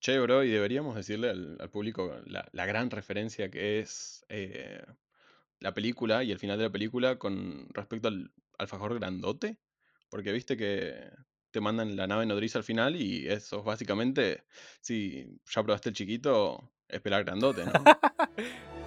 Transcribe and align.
Che, 0.00 0.18
bro, 0.18 0.42
y 0.42 0.50
deberíamos 0.50 0.96
decirle 0.96 1.28
al, 1.28 1.70
público 1.70 2.16
la, 2.24 2.48
la 2.52 2.64
gran 2.64 2.90
referencia 2.90 3.50
que 3.50 3.80
es 3.80 4.24
eh, 4.30 4.82
la 5.58 5.74
película 5.74 6.24
y 6.24 6.32
el 6.32 6.38
final 6.38 6.56
de 6.56 6.64
la 6.64 6.72
película 6.72 7.18
con 7.18 7.68
respecto 7.74 8.08
al 8.08 8.32
alfajor 8.58 8.98
grandote. 8.98 9.58
Porque 10.08 10.32
viste 10.32 10.56
que 10.56 11.10
te 11.50 11.60
mandan 11.60 11.96
la 11.96 12.06
nave 12.06 12.24
nodriza 12.26 12.58
al 12.58 12.64
final 12.64 12.96
y 12.96 13.28
eso 13.28 13.58
es 13.58 13.64
básicamente, 13.64 14.44
si 14.80 15.38
ya 15.46 15.62
probaste 15.62 15.90
el 15.90 15.94
chiquito, 15.94 16.72
esperar 16.88 17.24
grandote, 17.24 17.66
¿no? 17.66 17.72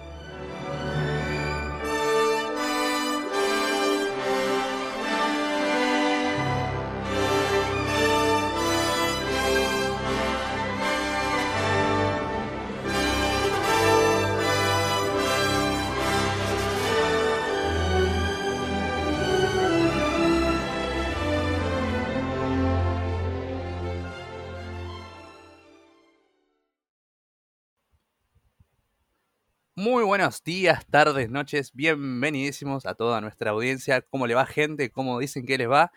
Muy 29.94 30.02
buenos 30.02 30.42
días, 30.42 30.84
tardes, 30.88 31.30
noches, 31.30 31.70
bienvenidísimos 31.72 32.84
a 32.84 32.96
toda 32.96 33.20
nuestra 33.20 33.52
audiencia. 33.52 34.00
¿Cómo 34.02 34.26
le 34.26 34.34
va 34.34 34.44
gente? 34.44 34.90
¿Cómo 34.90 35.20
dicen 35.20 35.46
que 35.46 35.56
les 35.56 35.70
va? 35.70 35.92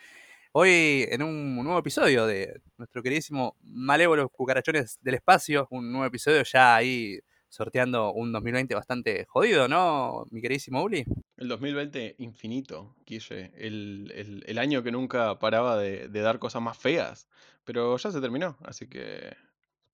Hoy 0.51 1.07
en 1.09 1.23
un 1.23 1.55
nuevo 1.55 1.79
episodio 1.79 2.27
de 2.27 2.61
nuestro 2.77 3.01
queridísimo 3.01 3.57
Malévolos 3.63 4.29
Cucarachones 4.31 4.99
del 5.01 5.15
Espacio, 5.15 5.67
un 5.71 5.91
nuevo 5.91 6.05
episodio 6.05 6.43
ya 6.43 6.75
ahí 6.75 7.17
sorteando 7.49 8.13
un 8.13 8.31
2020 8.31 8.75
bastante 8.75 9.25
jodido, 9.25 9.67
¿no, 9.67 10.27
mi 10.29 10.41
queridísimo 10.41 10.83
Uli? 10.83 11.03
El 11.35 11.47
2020 11.47 12.17
infinito, 12.19 12.95
Guille. 13.03 13.51
El, 13.55 14.43
el- 14.45 14.59
año 14.59 14.83
que 14.83 14.91
nunca 14.91 15.39
paraba 15.39 15.75
de 15.79 16.07
dar 16.07 16.37
cosas 16.37 16.61
más 16.61 16.77
feas. 16.77 17.27
Pero 17.63 17.97
ya 17.97 18.11
se 18.11 18.21
terminó, 18.21 18.57
así 18.63 18.87
que 18.87 19.35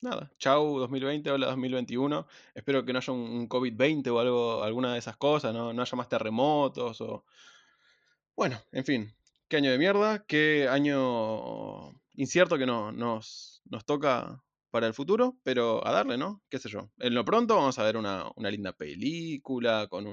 nada. 0.03 0.31
Chau 0.37 0.79
2020, 0.79 1.31
hola 1.31 1.47
2021. 1.47 2.27
Espero 2.53 2.85
que 2.85 2.93
no 2.93 2.99
haya 2.99 3.13
un, 3.13 3.21
un 3.21 3.49
COVID-20 3.49 4.07
o 4.09 4.19
algo, 4.19 4.63
alguna 4.63 4.93
de 4.93 4.99
esas 4.99 5.17
cosas, 5.17 5.53
¿no? 5.53 5.73
No 5.73 5.81
haya 5.81 5.95
más 5.95 6.09
terremotos 6.09 7.01
o... 7.01 7.25
Bueno, 8.35 8.59
en 8.71 8.85
fin. 8.85 9.15
Qué 9.47 9.57
año 9.57 9.71
de 9.71 9.77
mierda, 9.77 10.25
qué 10.25 10.67
año 10.69 11.91
incierto 12.15 12.57
que 12.57 12.65
no, 12.65 12.91
nos, 12.91 13.61
nos 13.65 13.85
toca 13.85 14.43
para 14.73 14.87
el 14.87 14.95
futuro, 14.95 15.37
pero 15.43 15.85
a 15.85 15.91
darle, 15.91 16.17
¿no? 16.17 16.41
Qué 16.49 16.57
sé 16.57 16.67
yo. 16.67 16.89
En 16.97 17.13
lo 17.13 17.23
pronto 17.23 17.55
vamos 17.55 17.77
a 17.77 17.83
ver 17.83 17.95
una, 17.95 18.25
una 18.35 18.49
linda 18.49 18.73
película 18.73 19.85
con, 19.87 20.03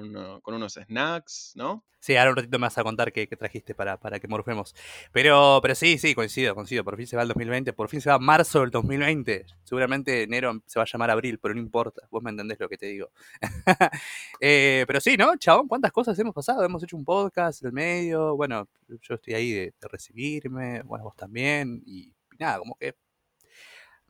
con 0.43 0.55
unos 0.55 0.75
snacks, 0.75 1.53
¿no? 1.55 1.87
Sí, 1.99 2.15
ahora 2.17 2.33
un 2.33 2.37
ratito 2.37 2.59
me 2.59 2.67
vas 2.67 2.77
a 2.77 2.83
contar 2.83 3.11
qué, 3.11 3.27
trajiste 3.27 3.75
para, 3.75 3.99
para 3.99 4.21
que 4.21 4.29
morfemos. 4.29 4.75
Pero, 5.13 5.61
pero 5.63 5.75
sí, 5.75 5.97
sí, 5.97 6.15
coincido, 6.15 6.55
coincido. 6.55 6.85
Por 6.85 6.99
fin 6.99 7.07
se 7.07 7.17
va 7.17 7.23
el 7.23 7.29
2020, 7.29 7.73
por 7.73 7.89
fin 7.89 8.03
se 8.03 8.11
va 8.11 8.19
marzo 8.19 8.61
del 8.61 8.71
2020. 8.71 9.47
Seguramente 9.65 10.25
enero 10.25 10.63
se 10.67 10.79
va 10.79 10.83
a 10.83 10.87
llamar 10.87 11.11
abril, 11.11 11.39
pero 11.39 11.55
no 11.55 11.61
importa. 11.61 12.03
Vos 12.11 12.23
me 12.23 12.29
entendés 12.29 12.61
lo 12.61 12.69
que 12.69 12.77
te 12.77 12.87
digo. 12.87 13.11
Eh, 14.43 14.85
pero 14.87 15.01
sí, 15.01 15.17
¿no? 15.19 15.37
Chabón, 15.37 15.69
¿cuántas 15.69 15.93
cosas 15.93 16.19
hemos 16.19 16.35
pasado? 16.35 16.65
Hemos 16.65 16.83
hecho 16.83 16.97
un 16.97 17.05
podcast 17.05 17.63
en 17.63 17.69
el 17.69 17.73
medio. 17.73 18.37
Bueno, 18.37 18.69
yo 18.89 19.15
estoy 19.15 19.35
ahí 19.35 19.53
de, 19.53 19.75
de 19.79 19.89
recibirme. 19.89 20.83
Bueno, 20.83 21.05
vos 21.05 21.17
también. 21.17 21.83
Y 21.85 22.15
nada, 22.39 22.59
como 22.59 22.75
que 22.77 22.95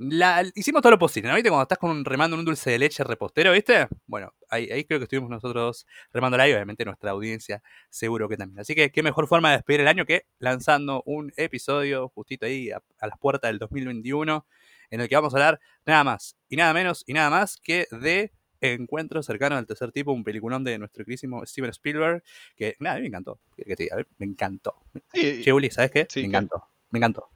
la- 0.00 0.42
hicimos 0.54 0.80
todo 0.82 0.92
lo 0.92 0.98
posible, 0.98 1.28
¿no? 1.28 1.34
¿Viste? 1.36 1.50
Cuando 1.50 1.62
estás 1.64 1.78
con 1.78 1.90
un, 1.90 2.04
remando 2.04 2.34
en 2.34 2.40
un 2.40 2.46
dulce 2.46 2.70
de 2.70 2.78
leche 2.78 3.04
repostero, 3.04 3.52
¿viste? 3.52 3.86
Bueno, 4.06 4.32
ahí, 4.48 4.70
ahí 4.70 4.84
creo 4.84 4.98
que 4.98 5.04
estuvimos 5.04 5.28
nosotros 5.30 5.54
dos 5.62 5.86
remándola 6.12 6.48
y 6.48 6.52
obviamente 6.52 6.84
nuestra 6.84 7.10
audiencia 7.10 7.62
seguro 7.90 8.28
que 8.28 8.36
también. 8.36 8.60
Así 8.60 8.74
que 8.74 8.90
qué 8.90 9.02
mejor 9.02 9.28
forma 9.28 9.50
de 9.50 9.56
despedir 9.58 9.80
el 9.80 9.88
año 9.88 10.06
que 10.06 10.24
lanzando 10.38 11.02
un 11.04 11.32
episodio 11.36 12.08
justito 12.08 12.46
ahí 12.46 12.70
a, 12.70 12.82
a 12.98 13.06
las 13.08 13.18
puertas 13.18 13.50
del 13.50 13.58
2021 13.58 14.46
en 14.90 15.00
el 15.00 15.08
que 15.08 15.14
vamos 15.16 15.34
a 15.34 15.36
hablar 15.36 15.60
nada 15.86 16.02
más 16.04 16.36
y 16.48 16.56
nada 16.56 16.72
menos 16.72 17.04
y 17.06 17.12
nada 17.12 17.30
más 17.30 17.58
que 17.62 17.86
de 17.90 18.32
Encuentro 18.62 19.22
cercano 19.22 19.56
al 19.56 19.66
tercer 19.66 19.90
tipo, 19.90 20.12
un 20.12 20.22
peliculón 20.22 20.64
de 20.64 20.78
nuestro 20.78 21.02
querísimo 21.04 21.44
Steven 21.46 21.70
Spielberg, 21.70 22.22
que 22.56 22.76
nada, 22.78 22.96
a 22.96 22.98
mí 22.98 23.02
me 23.02 23.08
encantó, 23.08 23.40
que, 23.56 23.64
que 23.64 23.74
te 23.74 23.82
diga, 23.84 23.96
me 24.18 24.26
encantó. 24.26 24.74
Sí, 25.14 25.40
Che, 25.42 25.52
Uli, 25.52 25.70
¿sabes 25.70 25.90
qué? 25.90 26.06
Sí, 26.10 26.20
me 26.20 26.26
encantó, 26.26 26.64
me 26.90 26.98
encantó, 26.98 27.30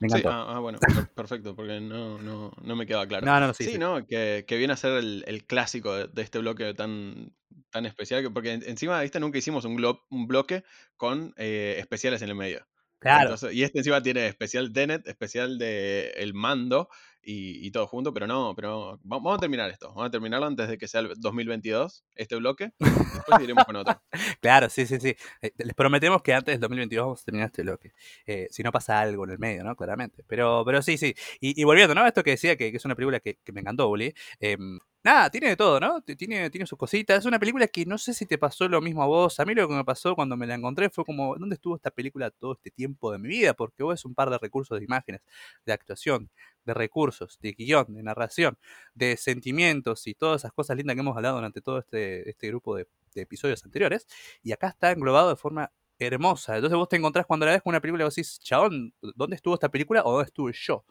me 0.00 0.08
sí, 0.08 0.22
ah, 0.26 0.44
ah, 0.56 0.58
bueno, 0.60 0.78
per- 0.78 1.08
perfecto, 1.14 1.54
porque 1.54 1.80
no, 1.80 2.18
no, 2.18 2.52
no 2.62 2.76
me 2.76 2.86
quedaba 2.86 3.06
claro. 3.06 3.24
no, 3.26 3.40
no, 3.40 3.54
sí, 3.54 3.64
Sí, 3.64 3.72
sí. 3.72 3.78
¿no? 3.78 4.06
Que, 4.06 4.44
que 4.46 4.56
viene 4.56 4.72
a 4.72 4.76
ser 4.76 4.92
el, 4.94 5.24
el 5.26 5.44
clásico 5.44 5.94
de, 5.94 6.08
de 6.08 6.22
este 6.22 6.38
bloque 6.40 6.74
tan, 6.74 7.32
tan 7.70 7.86
especial, 7.86 8.22
que- 8.22 8.30
porque 8.30 8.52
en- 8.52 8.64
encima, 8.68 9.00
¿viste? 9.00 9.20
Nunca 9.20 9.38
hicimos 9.38 9.64
un, 9.64 9.76
glo- 9.78 10.02
un 10.10 10.26
bloque 10.26 10.64
con 10.96 11.32
eh, 11.36 11.76
especiales 11.78 12.22
en 12.22 12.28
el 12.30 12.34
medio. 12.34 12.66
Claro. 12.98 13.22
Entonces, 13.24 13.52
y 13.54 13.62
este 13.62 13.78
encima 13.78 14.02
tiene 14.02 14.26
especial 14.26 14.72
Tenet, 14.72 15.06
especial 15.06 15.58
de 15.58 16.08
El 16.16 16.32
Mando 16.34 16.88
y, 17.26 17.66
y 17.66 17.70
todo 17.70 17.86
junto, 17.86 18.12
pero 18.12 18.26
no, 18.26 18.54
pero 18.54 18.98
va- 19.10 19.18
vamos 19.18 19.36
a 19.36 19.40
terminar 19.40 19.70
esto. 19.70 19.88
Vamos 19.88 20.06
a 20.06 20.10
terminarlo 20.10 20.46
antes 20.46 20.68
de 20.68 20.78
que 20.78 20.88
sea 20.88 21.00
el 21.00 21.12
2022, 21.16 22.04
este 22.14 22.36
bloque. 22.36 22.72
Después 22.78 23.40
iremos 23.42 23.64
con 23.64 23.76
otro. 23.76 24.00
Claro, 24.40 24.68
sí, 24.68 24.86
sí, 24.86 24.98
sí. 25.00 25.14
Eh, 25.42 25.52
les 25.58 25.74
prometemos 25.74 26.22
que 26.22 26.34
antes 26.34 26.52
del 26.54 26.60
2022 26.60 27.04
vamos 27.04 27.20
a 27.22 27.24
terminar 27.24 27.46
este 27.46 27.62
bloque. 27.62 27.92
Eh, 28.26 28.48
si 28.50 28.62
no 28.62 28.72
pasa 28.72 29.00
algo 29.00 29.24
en 29.24 29.30
el 29.30 29.38
medio, 29.38 29.64
¿no? 29.64 29.74
Claramente. 29.76 30.22
Pero, 30.26 30.62
pero 30.66 30.82
sí, 30.82 30.98
sí. 30.98 31.14
Y, 31.40 31.64
volviendo, 31.64 31.94
¿no? 31.94 32.06
Esto 32.06 32.22
que 32.22 32.32
decía 32.32 32.56
que, 32.56 32.68
es 32.68 32.84
una 32.84 32.94
película 32.94 33.20
que, 33.20 33.38
que 33.44 33.52
me 33.52 33.60
encantó, 33.60 33.88
Uli. 33.88 34.14
Eh, 34.40 34.56
nada, 35.04 35.30
tiene 35.30 35.48
de 35.50 35.56
todo, 35.56 35.78
¿no? 35.80 36.00
Tiene, 36.02 36.50
tiene 36.50 36.66
sus 36.66 36.78
cositas. 36.78 37.18
Es 37.20 37.24
una 37.26 37.38
película 37.38 37.66
que 37.68 37.84
no 37.86 37.98
sé 37.98 38.14
si 38.14 38.26
te 38.26 38.38
pasó 38.38 38.68
lo 38.68 38.80
mismo 38.80 39.02
a 39.02 39.06
vos. 39.06 39.38
A 39.40 39.44
mí 39.44 39.54
lo 39.54 39.68
que 39.68 39.74
me 39.74 39.84
pasó 39.84 40.14
cuando 40.16 40.36
me 40.36 40.46
la 40.46 40.54
encontré 40.54 40.90
fue 40.90 41.04
como, 41.04 41.36
¿dónde 41.36 41.54
estuvo 41.54 41.76
esta 41.76 41.90
película 41.90 42.30
todo 42.30 42.54
este 42.54 42.70
tiempo 42.70 43.12
de 43.12 43.18
mi 43.18 43.28
vida? 43.28 43.54
Porque 43.54 43.82
vos 43.82 43.94
es 43.94 44.04
un 44.04 44.14
par 44.14 44.30
de 44.30 44.38
recursos 44.38 44.78
de 44.78 44.84
imágenes, 44.84 45.20
de 45.66 45.72
actuación, 45.72 46.30
de 46.64 46.74
recursos, 46.74 47.38
de 47.40 47.52
guion, 47.52 47.86
de 47.94 48.02
narración, 48.02 48.58
de 48.94 49.16
sentimientos 49.16 50.06
y 50.06 50.14
todas 50.14 50.40
esas 50.42 50.52
cosas 50.52 50.76
lindas 50.76 50.94
que 50.94 51.00
hemos 51.00 51.16
hablado 51.16 51.36
durante 51.36 51.60
todo 51.60 51.78
este, 51.78 52.28
este 52.28 52.48
grupo 52.48 52.76
de, 52.76 52.88
de 53.14 53.22
episodios 53.22 53.64
anteriores. 53.64 54.06
Y 54.42 54.52
acá 54.52 54.68
está 54.68 54.90
englobado 54.92 55.28
de 55.30 55.36
forma 55.36 55.70
hermosa. 55.98 56.56
Entonces 56.56 56.76
vos 56.76 56.88
te 56.88 56.96
encontrás 56.96 57.26
cuando 57.26 57.46
la 57.46 57.52
ves 57.52 57.62
con 57.62 57.70
una 57.70 57.80
película 57.80 58.02
y 58.02 58.06
vos 58.06 58.14
decís, 58.14 58.38
chabón, 58.40 58.92
¿dónde 59.14 59.36
estuvo 59.36 59.54
esta 59.54 59.68
película 59.70 60.02
o 60.04 60.12
dónde 60.12 60.26
estuve 60.26 60.52
yo? 60.54 60.84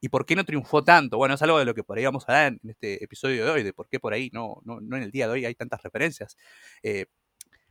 ¿Y 0.00 0.08
por 0.10 0.26
qué 0.26 0.36
no 0.36 0.44
triunfó 0.44 0.84
tanto? 0.84 1.16
Bueno, 1.18 1.34
es 1.34 1.42
algo 1.42 1.58
de 1.58 1.64
lo 1.64 1.74
que 1.74 1.84
por 1.84 1.98
ahí 1.98 2.04
vamos 2.04 2.24
a 2.28 2.32
hablar 2.32 2.58
en 2.62 2.70
este 2.70 3.02
episodio 3.04 3.44
de 3.44 3.50
hoy, 3.50 3.62
de 3.64 3.72
por 3.72 3.88
qué 3.88 3.98
por 4.00 4.12
ahí 4.12 4.30
no, 4.32 4.60
no, 4.64 4.80
no 4.80 4.96
en 4.96 5.02
el 5.04 5.10
día 5.10 5.26
de 5.26 5.32
hoy 5.34 5.44
hay 5.44 5.54
tantas 5.54 5.82
referencias. 5.82 6.36
Eh, 6.82 7.06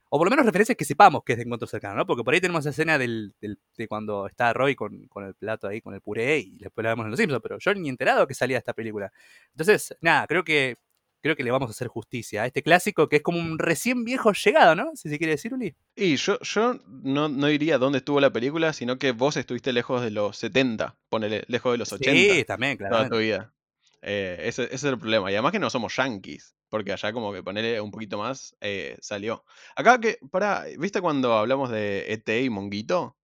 o 0.10 0.18
por 0.18 0.28
lo 0.28 0.32
menos 0.32 0.46
referencias 0.46 0.78
que 0.78 0.86
sepamos 0.86 1.24
que 1.26 1.34
es 1.34 1.38
de 1.38 1.44
encuentro 1.44 1.68
cercano, 1.68 1.96
¿no? 1.96 2.06
Porque 2.06 2.24
por 2.24 2.34
ahí 2.34 2.40
tenemos 2.42 2.62
esa 2.62 2.70
escena 2.72 2.98
del- 2.98 3.34
de 3.78 3.88
cuando 3.88 4.28
está 4.28 4.54
Roy 4.54 4.76
con, 4.76 5.08
con 5.08 5.26
el 5.26 5.36
plato 5.36 5.68
ahí, 5.68 5.82
con 5.82 5.94
el 5.94 6.02
puré, 6.02 6.40
y 6.40 6.58
después 6.60 6.84
la 6.84 6.92
vemos 6.92 7.06
en 7.06 7.12
Los 7.12 7.20
Simpsons, 7.20 7.42
pero 7.44 7.58
yo 7.60 7.74
ni 7.76 7.90
enterado 7.90 8.26
que 8.28 8.34
salía 8.34 8.58
esta 8.58 8.74
película. 8.74 9.12
Entonces, 9.52 9.96
nada, 10.02 10.26
creo 10.28 10.44
que 10.44 10.78
creo 11.22 11.36
que 11.36 11.44
le 11.44 11.52
vamos 11.52 11.70
a 11.70 11.72
hacer 11.72 11.88
justicia 11.88 12.44
a 12.44 12.46
este 12.46 12.64
clásico 12.64 13.10
que 13.10 13.18
es 13.18 13.22
como 13.22 13.40
un 13.40 13.60
recién 13.60 14.04
viejo 14.04 14.32
llegado, 14.34 14.76
¿no? 14.76 14.96
Si 14.96 15.10
se 15.10 15.18
quiere 15.18 15.34
decir, 15.34 15.54
Uli. 15.54 15.76
Y 15.96 16.16
yo, 16.16 16.40
yo 16.42 16.80
no, 16.88 17.30
no 17.30 17.48
diría 17.48 17.78
dónde 17.78 18.00
estuvo 18.00 18.20
la 18.20 18.32
película, 18.32 18.74
sino 18.74 18.98
que 18.98 19.12
vos 19.12 19.38
estuviste 19.38 19.74
lejos 19.74 20.02
de 20.02 20.12
los 20.12 20.38
70, 20.38 20.96
ponele, 21.10 21.44
lejos 21.48 21.72
de 21.74 21.78
los 21.78 21.92
80. 21.92 22.12
Sí, 22.12 22.44
también, 22.46 22.78
toda 22.78 22.90
claramente. 22.90 23.16
tu 23.16 23.22
vida. 23.22 23.54
Eh, 24.02 24.38
ese, 24.44 24.64
ese 24.66 24.76
es 24.76 24.84
el 24.86 25.00
problema. 25.00 25.32
Y 25.32 25.36
además 25.36 25.52
que 25.52 25.60
no 25.60 25.70
somos 25.70 25.96
yankees, 25.96 26.56
porque 26.70 26.94
allá 26.94 27.12
como 27.12 27.34
que 27.34 27.44
ponerle 27.44 27.82
un 27.82 27.92
poquito 27.92 28.18
más 28.18 28.56
eh, 28.62 28.98
salió. 29.02 29.44
Acá 29.76 30.00
que, 30.00 30.20
para, 30.32 30.66
¿viste 30.78 31.02
cuando 31.02 31.34
hablamos 31.34 31.70
de 31.70 32.06
ET 32.14 32.30
y 32.30 32.50
Monguito? 32.50 33.17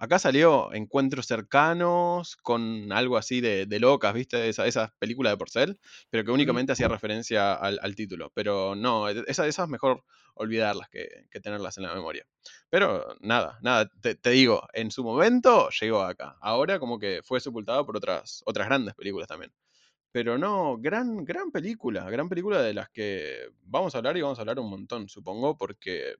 Acá 0.00 0.18
salió 0.18 0.72
Encuentros 0.72 1.26
cercanos 1.26 2.36
con 2.36 2.90
algo 2.92 3.18
así 3.18 3.40
de, 3.40 3.66
de 3.66 3.80
locas, 3.80 4.14
¿viste? 4.14 4.48
Esa, 4.48 4.66
esas 4.66 4.92
películas 4.98 5.32
de 5.32 5.36
Porcel, 5.36 5.80
pero 6.10 6.24
que 6.24 6.30
únicamente 6.32 6.72
hacía 6.72 6.88
referencia 6.88 7.54
al, 7.54 7.78
al 7.82 7.94
título. 7.94 8.32
Pero 8.34 8.74
no, 8.74 9.08
e, 9.10 9.22
esa- 9.28 9.46
esas 9.46 9.68
mejor 9.68 10.02
olvidarlas 10.34 10.88
que, 10.88 11.26
que 11.30 11.40
tenerlas 11.40 11.76
en 11.76 11.84
la 11.84 11.94
memoria. 11.94 12.26
Pero 12.70 13.14
nada, 13.20 13.58
nada, 13.62 13.90
te, 14.00 14.14
te 14.14 14.30
digo, 14.30 14.66
en 14.72 14.90
su 14.90 15.04
momento 15.04 15.68
llegó 15.80 16.00
acá. 16.02 16.36
Ahora 16.40 16.78
como 16.80 16.98
que 16.98 17.20
fue 17.22 17.40
sepultado 17.40 17.84
por 17.86 17.96
otras, 17.96 18.42
otras 18.46 18.66
grandes 18.68 18.94
películas 18.94 19.28
también. 19.28 19.52
Pero 20.12 20.38
no, 20.38 20.76
gran, 20.78 21.24
gran 21.24 21.52
película, 21.52 22.08
gran 22.10 22.28
película 22.28 22.62
de 22.62 22.74
las 22.74 22.90
que 22.90 23.48
vamos 23.62 23.94
a 23.94 23.98
hablar 23.98 24.16
y 24.16 24.22
vamos 24.22 24.38
a 24.38 24.42
hablar 24.42 24.58
un 24.58 24.70
montón, 24.70 25.08
supongo, 25.08 25.56
porque 25.56 26.16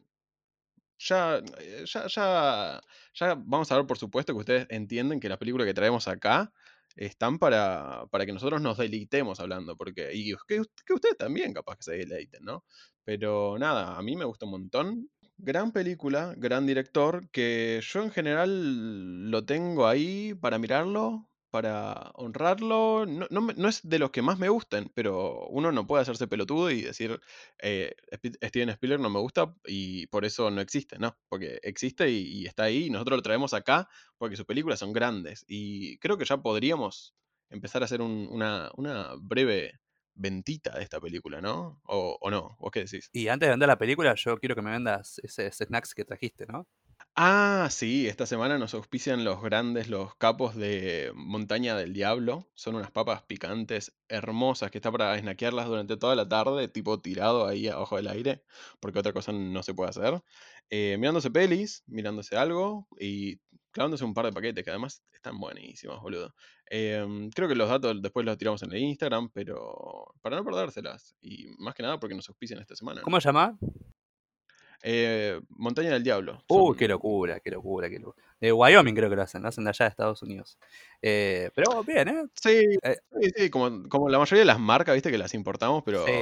ya, 1.00 1.38
eh, 1.58 1.85
ya, 1.87 2.06
ya, 2.08 2.81
ya 3.14 3.35
vamos 3.37 3.73
a 3.73 3.76
ver, 3.76 3.87
por 3.87 3.99
supuesto, 3.99 4.32
que 4.35 4.41
ustedes 4.41 4.67
entienden 4.70 5.20
que 5.20 5.29
las 5.29 5.38
películas 5.38 5.67
que 5.67 5.75
traemos 5.75 6.08
acá 6.08 6.52
están 6.97 7.38
para, 7.38 8.05
para 8.11 8.26
que 8.26 8.32
nosotros 8.32 8.61
nos 8.61 8.79
deleitemos 8.79 9.41
hablando, 9.41 9.76
porque, 9.76 10.11
y 10.12 10.32
que, 10.49 10.62
que 10.87 10.94
ustedes 10.94 11.17
también 11.17 11.55
capaz 11.55 11.76
que 11.76 11.85
se 11.85 11.97
deleiten, 11.97 12.44
¿no? 12.44 12.64
Pero 13.05 13.58
nada, 13.58 13.97
a 13.97 14.02
mí 14.02 14.17
me 14.17 14.25
gusta 14.25 14.44
un 14.47 14.52
montón. 14.52 15.11
Gran 15.38 15.73
película, 15.73 16.35
gran 16.37 16.67
director, 16.67 17.31
que 17.31 17.81
yo 17.82 18.02
en 18.02 18.11
general 18.11 19.31
lo 19.31 19.44
tengo 19.47 19.87
ahí 19.87 20.35
para 20.35 20.58
mirarlo, 20.58 21.30
para 21.50 22.11
honrarlo. 22.14 23.06
No, 23.06 23.26
no 23.31 23.41
no 23.56 23.69
es 23.69 23.81
de 23.88 23.99
los 23.99 24.11
que 24.11 24.23
más 24.23 24.38
me 24.38 24.49
gusten, 24.49 24.91
pero 24.94 25.47
uno 25.49 25.73
no 25.73 25.87
puede 25.87 26.02
hacerse 26.02 26.26
pelotudo 26.29 26.70
y 26.70 26.82
decir 26.82 27.20
eh, 27.61 27.94
Steven 28.44 28.69
Spielberg 28.70 29.00
no 29.02 29.11
me 29.11 29.20
gusta 29.20 29.55
y 29.67 30.06
por 30.08 30.25
eso 30.25 30.50
no 30.50 30.61
existe, 30.61 30.99
¿no? 30.99 31.17
Porque 31.29 31.58
existe 31.62 32.11
y, 32.11 32.47
está 32.47 32.64
ahí 32.64 32.87
y 32.87 32.91
nosotros 32.91 33.19
lo 33.19 33.23
traemos 33.23 33.55
acá 33.55 33.88
porque 34.19 34.37
sus 34.37 34.47
películas 34.47 34.79
son 34.79 34.93
grandes 34.93 35.44
y 35.49 35.99
creo 35.99 36.19
que 36.19 36.25
ya 36.25 36.38
podríamos 36.38 37.14
empezar 37.50 37.82
a 37.82 37.87
hacer 37.87 38.00
un- 38.02 38.29
una, 38.31 38.70
una 38.76 39.14
breve 39.20 39.81
ventita 40.14 40.76
de 40.76 40.82
esta 40.82 41.00
película, 41.00 41.41
¿no? 41.41 41.81
O, 41.85 42.19
o 42.20 42.31
no, 42.31 42.56
¿vos 42.61 42.70
qué 42.73 42.81
decís? 42.85 43.08
Y 43.12 43.29
antes 43.29 43.47
de 43.47 43.50
vender 43.50 43.69
la 43.69 43.79
película, 43.79 44.14
yo 44.14 44.38
quiero 44.38 44.55
que 44.55 44.62
me 44.62 44.70
vendas 44.73 45.19
ese 45.23 45.50
snacks 45.50 45.94
que 45.94 46.05
trajiste, 46.05 46.47
¿no? 46.47 46.67
Ah, 47.17 47.69
sí, 47.71 48.07
esta 48.07 48.25
semana 48.25 48.57
nos 48.57 48.73
auspician 48.73 49.25
los 49.25 49.43
grandes, 49.43 49.89
los 49.89 50.15
capos 50.15 50.55
de 50.55 51.12
Montaña 51.15 51.77
del 51.77 51.93
Diablo. 51.93 52.49
Son 52.55 52.77
unas 52.77 52.91
papas 52.91 53.23
picantes 53.23 53.93
hermosas 54.09 54.71
que 54.71 54.79
está 54.79 54.91
para 54.91 55.19
snackearlas 55.19 55.67
durante 55.67 55.97
toda 55.97 56.15
la 56.15 56.29
tarde, 56.29 56.69
tipo 56.69 57.01
tirado 57.01 57.47
ahí 57.47 57.69
abajo 57.69 57.97
del 57.97 58.09
aire, 58.09 58.43
porque 58.79 59.01
otra 59.01 59.12
cosa 59.12 59.33
no 59.33 59.62
se 59.62 59.75
puede 59.75 59.91
hacer. 59.91 60.23
Eh, 60.71 60.97
mirándose 60.99 61.31
pelis, 61.31 61.83
mirándose 61.87 62.37
algo 62.37 62.89
y 62.99 63.41
clavándose 63.73 64.05
un 64.05 64.15
par 64.15 64.27
de 64.27 64.33
paquetes 64.33 64.65
que 64.65 64.71
además 64.71 65.03
están 65.12 65.39
buenísimos, 65.39 66.01
boludo. 66.01 66.35
Em, 66.67 67.29
creo 67.31 67.49
que 67.49 67.55
los 67.55 67.69
datos 67.69 68.01
después 68.01 68.25
los 68.25 68.39
tiramos 68.39 68.62
en 68.62 68.73
el 68.73 68.79
Instagram, 68.79 69.31
pero 69.31 70.15
para 70.23 70.37
no 70.37 70.45
perdérselas. 70.45 71.17
Y 71.21 71.49
más 71.59 71.75
que 71.75 71.83
nada 71.83 71.99
porque 71.99 72.15
nos 72.15 72.29
auspician 72.29 72.61
esta 72.61 72.77
semana. 72.77 73.03
¿Cómo 73.03 73.21
se 73.21 73.29
llama? 73.29 73.59
Eh, 74.82 75.41
Montaña 75.50 75.91
del 75.91 76.03
Diablo. 76.03 76.43
Uy, 76.49 76.69
son- 76.69 76.77
qué 76.77 76.88
locura, 76.88 77.41
qué 77.41 77.50
locura, 77.50 77.88
qué 77.91 77.99
locura. 77.99 78.25
De 78.41 78.53
Wyoming 78.53 78.94
creo 78.94 79.11
que 79.11 79.17
lo 79.17 79.23
hacen, 79.23 79.43
lo 79.43 79.49
hacen 79.49 79.65
de 79.65 79.71
allá 79.71 79.85
de 79.85 79.91
Estados 79.91 80.23
Unidos. 80.23 80.59
Eh, 81.03 81.50
pero 81.55 81.85
bien, 81.85 82.09
¿eh? 82.09 82.25
Sí, 82.35 82.79
Eh, 82.82 82.97
sí, 83.21 83.31
sí, 83.37 83.50
como, 83.50 83.88
como 83.88 84.09
la 84.09 84.19
mayoría 84.19 84.41
de 84.41 84.47
las 84.47 84.59
marcas, 84.59 84.94
viste, 84.94 85.11
que 85.11 85.19
las 85.19 85.35
importamos, 85.35 85.82
pero. 85.85 86.05
Sí. 86.06 86.12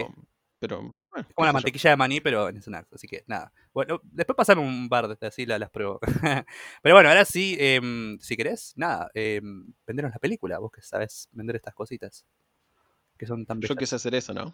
Pero. 0.60 0.92
Bueno, 1.10 1.28
como 1.34 1.46
la 1.46 1.50
yo. 1.52 1.54
mantequilla 1.54 1.90
de 1.90 1.96
maní, 1.96 2.20
pero 2.20 2.48
en 2.48 2.60
snacks, 2.60 2.92
así 2.92 3.06
que 3.06 3.22
nada. 3.28 3.52
Bueno, 3.72 4.00
después 4.02 4.36
pasame 4.36 4.60
un 4.60 4.88
par 4.88 5.06
de 5.16 5.26
así 5.26 5.46
la- 5.46 5.58
las 5.58 5.70
pruebo. 5.70 6.00
pero 6.82 6.94
bueno, 6.96 7.08
ahora 7.08 7.24
sí, 7.24 7.56
em, 7.60 8.18
si 8.18 8.36
querés, 8.36 8.72
nada, 8.76 9.08
em, 9.14 9.72
venderos 9.86 10.10
la 10.10 10.18
película, 10.18 10.58
vos 10.58 10.72
que 10.72 10.82
sabés 10.82 11.28
vender 11.32 11.54
estas 11.56 11.74
cositas 11.74 12.26
que 13.16 13.26
son 13.26 13.46
tan 13.46 13.60
Yo 13.60 13.74
bellas. 13.74 13.88
sé 13.88 13.96
hacer 13.96 14.14
eso, 14.16 14.34
¿no? 14.34 14.52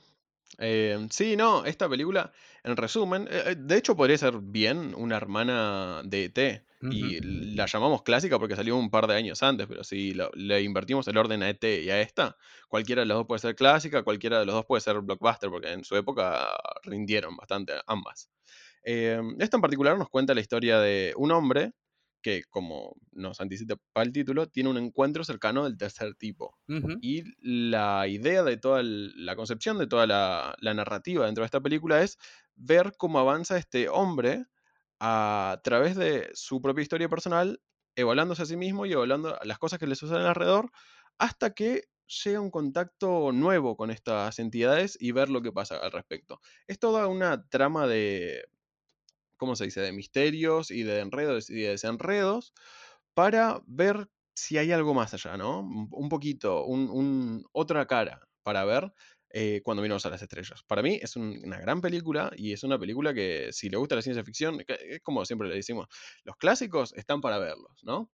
Eh, 0.58 1.06
sí, 1.10 1.36
no, 1.36 1.64
esta 1.64 1.88
película, 1.88 2.32
en 2.62 2.76
resumen, 2.76 3.26
eh, 3.30 3.42
eh, 3.48 3.56
de 3.58 3.76
hecho 3.76 3.96
podría 3.96 4.18
ser 4.18 4.38
bien 4.40 4.94
una 4.96 5.16
hermana 5.16 6.02
de 6.04 6.24
ET. 6.24 6.64
Y 6.86 7.18
la 7.22 7.64
llamamos 7.66 8.02
clásica 8.02 8.38
porque 8.38 8.54
salió 8.54 8.76
un 8.76 8.90
par 8.90 9.06
de 9.06 9.16
años 9.16 9.42
antes, 9.42 9.66
pero 9.66 9.82
si 9.84 10.12
lo- 10.12 10.30
le 10.34 10.60
invertimos 10.62 11.08
el 11.08 11.16
orden 11.16 11.42
a 11.42 11.48
ET 11.50 11.82
y 11.82 11.88
a 11.90 12.00
esta, 12.00 12.36
cualquiera 12.68 13.00
de 13.02 13.06
los 13.06 13.16
dos 13.16 13.26
puede 13.26 13.38
ser 13.40 13.56
clásica, 13.56 14.02
cualquiera 14.04 14.38
de 14.38 14.44
los 14.46 14.54
dos 14.54 14.66
puede 14.66 14.82
ser 14.82 15.00
blockbuster, 15.00 15.48
porque 15.50 15.72
en 15.72 15.82
su 15.84 15.96
época 15.96 16.56
rindieron 16.84 17.36
bastante 17.36 17.72
ambas. 17.86 18.30
Eh, 18.84 19.20
esta 19.38 19.56
en 19.56 19.60
particular 19.62 19.96
nos 19.98 20.10
cuenta 20.10 20.34
la 20.34 20.40
historia 20.42 20.78
de 20.80 21.14
un 21.16 21.32
hombre 21.32 21.72
que, 22.24 22.44
como 22.50 22.96
nos 23.12 23.40
anticipa 23.40 23.76
el 23.96 24.12
título, 24.12 24.48
tiene 24.48 24.70
un 24.70 24.78
encuentro 24.78 25.24
cercano 25.24 25.64
del 25.64 25.78
tercer 25.78 26.16
tipo. 26.16 26.58
Y 27.00 27.24
la 27.42 28.08
idea 28.08 28.42
de 28.44 28.56
toda 28.56 28.80
el- 28.80 29.26
la 29.26 29.36
concepción 29.36 29.78
de 29.78 29.86
toda 29.86 30.06
la, 30.08 30.56
la 30.60 30.74
narrativa 30.74 31.26
dentro 31.26 31.42
de 31.42 31.46
esta 31.46 31.60
película 31.60 32.02
es 32.02 32.18
ver 32.56 32.94
cómo 32.98 33.18
avanza 33.20 33.58
este 33.58 33.88
hombre 33.90 34.46
a 35.00 35.60
través 35.64 35.96
de 35.96 36.30
su 36.34 36.60
propia 36.62 36.82
historia 36.82 37.08
personal, 37.08 37.60
evaluándose 37.96 38.42
a 38.42 38.46
sí 38.46 38.56
mismo 38.56 38.86
y 38.86 38.92
evaluando 38.92 39.38
las 39.44 39.58
cosas 39.58 39.78
que 39.78 39.86
le 39.86 39.96
suceden 39.96 40.22
alrededor, 40.26 40.70
hasta 41.18 41.54
que 41.54 41.84
llega 42.24 42.40
un 42.40 42.50
contacto 42.50 43.32
nuevo 43.32 43.76
con 43.76 43.90
estas 43.90 44.38
entidades 44.38 44.96
y 45.00 45.12
ver 45.12 45.30
lo 45.30 45.42
que 45.42 45.52
pasa 45.52 45.76
al 45.78 45.92
respecto. 45.92 46.40
Es 46.66 46.78
toda 46.78 47.06
una 47.08 47.48
trama 47.48 47.86
de, 47.86 48.44
¿cómo 49.36 49.56
se 49.56 49.64
dice?, 49.66 49.80
de 49.80 49.92
misterios 49.92 50.70
y 50.70 50.82
de 50.84 51.00
enredos 51.00 51.50
y 51.50 51.54
de 51.62 51.70
desenredos 51.70 52.52
para 53.14 53.60
ver 53.66 54.08
si 54.34 54.58
hay 54.58 54.72
algo 54.72 54.94
más 54.94 55.14
allá, 55.14 55.36
¿no? 55.36 55.60
Un 55.60 56.08
poquito, 56.08 56.64
un, 56.64 57.44
otra 57.52 57.86
cara 57.86 58.28
para 58.42 58.64
ver 58.64 58.92
eh, 59.30 59.60
cuando 59.64 59.82
miramos 59.82 60.04
a 60.06 60.10
las 60.10 60.22
estrellas. 60.22 60.62
Para 60.66 60.82
mí 60.82 60.98
es 61.02 61.16
un- 61.16 61.40
una 61.44 61.58
gran 61.60 61.80
película 61.80 62.30
y 62.36 62.52
es 62.52 62.62
una 62.64 62.78
película 62.78 63.14
que 63.14 63.48
si 63.52 63.68
le 63.70 63.76
gusta 63.76 63.96
la 63.96 64.02
ciencia 64.02 64.24
ficción, 64.24 64.60
es 64.68 65.00
como 65.02 65.24
siempre 65.24 65.48
le 65.48 65.56
decimos, 65.56 65.86
los 66.24 66.36
clásicos 66.36 66.92
están 66.94 67.20
para 67.20 67.38
verlos, 67.38 67.80
¿no? 67.82 68.10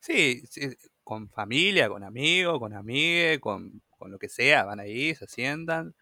Sí, 0.00 0.42
sí, 0.50 0.68
con 1.04 1.28
familia, 1.30 1.88
con 1.88 2.02
amigos, 2.04 2.58
con 2.58 2.74
amigues, 2.74 3.38
con, 3.40 3.82
con 3.98 4.10
lo 4.10 4.18
que 4.18 4.28
sea, 4.28 4.64
van 4.64 4.80
ahí, 4.80 5.14
se 5.14 5.26
sientan, 5.26 5.94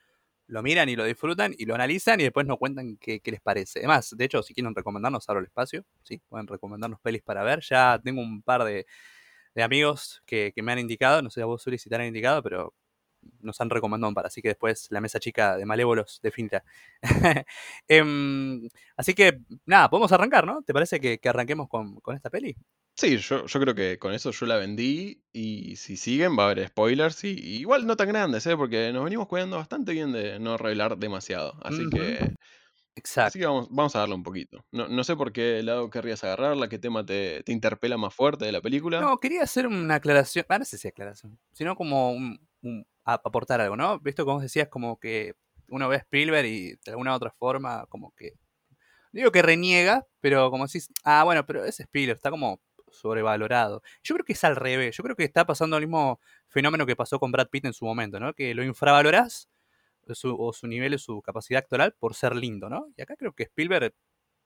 lo 0.50 0.62
miran 0.62 0.88
y 0.88 0.96
lo 0.96 1.04
disfrutan 1.04 1.54
y 1.58 1.64
lo 1.66 1.74
analizan 1.74 2.20
y 2.20 2.24
después 2.24 2.46
nos 2.46 2.58
cuentan 2.58 2.96
qué, 2.98 3.20
qué 3.20 3.30
les 3.30 3.40
parece. 3.40 3.80
Además, 3.80 4.14
de 4.16 4.24
hecho, 4.24 4.42
si 4.42 4.54
quieren 4.54 4.74
recomendarnos, 4.74 5.28
abro 5.28 5.40
el 5.40 5.46
espacio, 5.46 5.84
sí, 6.02 6.20
pueden 6.28 6.46
recomendarnos 6.46 7.00
pelis 7.00 7.22
para 7.22 7.42
ver. 7.44 7.60
Ya 7.62 8.00
tengo 8.02 8.20
un 8.22 8.42
par 8.42 8.64
de, 8.64 8.86
de 9.54 9.62
amigos 9.62 10.22
que, 10.26 10.52
que 10.54 10.62
me 10.62 10.72
han 10.72 10.78
indicado, 10.78 11.22
no 11.22 11.30
sé 11.30 11.42
a 11.42 11.46
vos, 11.46 11.66
Uli, 11.66 11.78
si 11.78 11.88
te 11.90 11.96
han 11.96 12.04
indicado, 12.04 12.42
pero 12.42 12.74
nos 13.40 13.60
han 13.60 13.70
recomendado 13.70 14.08
un 14.08 14.14
par, 14.14 14.26
así 14.26 14.40
que 14.42 14.48
después 14.48 14.88
la 14.90 15.00
mesa 15.00 15.20
chica 15.20 15.56
de 15.56 15.66
Malévolos 15.66 16.20
definirá. 16.22 16.64
Em, 17.88 18.68
así 18.96 19.14
que, 19.14 19.40
nada, 19.66 19.90
podemos 19.90 20.12
arrancar, 20.12 20.46
¿no? 20.46 20.62
¿Te 20.62 20.72
parece 20.74 21.00
que, 21.00 21.18
que 21.18 21.28
arranquemos 21.28 21.68
con, 21.68 21.96
con 22.00 22.16
esta 22.16 22.30
peli? 22.30 22.56
Sí, 23.00 23.16
yo, 23.16 23.46
yo 23.46 23.60
creo 23.60 23.74
que 23.74 23.98
con 23.98 24.12
eso 24.12 24.30
yo 24.30 24.44
la 24.44 24.58
vendí 24.58 25.22
y 25.32 25.76
si 25.76 25.96
siguen 25.96 26.36
va 26.38 26.42
a 26.42 26.50
haber 26.50 26.68
spoilers 26.68 27.24
y, 27.24 27.28
y 27.30 27.56
igual 27.60 27.86
no 27.86 27.96
tan 27.96 28.08
grandes, 28.08 28.46
¿eh? 28.46 28.54
porque 28.58 28.92
nos 28.92 29.04
venimos 29.04 29.26
cuidando 29.26 29.56
bastante 29.56 29.92
bien 29.92 30.12
de 30.12 30.38
no 30.38 30.58
revelar 30.58 30.98
demasiado. 30.98 31.54
Así 31.62 31.88
que, 31.88 32.34
Exacto. 32.96 33.28
así 33.28 33.38
que 33.38 33.46
vamos, 33.46 33.68
vamos 33.70 33.96
a 33.96 34.00
darle 34.00 34.16
un 34.16 34.22
poquito. 34.22 34.62
No, 34.70 34.86
no 34.88 35.02
sé 35.02 35.16
por 35.16 35.32
qué 35.32 35.62
lado 35.62 35.88
querrías 35.88 36.22
agarrarla, 36.24 36.68
qué 36.68 36.78
tema 36.78 37.06
te, 37.06 37.42
te 37.42 37.52
interpela 37.52 37.96
más 37.96 38.14
fuerte 38.14 38.44
de 38.44 38.52
la 38.52 38.60
película. 38.60 39.00
No, 39.00 39.16
quería 39.16 39.44
hacer 39.44 39.66
una 39.66 39.94
aclaración, 39.94 40.44
ah, 40.50 40.58
no 40.58 40.66
sé 40.66 40.76
si 40.76 40.86
aclaración, 40.88 41.38
sino 41.52 41.76
como 41.76 42.12
un, 42.12 42.46
un- 42.60 42.86
a- 43.06 43.14
aportar 43.14 43.62
algo, 43.62 43.78
¿no? 43.78 43.98
Visto 44.00 44.26
como 44.26 44.42
decías, 44.42 44.68
como 44.68 45.00
que 45.00 45.32
uno 45.68 45.88
ve 45.88 45.96
a 45.96 46.00
Spielberg 46.00 46.46
y 46.46 46.72
de 46.84 46.90
alguna 46.90 47.12
u 47.12 47.16
otra 47.16 47.30
forma, 47.30 47.86
como 47.88 48.12
que, 48.14 48.34
digo 49.12 49.32
que 49.32 49.42
reniega, 49.42 50.06
pero 50.20 50.50
como 50.50 50.66
decís, 50.66 50.88
ah, 51.04 51.24
bueno, 51.24 51.46
pero 51.46 51.64
es 51.64 51.80
Spielberg, 51.80 52.16
está 52.18 52.30
como 52.30 52.60
sobrevalorado. 52.90 53.82
Yo 54.02 54.14
creo 54.14 54.24
que 54.24 54.34
es 54.34 54.44
al 54.44 54.56
revés, 54.56 54.96
yo 54.96 55.02
creo 55.02 55.16
que 55.16 55.24
está 55.24 55.46
pasando 55.46 55.76
el 55.76 55.86
mismo 55.86 56.20
fenómeno 56.48 56.86
que 56.86 56.96
pasó 56.96 57.18
con 57.18 57.32
Brad 57.32 57.48
Pitt 57.48 57.66
en 57.66 57.72
su 57.72 57.84
momento, 57.84 58.20
¿no? 58.20 58.34
Que 58.34 58.54
lo 58.54 58.64
infravalorás, 58.64 59.48
su, 60.14 60.36
o 60.38 60.52
su 60.52 60.66
nivel 60.66 60.98
su 60.98 61.22
capacidad 61.22 61.60
actoral 61.60 61.94
por 61.98 62.14
ser 62.14 62.34
lindo, 62.36 62.68
¿no? 62.68 62.88
Y 62.96 63.02
acá 63.02 63.16
creo 63.16 63.32
que 63.32 63.44
Spielberg, 63.44 63.94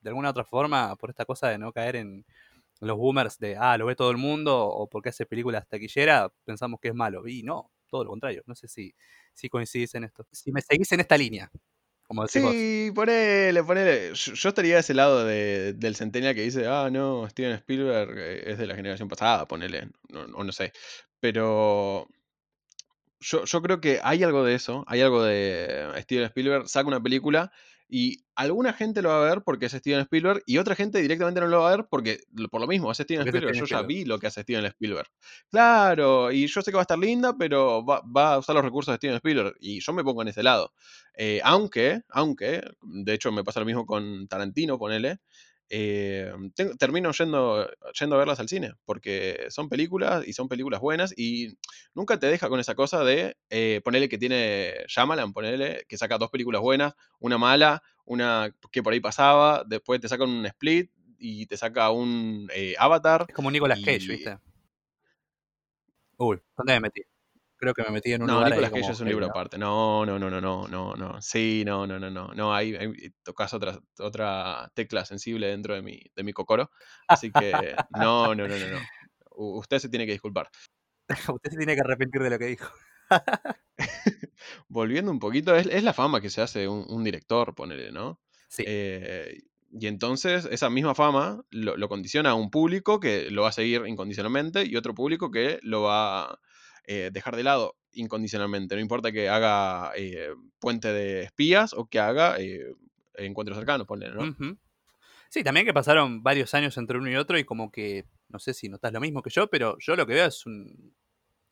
de 0.01 0.09
alguna 0.09 0.29
u 0.29 0.31
otra 0.31 0.43
forma, 0.45 0.95
por 0.97 1.09
esta 1.09 1.25
cosa 1.25 1.49
de 1.49 1.57
no 1.57 1.71
caer 1.73 1.95
en, 1.95 2.25
los 2.81 2.97
boomers 2.97 3.39
de, 3.39 3.55
ah, 3.57 3.77
lo 3.77 3.85
ve 3.85 3.95
todo 3.95 4.11
el 4.11 4.17
mundo, 4.17 4.67
o 4.67 4.87
porque 4.87 5.09
hace 5.09 5.25
películas 5.25 5.67
taquillera, 5.67 6.31
pensamos 6.43 6.79
que 6.79 6.89
es 6.89 6.95
malo. 6.95 7.27
Y 7.27 7.43
no, 7.43 7.71
todo 7.87 8.03
lo 8.03 8.09
contrario. 8.11 8.43
No 8.45 8.55
sé 8.55 8.67
si, 8.67 8.93
si 9.33 9.49
coincidís 9.49 9.95
en 9.95 10.05
esto. 10.05 10.25
Si 10.31 10.51
me 10.51 10.61
seguís 10.61 10.91
en 10.91 10.99
esta 11.01 11.17
línea, 11.17 11.49
como. 12.07 12.27
Sí, 12.27 12.91
ponele, 12.93 13.63
ponele. 13.63 14.13
Yo, 14.13 14.49
estaría 14.49 14.75
de 14.75 14.79
ese 14.81 14.93
lado 14.93 15.25
de- 15.25 15.73
del 15.73 15.95
centennial 15.95 16.35
que 16.35 16.41
dice, 16.41 16.67
ah, 16.67 16.89
no, 16.91 17.27
Steven 17.29 17.53
Spielberg 17.53 18.17
eh, 18.17 18.51
es 18.51 18.57
de 18.57 18.67
la 18.67 18.75
generación 18.75 19.07
pasada, 19.09 19.47
ponele, 19.47 19.89
no, 20.09 20.21
o 20.35 20.43
no 20.43 20.51
sé. 20.51 20.71
Pero 21.19 22.07
yo, 23.19 23.45
yo 23.45 23.61
creo 23.61 23.81
que 23.81 23.99
hay 24.03 24.23
algo 24.23 24.43
de 24.43 24.55
eso, 24.55 24.83
hay 24.87 25.01
algo 25.01 25.23
de 25.23 25.91
Steven 26.01 26.25
Spielberg, 26.25 26.67
saca 26.67 26.87
una 26.87 27.01
película 27.01 27.51
y 27.87 28.25
alguna 28.35 28.73
gente 28.73 29.01
lo 29.01 29.09
va 29.09 29.21
a 29.21 29.29
ver 29.29 29.43
porque 29.43 29.67
es 29.67 29.71
Steven 29.71 30.01
Spielberg 30.01 30.41
y 30.45 30.57
otra 30.57 30.75
gente 30.75 31.01
directamente 31.01 31.39
no 31.39 31.47
lo 31.47 31.61
va 31.61 31.71
a 31.71 31.77
ver 31.77 31.87
porque 31.89 32.19
por 32.49 32.61
lo 32.61 32.67
mismo, 32.67 32.91
es 32.91 32.97
Steven 32.97 33.23
Porque 33.23 33.37
Spielberg, 33.37 33.55
Steven 33.55 33.69
yo 33.69 33.81
ya 33.81 33.87
vi 33.87 34.05
lo 34.05 34.19
que 34.19 34.27
hace 34.27 34.41
Steven 34.41 34.65
Spielberg. 34.65 35.07
Claro, 35.49 36.31
y 36.31 36.47
yo 36.47 36.61
sé 36.61 36.71
que 36.71 36.75
va 36.75 36.81
a 36.81 36.83
estar 36.83 36.97
linda, 36.97 37.35
pero 37.37 37.85
va, 37.85 38.01
va 38.01 38.33
a 38.33 38.37
usar 38.39 38.55
los 38.55 38.65
recursos 38.65 38.91
de 38.91 38.97
Steven 38.97 39.15
Spielberg 39.17 39.55
y 39.59 39.79
yo 39.79 39.93
me 39.93 40.03
pongo 40.03 40.21
en 40.21 40.29
ese 40.29 40.43
lado. 40.43 40.73
Eh, 41.13 41.39
aunque, 41.43 42.01
aunque, 42.09 42.61
de 42.81 43.13
hecho 43.13 43.31
me 43.31 43.43
pasa 43.43 43.59
lo 43.59 43.65
mismo 43.65 43.85
con 43.85 44.27
Tarantino, 44.27 44.77
ponele. 44.77 45.19
Eh, 45.69 46.31
tengo- 46.55 46.75
termino 46.75 47.11
yendo, 47.11 47.67
yendo 47.99 48.15
a 48.15 48.19
verlas 48.19 48.39
al 48.39 48.47
cine, 48.49 48.73
porque 48.85 49.45
son 49.49 49.69
películas 49.69 50.27
y 50.27 50.33
son 50.33 50.47
películas 50.47 50.79
buenas 50.81 51.13
y 51.17 51.57
nunca 51.93 52.19
te 52.19 52.27
deja 52.27 52.49
con 52.49 52.59
esa 52.59 52.75
cosa 52.75 53.03
de 53.03 53.37
eh, 53.49 53.81
ponerle 53.83 54.09
que 54.09 54.17
tiene 54.17 54.73
Shyamalan, 54.87 55.33
ponerle 55.33 55.85
que 55.87 55.97
saca 55.97 56.17
dos 56.17 56.29
películas 56.29 56.61
buenas, 56.61 56.93
una 57.19 57.37
mala, 57.37 57.81
una 58.05 58.53
que 58.71 58.83
por 58.83 58.93
ahí 58.93 58.99
pasaba, 58.99 59.63
después 59.65 59.99
te 60.01 60.07
saca 60.07 60.23
un 60.23 60.45
Split 60.45 60.91
y 61.17 61.45
te 61.47 61.57
saca 61.57 61.89
un 61.91 62.49
eh, 62.53 62.75
Avatar. 62.77 63.25
Es 63.27 63.35
como 63.35 63.49
Nicolas 63.49 63.79
Cage, 63.79 64.07
¿viste? 64.07 64.37
Uy, 66.17 66.39
¿dónde 66.57 66.73
me 66.73 66.79
metí? 66.81 67.01
Creo 67.57 67.73
que 67.73 67.83
me 67.83 67.91
metí 67.91 68.11
en 68.13 68.21
un 68.21 68.27
No, 68.27 68.43
Nicolas 68.43 68.71
Cage 68.71 68.91
es 68.91 68.99
un 68.99 69.07
libro 69.07 69.27
aparte. 69.27 69.57
No, 69.57 70.05
no, 70.05 70.19
no, 70.19 70.29
no, 70.29 70.41
no, 70.41 70.67
no, 70.67 70.93
no. 70.95 71.21
Sí, 71.21 71.63
no, 71.65 71.87
no, 71.87 71.99
no, 71.99 72.09
no. 72.09 72.33
No, 72.33 72.53
ahí, 72.53 72.75
ahí 72.75 72.91
tocas 73.23 73.53
otra, 73.53 73.79
otra 73.99 74.71
tecla 74.73 75.05
sensible 75.05 75.47
dentro 75.47 75.73
de 75.73 75.81
mi, 75.81 76.01
de 76.15 76.23
mi 76.23 76.33
cocoro. 76.33 76.69
Así 77.07 77.31
que 77.31 77.79
no, 77.89 78.35
no, 78.35 78.47
no, 78.47 78.59
no, 78.59 78.67
no. 78.67 78.79
U- 79.31 79.59
Usted 79.59 79.79
se 79.79 79.89
tiene 79.89 80.05
que 80.05 80.11
disculpar. 80.13 80.49
Usted 81.33 81.51
se 81.51 81.57
tiene 81.57 81.75
que 81.75 81.81
arrepentir 81.81 82.21
de 82.21 82.29
lo 82.29 82.39
que 82.39 82.45
dijo. 82.45 82.71
Volviendo 84.67 85.11
un 85.11 85.19
poquito, 85.19 85.55
es, 85.55 85.67
es 85.67 85.83
la 85.83 85.93
fama 85.93 86.21
que 86.21 86.29
se 86.29 86.41
hace 86.41 86.67
un, 86.67 86.85
un 86.89 87.03
director, 87.03 87.55
ponele, 87.55 87.91
¿no? 87.91 88.19
Sí. 88.47 88.63
Eh, 88.65 89.43
y 89.71 89.87
entonces 89.87 90.47
esa 90.51 90.69
misma 90.69 90.95
fama 90.95 91.43
lo, 91.49 91.75
lo 91.75 91.89
condiciona 91.89 92.31
a 92.31 92.35
un 92.35 92.49
público 92.49 92.99
que 92.99 93.29
lo 93.29 93.43
va 93.43 93.49
a 93.49 93.53
seguir 93.53 93.83
incondicionalmente 93.87 94.65
y 94.65 94.75
otro 94.77 94.95
público 94.95 95.31
que 95.31 95.59
lo 95.63 95.81
va 95.81 96.39
eh, 96.87 97.09
dejar 97.11 97.35
de 97.35 97.43
lado 97.43 97.75
incondicionalmente. 97.93 98.75
No 98.75 98.81
importa 98.81 99.11
que 99.11 99.29
haga 99.29 99.91
eh, 99.95 100.29
puente 100.59 100.91
de 100.91 101.23
espías 101.23 101.73
o 101.73 101.85
que 101.87 101.99
haga 101.99 102.37
eh, 102.39 102.73
encuentros 103.15 103.57
cercanos, 103.57 103.87
ponele, 103.87 104.13
¿no? 104.15 104.21
Sí, 105.29 105.43
también 105.43 105.65
que 105.65 105.73
pasaron 105.73 106.23
varios 106.23 106.53
años 106.53 106.77
entre 106.77 106.97
uno 106.97 107.09
y 107.09 107.15
otro 107.15 107.37
y 107.37 107.43
como 107.43 107.71
que, 107.71 108.05
no 108.29 108.39
sé 108.39 108.53
si 108.53 108.69
notas 108.69 108.93
lo 108.93 108.99
mismo 109.01 109.21
que 109.21 109.29
yo, 109.29 109.47
pero 109.49 109.75
yo 109.79 109.95
lo 109.95 110.05
que 110.05 110.13
veo 110.13 110.25
es 110.27 110.45
un- 110.45 110.93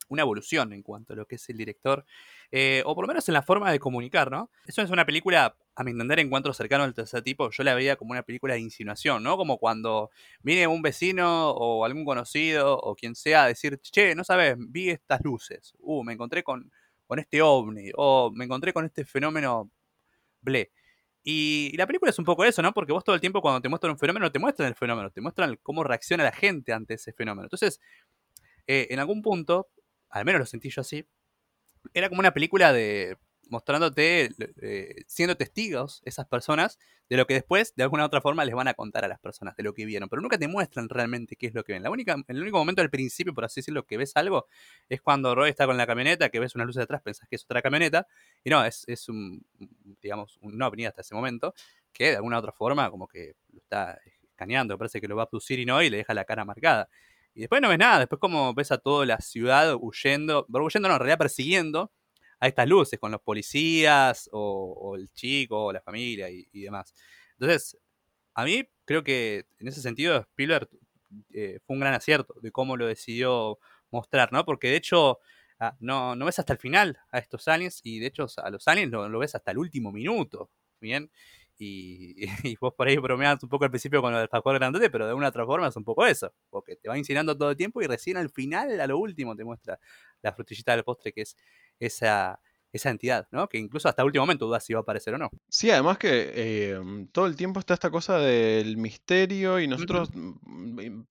una 0.10 0.22
evolución 0.22 0.74
en 0.74 0.84
cuanto 0.84 1.14
a 1.14 1.16
lo 1.16 1.26
que 1.26 1.36
es 1.36 1.50
el 1.50 1.58
director, 1.58 2.06
eh, 2.52 2.84
o 2.86 2.96
por 2.96 3.04
lo 3.04 3.08
menos 3.08 3.28
en 3.28 3.34
la 3.34 3.42
forma 3.42 3.72
de 3.72 3.80
comunicar, 3.80 4.32
¿no? 4.32 4.50
Eso 4.66 4.82
es 4.82 4.90
una 4.90 5.06
película, 5.06 5.56
a 5.76 5.84
mi 5.84 5.92
entender, 5.92 6.20
encuentro 6.20 6.54
cercano 6.54 6.84
al 6.84 6.94
tercer 6.94 7.22
tipo, 7.22 7.50
yo 7.52 7.64
la 7.64 7.76
veía 7.76 7.96
como 7.96 8.12
una 8.12 8.24
película 8.24 8.54
de 8.54 8.60
insinuación, 8.60 9.24
¿no? 9.24 9.38
Como 9.38 9.58
cuando 9.58 10.12
viene 10.42 10.68
un 10.68 10.82
vecino 10.82 11.52
o 11.52 11.86
algún 11.86 12.06
conocido 12.06 12.78
o 12.78 12.96
quien 12.96 13.16
sea 13.16 13.44
a 13.44 13.48
decir, 13.48 13.80
che, 13.82 14.16
no 14.16 14.24
sabes, 14.24 14.56
vi 14.58 14.90
estas 14.90 15.22
luces, 15.22 15.74
uh, 15.80 16.04
me 16.04 16.14
encontré 16.14 16.44
con, 16.44 16.72
con 17.08 17.20
este 17.20 17.42
ovni, 17.42 17.92
o 17.96 18.32
me 18.34 18.46
encontré 18.46 18.74
con 18.74 18.86
este 18.86 19.06
fenómeno 19.06 19.70
ble. 20.42 20.72
Y, 21.24 21.76
la 21.78 21.88
película 21.88 22.12
es 22.12 22.20
un 22.20 22.26
poco 22.26 22.44
eso, 22.44 22.62
¿no? 22.62 22.74
Porque 22.74 22.92
vos 22.92 23.04
todo 23.04 23.16
el 23.16 23.22
tiempo 23.22 23.42
cuando 23.42 23.62
te 23.62 23.70
muestran 23.70 23.92
un 23.92 23.98
fenómeno, 23.98 24.32
te 24.32 24.40
muestran 24.40 24.68
el 24.68 24.76
fenómeno, 24.76 25.10
te 25.10 25.22
muestran 25.22 25.58
cómo 25.64 25.84
reacciona 25.84 26.24
la 26.24 26.34
gente 26.34 26.74
ante 26.74 26.96
ese 26.96 27.14
fenómeno. 27.14 27.46
Entonces, 27.46 27.80
eh, 28.68 28.88
en 28.90 29.00
algún 29.00 29.22
punto, 29.22 29.68
al 30.13 30.25
menos 30.25 30.39
lo 30.39 30.46
sentí 30.46 30.70
yo 30.70 30.82
así, 30.82 31.05
era 31.93 32.10
como 32.10 32.20
una 32.20 32.34
película 32.34 32.72
de 32.72 33.17
mostrándote, 33.50 34.32
eh, 34.62 34.96
siendo 35.05 35.36
testigos 35.36 36.01
esas 36.05 36.25
personas 36.27 36.79
de 37.10 37.17
lo 37.17 37.27
que 37.27 37.36
después, 37.36 37.75
de 37.75 37.84
alguna 37.84 38.03
u 38.03 38.05
otra 38.08 38.22
forma, 38.22 38.46
les 38.46 38.55
van 38.55 38.67
a 38.67 38.74
contar 38.74 39.05
a 39.05 39.08
las 39.08 39.20
personas 39.20 39.55
de 39.55 39.63
lo 39.63 39.74
que 39.74 39.86
vieron. 39.86 40.10
Pero 40.10 40.22
nunca 40.22 40.38
te 40.38 40.48
muestran 40.48 40.89
realmente 40.89 41.36
qué 41.36 41.48
es 41.48 41.53
lo 41.53 41.63
que 41.63 41.74
ven. 41.74 41.84
La 41.84 41.91
única, 41.91 42.15
el 42.27 42.41
único 42.41 42.58
momento 42.58 42.82
al 42.82 42.89
principio, 42.89 43.34
por 43.34 43.46
así 43.46 43.60
decirlo, 43.60 43.86
que 43.86 43.98
ves 43.98 44.13
algo, 44.15 44.48
es 44.89 45.01
cuando 45.01 45.36
Roy 45.36 45.50
está 45.50 45.65
con 45.65 45.77
la 45.77 45.86
camioneta, 45.86 46.29
que 46.29 46.39
ves 46.39 46.55
unas 46.55 46.67
luces 46.67 46.84
atrás, 46.84 47.01
pensás 47.01 47.27
que 47.29 47.36
es 47.36 47.43
otra 47.43 47.62
camioneta, 47.62 48.08
y 48.43 48.50
no, 48.50 48.63
es, 48.65 48.86
es 48.88 49.08
un, 49.10 49.46
digamos, 50.01 50.38
un 50.41 50.58
no 50.58 50.72
venía 50.72 50.89
hasta 50.89 51.01
ese 51.01 51.13
momento, 51.13 51.53
que 51.91 52.12
de 52.12 52.15
alguna 52.15 52.38
u 52.38 52.39
otra 52.39 52.53
forma 52.53 52.89
como 52.89 53.08
que 53.08 53.36
lo 53.51 53.60
está 53.60 54.00
escaneando, 54.25 54.77
parece 54.77 55.00
que 55.00 55.08
lo 55.08 55.15
va 55.15 55.24
a 55.24 55.29
producir 55.29 55.60
y 55.60 55.65
no, 55.65 55.82
y 55.84 55.89
le 55.89 55.98
deja 55.98 56.13
la 56.13 56.25
cara 56.25 56.43
marcada. 56.46 56.89
Y 57.36 57.42
después 57.42 57.62
no 57.62 57.70
ves 57.70 57.80
nada, 57.80 58.00
después 58.00 58.20
como 58.20 58.54
ves 58.54 58.72
a 58.72 58.78
toda 58.78 59.06
la 59.06 59.18
ciudad 59.20 59.75
huyendo, 59.80 60.46
huyendo 60.50 60.88
no, 60.88 60.96
en 60.96 61.00
realidad 61.00 61.18
persiguiendo 61.18 61.92
a 62.40 62.48
estas 62.48 62.68
luces 62.68 63.00
con 63.00 63.12
los 63.12 63.22
policías 63.22 64.30
o, 64.32 64.96
el 64.98 65.10
chico 65.13 65.66
o 65.66 65.74
la 65.74 65.82
familia 65.82 66.30
y, 66.30 66.46
demás. 66.62 66.94
Entonces, 67.40 67.78
a 68.36 68.44
mí 68.46 68.68
creo 68.86 69.04
que 69.04 69.46
en 69.60 69.68
ese 69.68 69.82
sentido 69.82 70.20
Spielberg 70.20 70.70
eh, 71.34 71.60
fue 71.66 71.75
un 71.75 71.80
gran 71.80 71.94
acierto 71.94 72.36
de 72.42 72.52
cómo 72.52 72.78
lo 72.78 72.88
decidió 72.88 73.60
mostrar, 73.92 74.32
¿no? 74.34 74.46
Porque 74.46 74.70
de 74.70 74.75
hecho 74.78 75.20
ah, 75.60 75.75
no, 75.80 76.16
no 76.16 76.25
ves 76.25 76.40
hasta 76.40 76.54
el 76.54 76.60
final 76.60 77.00
a 77.12 77.20
estos 77.20 77.48
aliens 77.48 77.80
y 77.84 78.00
de 78.00 78.08
hecho 78.08 78.28
a 78.38 78.50
los 78.50 78.68
aliens 78.68 78.92
lo 78.92 79.20
ves 79.20 79.36
hasta 79.36 79.52
el 79.52 79.58
último 79.58 79.92
minuto, 79.92 80.52
¿bien? 80.82 81.12
Y, 81.58 82.26
y, 82.54 82.56
vos 82.60 82.74
por 82.74 82.88
ahí 82.88 82.98
bromeas 82.98 83.42
un 83.44 83.50
poco 83.50 83.66
al 83.66 83.72
principio 83.72 84.02
con 84.02 84.12
lo 84.12 84.20
del 84.20 84.30
factor 84.30 84.56
grandote, 84.56 84.90
pero 84.90 85.06
de 85.06 85.12
alguna 85.12 85.30
otra 85.30 85.46
forma 85.46 85.68
es 85.68 85.76
un 85.76 85.84
poco 85.84 86.06
eso, 86.06 86.34
porque 86.50 86.76
te 86.76 86.90
va 86.90 86.98
insinuando 86.98 87.38
todo 87.38 87.52
el 87.52 87.58
tiempo 87.58 87.82
y 87.82 87.88
recién 87.88 88.18
al 88.18 88.30
final, 88.30 88.80
a 88.80 88.88
lo 88.88 88.98
último, 88.98 89.36
te 89.36 89.44
muestra 89.44 89.80
la 90.22 90.34
frutillita 90.34 90.74
del 90.76 90.84
postre 90.84 91.14
que 91.14 91.22
es 91.22 91.38
esa, 91.80 92.40
esa 92.72 92.90
entidad, 92.90 93.28
¿no? 93.32 93.48
Que 93.48 93.60
incluso 93.60 93.88
hasta 93.88 94.02
el 94.02 94.08
último 94.08 94.24
momento 94.24 94.48
dudas 94.48 94.66
si 94.66 94.74
va 94.74 94.80
a 94.80 94.82
aparecer 94.82 95.14
o 95.14 95.18
no. 95.18 95.30
Sí, 95.48 95.70
además 95.70 95.98
que 96.00 96.32
eh, 96.34 97.08
todo 97.12 97.28
el 97.28 97.36
tiempo 97.36 97.60
está 97.60 97.76
esta 97.76 97.92
cosa 97.92 98.18
del 98.18 98.78
misterio 98.78 99.60
y 99.60 99.68
nosotros 99.68 100.12
-huh. 100.12 101.06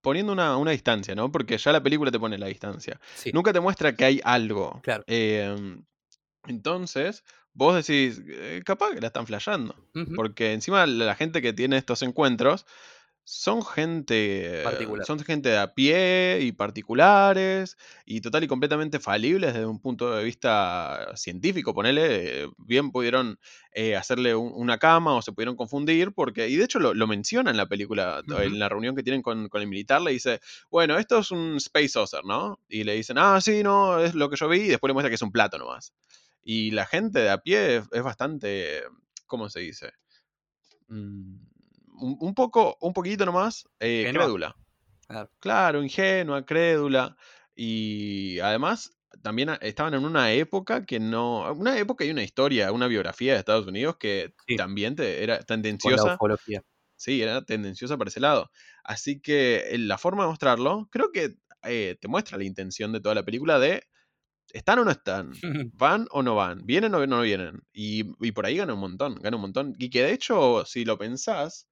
poniendo 0.00 0.32
una, 0.32 0.56
una, 0.56 0.70
distancia, 0.70 1.14
¿no? 1.16 1.32
Porque 1.32 1.58
ya 1.58 1.72
la 1.72 1.82
película 1.82 2.12
te 2.12 2.20
pone 2.20 2.38
la 2.38 2.46
distancia. 2.46 3.00
Sí. 3.16 3.32
Nunca 3.32 3.52
te 3.52 3.60
muestra 3.60 3.94
que 3.94 4.04
hay 4.04 4.20
algo. 4.22 4.80
Claro. 4.82 5.02
Eh, 5.08 5.82
entonces, 6.46 7.24
vos 7.54 7.74
decís, 7.74 8.22
eh, 8.26 8.62
capaz 8.64 8.92
que 8.92 9.00
la 9.00 9.08
están 9.08 9.26
flasheando. 9.26 9.74
Uh 9.94 10.00
-huh. 10.00 10.16
Porque 10.16 10.52
encima 10.52 10.86
la 10.86 11.14
gente 11.14 11.42
que 11.42 11.52
tiene 11.52 11.76
estos 11.76 12.02
encuentros 12.02 12.66
son 13.24 13.64
gente. 13.64 14.62
Particular. 14.64 15.06
Son 15.06 15.20
gente 15.20 15.50
de 15.50 15.58
a 15.58 15.72
pie 15.72 16.40
y 16.42 16.50
particulares. 16.50 17.76
Y 18.04 18.20
total 18.22 18.42
y 18.42 18.48
completamente 18.48 18.98
falibles 18.98 19.54
desde 19.54 19.66
un 19.66 19.78
punto 19.78 20.10
de 20.16 20.24
vista 20.24 21.12
científico. 21.14 21.72
Ponele. 21.72 22.48
Bien 22.58 22.90
pudieron 22.90 23.38
eh, 23.72 23.94
hacerle 23.94 24.34
un, 24.34 24.52
una 24.56 24.78
cama 24.78 25.14
o 25.14 25.22
se 25.22 25.32
pudieron 25.32 25.54
confundir. 25.54 26.12
Porque. 26.12 26.48
Y 26.48 26.56
de 26.56 26.64
hecho 26.64 26.80
lo, 26.80 26.92
lo 26.92 27.06
menciona 27.06 27.52
en 27.52 27.56
la 27.56 27.66
película. 27.66 28.22
Uh 28.26 28.30
-huh. 28.32 28.42
En 28.42 28.58
la 28.58 28.68
reunión 28.68 28.96
que 28.96 29.04
tienen 29.04 29.22
con, 29.22 29.48
con, 29.48 29.60
el 29.62 29.68
militar. 29.68 30.00
Le 30.00 30.10
dice. 30.10 30.40
Bueno, 30.68 30.98
esto 30.98 31.18
es 31.18 31.30
un 31.30 31.56
Space 31.58 31.90
Saucer, 31.90 32.24
¿no? 32.24 32.58
Y 32.68 32.82
le 32.82 32.94
dicen, 32.94 33.16
ah, 33.18 33.40
sí, 33.40 33.62
no, 33.62 34.00
es 34.00 34.14
lo 34.14 34.28
que 34.28 34.36
yo 34.36 34.48
vi. 34.48 34.62
Y 34.62 34.68
después 34.68 34.88
le 34.88 34.94
muestra 34.94 35.08
que 35.08 35.14
es 35.14 35.22
un 35.22 35.30
plato 35.30 35.56
nomás. 35.56 35.92
Y 36.42 36.70
la 36.70 36.86
gente 36.86 37.20
de 37.20 37.30
a 37.30 37.38
pie 37.38 37.76
es, 37.76 37.88
es 37.92 38.02
bastante. 38.02 38.82
¿Cómo 39.26 39.48
se 39.48 39.60
dice? 39.60 39.92
Mm 40.88 41.50
un, 42.00 42.16
un, 42.20 42.34
poco, 42.34 42.76
un 42.80 42.92
poquito 42.92 43.24
nomás 43.24 43.68
eh, 43.78 44.10
crédula. 44.12 44.56
Claro. 45.06 45.30
claro, 45.40 45.82
ingenua, 45.82 46.44
crédula. 46.44 47.16
Y 47.54 48.38
además 48.40 48.96
también 49.22 49.50
estaban 49.60 49.94
en 49.94 50.04
una 50.04 50.32
época 50.32 50.84
que 50.84 51.00
no. 51.00 51.52
Una 51.52 51.78
época 51.78 52.04
y 52.04 52.10
una 52.10 52.22
historia, 52.22 52.72
una 52.72 52.86
biografía 52.86 53.32
de 53.32 53.40
Estados 53.40 53.66
Unidos 53.66 53.96
que 53.98 54.34
sí. 54.46 54.56
también 54.56 54.96
te, 54.96 55.22
era 55.22 55.40
tendenciosa. 55.40 56.18
Sí, 56.96 57.22
era 57.22 57.42
tendenciosa 57.44 57.96
para 57.96 58.08
ese 58.08 58.20
lado. 58.20 58.50
Así 58.84 59.20
que 59.20 59.70
eh, 59.70 59.78
la 59.78 59.96
forma 59.98 60.24
de 60.24 60.28
mostrarlo, 60.28 60.88
creo 60.90 61.10
que 61.12 61.36
eh, 61.62 61.96
te 62.00 62.08
muestra 62.08 62.38
la 62.38 62.44
intención 62.44 62.92
de 62.92 63.00
toda 63.00 63.14
la 63.14 63.24
película 63.24 63.58
de. 63.58 63.84
¿Están 64.52 64.78
o 64.80 64.84
no 64.84 64.90
están? 64.90 65.32
¿Van 65.74 66.06
o 66.10 66.22
no 66.22 66.34
van? 66.34 66.64
¿Vienen 66.64 66.94
o 66.94 67.06
no 67.06 67.20
vienen? 67.22 67.62
Y, 67.72 68.04
y 68.24 68.32
por 68.32 68.46
ahí 68.46 68.56
gana 68.56 68.74
un 68.74 68.80
montón, 68.80 69.16
gana 69.16 69.36
un 69.36 69.42
montón. 69.42 69.74
Y 69.78 69.90
que 69.90 70.02
de 70.02 70.12
hecho, 70.12 70.64
si 70.64 70.84
lo 70.84 70.98
pensás, 70.98 71.68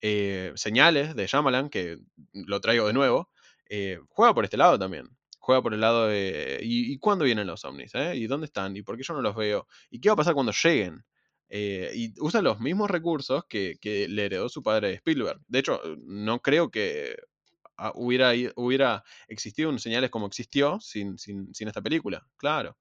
eh, 0.00 0.52
señales 0.54 1.14
de 1.14 1.26
Shyamalan, 1.26 1.68
que 1.68 1.98
lo 2.32 2.60
traigo 2.60 2.86
de 2.86 2.92
nuevo, 2.92 3.30
eh, 3.68 3.98
juega 4.08 4.34
por 4.34 4.44
este 4.44 4.56
lado 4.56 4.78
también. 4.78 5.08
Juega 5.38 5.62
por 5.62 5.74
el 5.74 5.80
lado 5.80 6.08
de. 6.08 6.60
¿Y, 6.62 6.92
y 6.92 6.98
cuándo 6.98 7.24
vienen 7.24 7.46
los 7.46 7.64
ovnis? 7.64 7.94
Eh? 7.94 8.16
¿Y 8.16 8.26
dónde 8.26 8.46
están? 8.46 8.76
¿Y 8.76 8.82
por 8.82 8.96
qué 8.96 9.02
yo 9.02 9.14
no 9.14 9.22
los 9.22 9.34
veo? 9.36 9.66
¿Y 9.90 10.00
qué 10.00 10.08
va 10.08 10.14
a 10.14 10.16
pasar 10.16 10.34
cuando 10.34 10.52
lleguen? 10.52 11.04
Y 11.52 12.14
usa 12.20 12.42
los 12.42 12.60
mismos 12.60 12.88
recursos 12.90 13.44
que, 13.48 13.76
que, 13.80 14.06
le 14.06 14.26
heredó 14.26 14.48
su 14.48 14.62
padre 14.62 14.94
Spielberg. 14.94 15.40
De 15.48 15.58
hecho, 15.58 15.80
no 16.04 16.40
creo 16.40 16.70
que 16.70 17.16
hubiera, 17.94 18.32
hubiera 18.56 19.04
existido 19.28 19.76
señales 19.78 20.10
como 20.10 20.26
existió 20.26 20.80
sin, 20.80 21.18
sin, 21.18 21.54
sin, 21.54 21.68
esta 21.68 21.82
película. 21.82 22.26
Claro. 22.36 22.76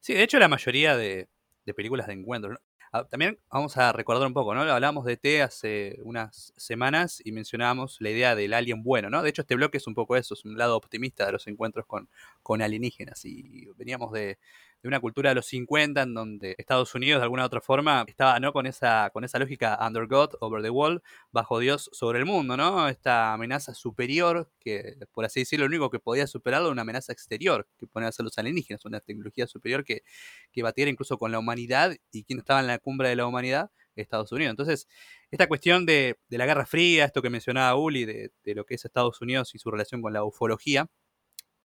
Sí, 0.00 0.14
de 0.14 0.22
hecho, 0.22 0.38
la 0.38 0.48
mayoría 0.48 0.96
de, 0.96 1.28
de 1.64 1.74
películas 1.74 2.06
de 2.06 2.14
encuentro. 2.14 2.58
Ah, 2.94 3.08
también 3.08 3.38
vamos 3.50 3.78
a 3.78 3.90
recordar 3.92 4.26
un 4.26 4.34
poco, 4.34 4.54
¿no? 4.54 4.60
Hablamos 4.62 5.06
de 5.06 5.16
T 5.16 5.40
hace 5.40 5.96
unas 6.02 6.52
semanas 6.58 7.22
y 7.24 7.32
mencionábamos 7.32 7.96
la 8.00 8.10
idea 8.10 8.34
del 8.34 8.52
alien 8.52 8.82
bueno, 8.82 9.08
¿no? 9.08 9.22
De 9.22 9.30
hecho, 9.30 9.40
este 9.42 9.54
bloque 9.54 9.78
es 9.78 9.86
un 9.86 9.94
poco 9.94 10.14
eso, 10.14 10.34
es 10.34 10.44
un 10.44 10.58
lado 10.58 10.76
optimista 10.76 11.24
de 11.24 11.32
los 11.32 11.46
encuentros 11.46 11.86
con, 11.86 12.10
con 12.42 12.60
alienígenas. 12.60 13.24
Y 13.24 13.66
veníamos 13.76 14.12
de, 14.12 14.38
de, 14.82 14.88
una 14.88 15.00
cultura 15.00 15.30
de 15.30 15.36
los 15.36 15.46
50 15.46 16.02
en 16.02 16.14
donde 16.14 16.54
Estados 16.58 16.94
Unidos, 16.94 17.20
de 17.20 17.24
alguna 17.24 17.42
u 17.44 17.46
otra 17.46 17.60
forma, 17.60 18.04
estaba, 18.08 18.38
¿no? 18.40 18.52
Con 18.52 18.66
esa, 18.66 19.10
con 19.12 19.24
esa 19.24 19.38
lógica 19.38 19.78
under 19.86 20.06
God, 20.06 20.30
over 20.40 20.62
the 20.62 20.70
wall, 20.70 21.02
bajo 21.30 21.58
Dios 21.58 21.88
sobre 21.92 22.18
el 22.18 22.26
mundo, 22.26 22.56
¿no? 22.56 22.88
Esta 22.88 23.32
amenaza 23.32 23.74
superior 23.74 24.50
que, 24.60 24.96
por 25.12 25.24
así 25.24 25.40
decirlo, 25.40 25.66
lo 25.66 25.70
único 25.70 25.90
que 25.90 25.98
podía 25.98 26.26
superarlo 26.26 26.68
era 26.68 26.72
una 26.72 26.82
amenaza 26.82 27.12
exterior 27.12 27.66
que 27.78 27.86
ponían 27.86 28.08
a 28.08 28.12
ser 28.12 28.24
los 28.24 28.36
alienígenas, 28.38 28.84
una 28.84 29.00
tecnología 29.00 29.46
superior 29.46 29.84
que, 29.84 30.02
que 30.52 30.62
batiera 30.62 30.90
incluso 30.90 31.18
con 31.18 31.32
la 31.32 31.38
humanidad 31.38 31.96
y 32.10 32.24
quien 32.24 32.40
estaba 32.40 32.60
en 32.60 32.66
la 32.66 32.78
cumbre 32.78 33.08
de 33.08 33.16
la 33.16 33.26
humanidad, 33.26 33.70
Estados 33.96 34.32
Unidos. 34.32 34.50
Entonces, 34.50 34.88
esta 35.30 35.46
cuestión 35.48 35.86
de, 35.86 36.18
de 36.28 36.38
la 36.38 36.46
Guerra 36.46 36.66
Fría, 36.66 37.04
esto 37.04 37.22
que 37.22 37.30
mencionaba 37.30 37.76
Uli, 37.76 38.04
de, 38.04 38.32
de, 38.44 38.54
lo 38.54 38.64
que 38.64 38.74
es 38.74 38.84
Estados 38.84 39.20
Unidos 39.20 39.54
y 39.54 39.58
su 39.58 39.70
relación 39.70 40.02
con 40.02 40.12
la 40.12 40.24
ufología, 40.24 40.88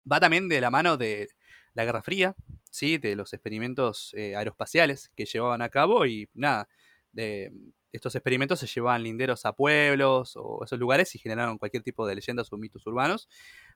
va 0.09 0.19
también 0.19 0.49
de 0.49 0.61
la 0.61 0.69
mano 0.69 0.97
de 0.97 1.29
la 1.73 1.85
Guerra 1.85 2.01
Fría, 2.01 2.35
¿sí? 2.69 2.97
de 2.97 3.15
los 3.15 3.33
experimentos 3.33 4.13
eh, 4.15 4.35
aeroespaciales 4.35 5.11
que 5.15 5.25
llevaban 5.25 5.61
a 5.61 5.69
cabo 5.69 6.05
y 6.05 6.29
nada, 6.33 6.67
de 7.11 7.51
estos 7.93 8.15
experimentos 8.15 8.59
se 8.59 8.65
llevaban 8.65 9.03
linderos 9.03 9.45
a 9.45 9.53
pueblos 9.53 10.33
o 10.35 10.63
esos 10.65 10.79
lugares 10.79 11.13
y 11.13 11.19
generaron 11.19 11.59
cualquier 11.59 11.83
tipo 11.83 12.07
de 12.07 12.15
leyendas 12.15 12.51
o 12.51 12.57
mitos 12.57 12.85
urbanos, 12.87 13.29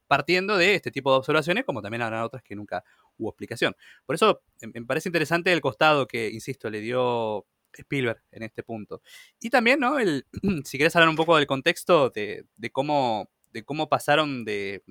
partiendo 0.08 0.58
de 0.58 0.74
este 0.74 0.90
tipo 0.90 1.12
de 1.12 1.20
observaciones, 1.20 1.66
como 1.66 1.84
también 1.84 2.02
habrán 2.02 2.24
otras 2.24 2.42
que 2.42 2.56
nunca 2.56 2.84
hubo 3.18 3.30
explicación. 3.30 3.76
Por 4.06 4.16
eso 4.16 4.42
me 4.62 4.86
parece 4.86 5.10
interesante 5.10 5.54
el 5.54 5.62
costado 5.62 6.08
que, 6.08 6.32
insisto, 6.32 6.70
le 6.72 6.82
dio 6.82 7.46
Spielberg 7.74 8.24
en 8.32 8.42
este 8.42 8.64
punto. 8.64 9.04
Y 9.40 9.52
también, 9.52 9.80
¿no? 9.80 10.00
El, 10.00 10.26
si 10.66 10.80
querés 10.80 10.96
hablar 10.96 11.10
un 11.10 11.16
poco 11.16 11.38
del 11.38 11.46
contexto 11.46 12.10
de 12.10 12.46
cómo, 12.72 13.30
de 13.52 13.64
cómo 13.64 13.88
pasaron 13.88 14.46
de, 14.46 14.84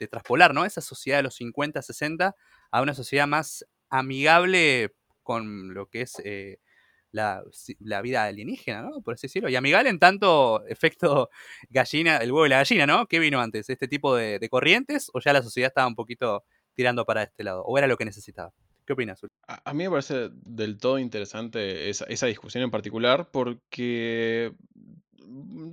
de 0.00 0.08
traspolar, 0.08 0.54
¿no? 0.54 0.64
Esa 0.64 0.80
sociedad 0.80 1.18
de 1.18 1.22
los 1.22 1.34
50, 1.36 1.80
60 1.82 2.34
a 2.72 2.82
una 2.82 2.94
sociedad 2.94 3.26
más 3.26 3.64
amigable 3.88 4.94
con 5.22 5.74
lo 5.74 5.88
que 5.88 6.00
es 6.02 6.20
eh, 6.24 6.58
la, 7.12 7.42
vida 8.02 8.24
alienígena, 8.24 8.82
¿no? 8.82 9.02
Por 9.02 9.14
así 9.14 9.26
decirlo. 9.26 9.48
Y 9.48 9.56
amigable 9.56 9.90
en 9.90 9.98
tanto 9.98 10.64
efecto 10.66 11.30
gallina, 11.70 12.18
el 12.18 12.32
huevo 12.32 12.46
y 12.46 12.48
la 12.48 12.58
gallina, 12.58 12.86
¿no? 12.86 13.06
¿Qué 13.06 13.18
vino 13.18 13.40
antes? 13.40 13.68
¿Este 13.70 13.88
tipo 13.88 14.14
de, 14.14 14.48
corrientes 14.50 15.10
o 15.12 15.20
ya 15.20 15.32
la 15.32 15.42
sociedad 15.42 15.68
estaba 15.68 15.86
un 15.86 15.94
poquito 15.94 16.44
tirando 16.74 17.04
para 17.04 17.22
este 17.22 17.44
lado? 17.44 17.62
¿O 17.64 17.76
era 17.78 17.86
lo 17.86 17.96
que 17.96 18.04
necesitaba? 18.04 18.52
¿Qué 18.86 18.94
opinas? 18.94 19.20
A, 19.46 19.72
mí 19.72 19.84
me 19.84 19.90
parece 19.90 20.30
del 20.32 20.78
todo 20.78 20.98
interesante 20.98 21.90
esa, 21.90 22.26
discusión 22.26 22.64
en 22.64 22.70
particular 22.70 23.30
porque 23.30 24.52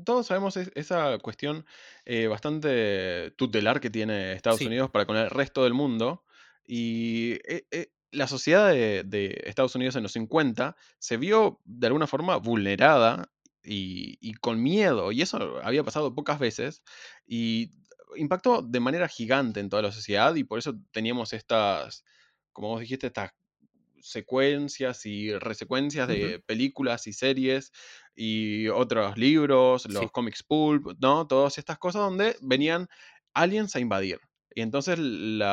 todos 0.03 0.27
sabemos 0.27 0.57
esa 0.57 1.17
cuestión 1.19 1.65
eh, 2.05 2.27
bastante 2.27 3.31
tutelar 3.31 3.79
que 3.79 3.89
tiene 3.89 4.33
Estados 4.33 4.61
Unidos 4.61 4.89
para 4.89 5.05
con 5.05 5.17
el 5.17 5.29
resto 5.29 5.63
del 5.63 5.73
mundo. 5.73 6.23
Y 6.65 7.33
eh, 7.47 7.65
eh, 7.71 7.91
la 8.11 8.27
sociedad 8.27 8.69
de, 8.71 9.41
Estados 9.45 9.75
Unidos 9.75 9.95
en 9.95 10.03
los 10.03 10.13
50 10.13 10.75
se 10.99 11.17
vio 11.17 11.59
de 11.65 11.87
alguna 11.87 12.07
forma 12.07 12.37
vulnerada 12.37 13.29
y, 13.63 14.33
con 14.35 14.61
miedo. 14.61 15.11
Y 15.11 15.21
eso 15.21 15.59
había 15.63 15.83
pasado 15.83 16.13
pocas 16.15 16.39
veces. 16.39 16.83
Y 17.25 17.71
impactó 18.15 18.61
de 18.61 18.79
manera 18.79 19.07
gigante 19.07 19.59
en 19.59 19.69
toda 19.69 19.81
la 19.81 19.91
sociedad. 19.91 20.35
Y 20.35 20.43
por 20.43 20.59
eso 20.59 20.75
teníamos 20.91 21.33
estas, 21.33 22.05
como 22.53 22.69
vos 22.69 22.79
dijiste, 22.79 23.07
estas 23.07 23.31
secuencias 24.09 25.05
y 25.05 25.33
resecuencias 25.37 26.07
de 26.07 26.39
películas 26.45 27.07
y 27.07 27.13
series 27.13 27.71
y 28.15 28.67
otros 28.67 29.17
libros, 29.17 29.85
los 29.89 30.11
comics 30.11 30.43
pulp, 30.43 30.97
¿no? 30.99 31.27
Todas 31.27 31.57
estas 31.57 31.77
cosas 31.77 32.01
donde 32.01 32.35
venían 32.41 32.87
aliens 33.33 33.75
a 33.75 33.79
invadir. 33.79 34.19
Y 34.53 34.61
entonces 34.61 34.97
el 34.97 35.43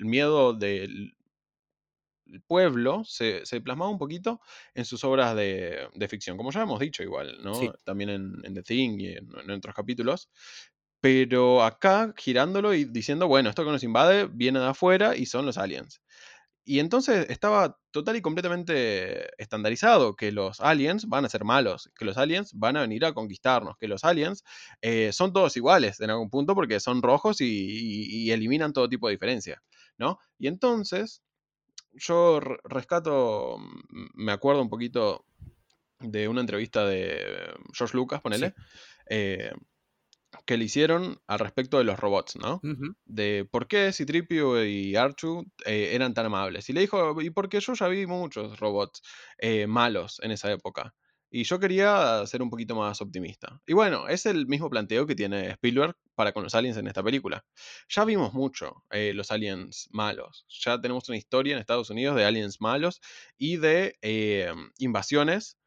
miedo 0.00 0.52
del 0.52 1.16
pueblo 2.46 3.02
se, 3.04 3.42
plasmaba 3.62 3.90
un 3.90 3.98
poquito 3.98 4.40
en 4.74 4.84
sus 4.84 5.04
obras 5.04 5.34
de, 5.34 5.88
ficción, 6.08 6.36
como 6.36 6.50
ya 6.50 6.62
hemos 6.62 6.80
dicho 6.80 7.02
igual, 7.02 7.38
¿no? 7.42 7.58
También 7.84 8.10
en, 8.10 8.54
The 8.54 8.62
Thing 8.62 9.00
y 9.00 9.08
en, 9.08 9.28
en, 9.42 9.50
otros 9.50 9.74
capítulos. 9.74 10.28
Pero 11.00 11.62
acá 11.62 12.12
girándolo 12.16 12.74
y 12.74 12.84
diciendo, 12.84 13.28
bueno, 13.28 13.48
esto 13.48 13.64
que 13.64 13.70
nos 13.70 13.84
invade 13.84 14.26
viene 14.26 14.58
de 14.58 14.66
afuera 14.66 15.16
y 15.16 15.26
son 15.26 15.46
los 15.46 15.58
aliens. 15.58 16.00
Y 16.68 16.80
entonces 16.80 17.30
estaba 17.30 17.78
total 17.92 18.16
y 18.16 18.22
completamente 18.22 19.40
estandarizado 19.40 20.16
que 20.16 20.32
los 20.32 20.60
aliens 20.60 21.06
van 21.06 21.24
a 21.24 21.28
ser 21.28 21.44
malos, 21.44 21.92
que 21.96 22.04
los 22.04 22.18
aliens 22.18 22.52
van 22.54 22.76
a 22.76 22.80
venir 22.80 23.04
a 23.04 23.14
conquistarnos, 23.14 23.76
que 23.78 23.86
los 23.86 24.02
aliens 24.02 24.42
eh, 24.82 25.12
son 25.12 25.32
todos 25.32 25.56
iguales 25.56 26.00
en 26.00 26.10
algún 26.10 26.28
punto 26.28 26.56
porque 26.56 26.80
son 26.80 27.02
rojos 27.02 27.40
y, 27.40 28.32
eliminan 28.32 28.72
todo 28.72 28.88
tipo 28.88 29.06
de 29.06 29.14
diferencia, 29.14 29.62
¿no? 29.96 30.18
Y 30.40 30.48
entonces 30.48 31.22
yo 31.92 32.40
rescato, 32.40 33.58
mm, 33.58 34.24
me 34.24 34.32
acuerdo 34.32 34.60
un 34.60 34.68
poquito 34.68 35.24
de 36.00 36.26
una 36.26 36.40
entrevista 36.40 36.84
de 36.84 37.54
George 37.74 37.96
Lucas, 37.96 38.20
ponele, 38.20 38.54
eh, 39.08 39.52
que 40.44 40.56
le 40.56 40.64
hicieron 40.64 41.20
al 41.26 41.38
respecto 41.38 41.78
de 41.78 41.84
los 41.84 41.98
robots, 41.98 42.36
¿no? 42.36 42.60
De 43.04 43.46
por 43.50 43.66
qué 43.66 43.92
Citripio 43.92 44.64
y 44.64 44.96
Archu 44.96 45.44
eh, 45.64 45.90
eran 45.92 46.14
tan 46.14 46.26
amables. 46.26 46.68
Y 46.68 46.72
le 46.72 46.80
dijo, 46.80 47.20
y 47.20 47.30
porque 47.30 47.60
yo 47.60 47.74
ya 47.74 47.88
vi 47.88 48.06
muchos 48.06 48.58
robots 48.58 49.02
eh, 49.38 49.66
malos 49.66 50.20
en 50.22 50.30
esa 50.30 50.50
época. 50.50 50.94
Y 51.28 51.42
yo 51.44 51.58
quería 51.58 52.24
ser 52.26 52.40
un 52.40 52.50
poquito 52.50 52.76
más 52.76 53.00
optimista. 53.00 53.60
Y 53.66 53.72
bueno, 53.72 54.08
es 54.08 54.26
el 54.26 54.46
mismo 54.46 54.70
planteo 54.70 55.06
que 55.06 55.16
tiene 55.16 55.48
Spielberg 55.50 55.96
para 56.14 56.32
con 56.32 56.44
los 56.44 56.54
aliens 56.54 56.76
en 56.76 56.86
esta 56.86 57.02
película. 57.02 57.44
Ya 57.88 58.04
vimos 58.04 58.32
mucho 58.32 58.84
eh, 58.90 59.12
los 59.12 59.30
aliens 59.32 59.88
malos. 59.90 60.46
Ya 60.48 60.80
tenemos 60.80 61.08
una 61.08 61.18
historia 61.18 61.54
en 61.54 61.58
Estados 61.58 61.90
Unidos 61.90 62.16
de 62.16 62.24
aliens 62.24 62.60
malos 62.60 63.00
y 63.36 63.56
de 63.56 63.96
invasiones 64.78 65.58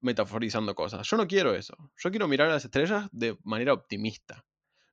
metaforizando 0.00 0.74
cosas. 0.74 1.08
Yo 1.08 1.16
no 1.16 1.26
quiero 1.26 1.54
eso. 1.54 1.76
Yo 1.96 2.10
quiero 2.10 2.28
mirar 2.28 2.48
a 2.48 2.54
las 2.54 2.64
estrellas 2.64 3.08
de 3.12 3.36
manera 3.44 3.72
optimista, 3.72 4.44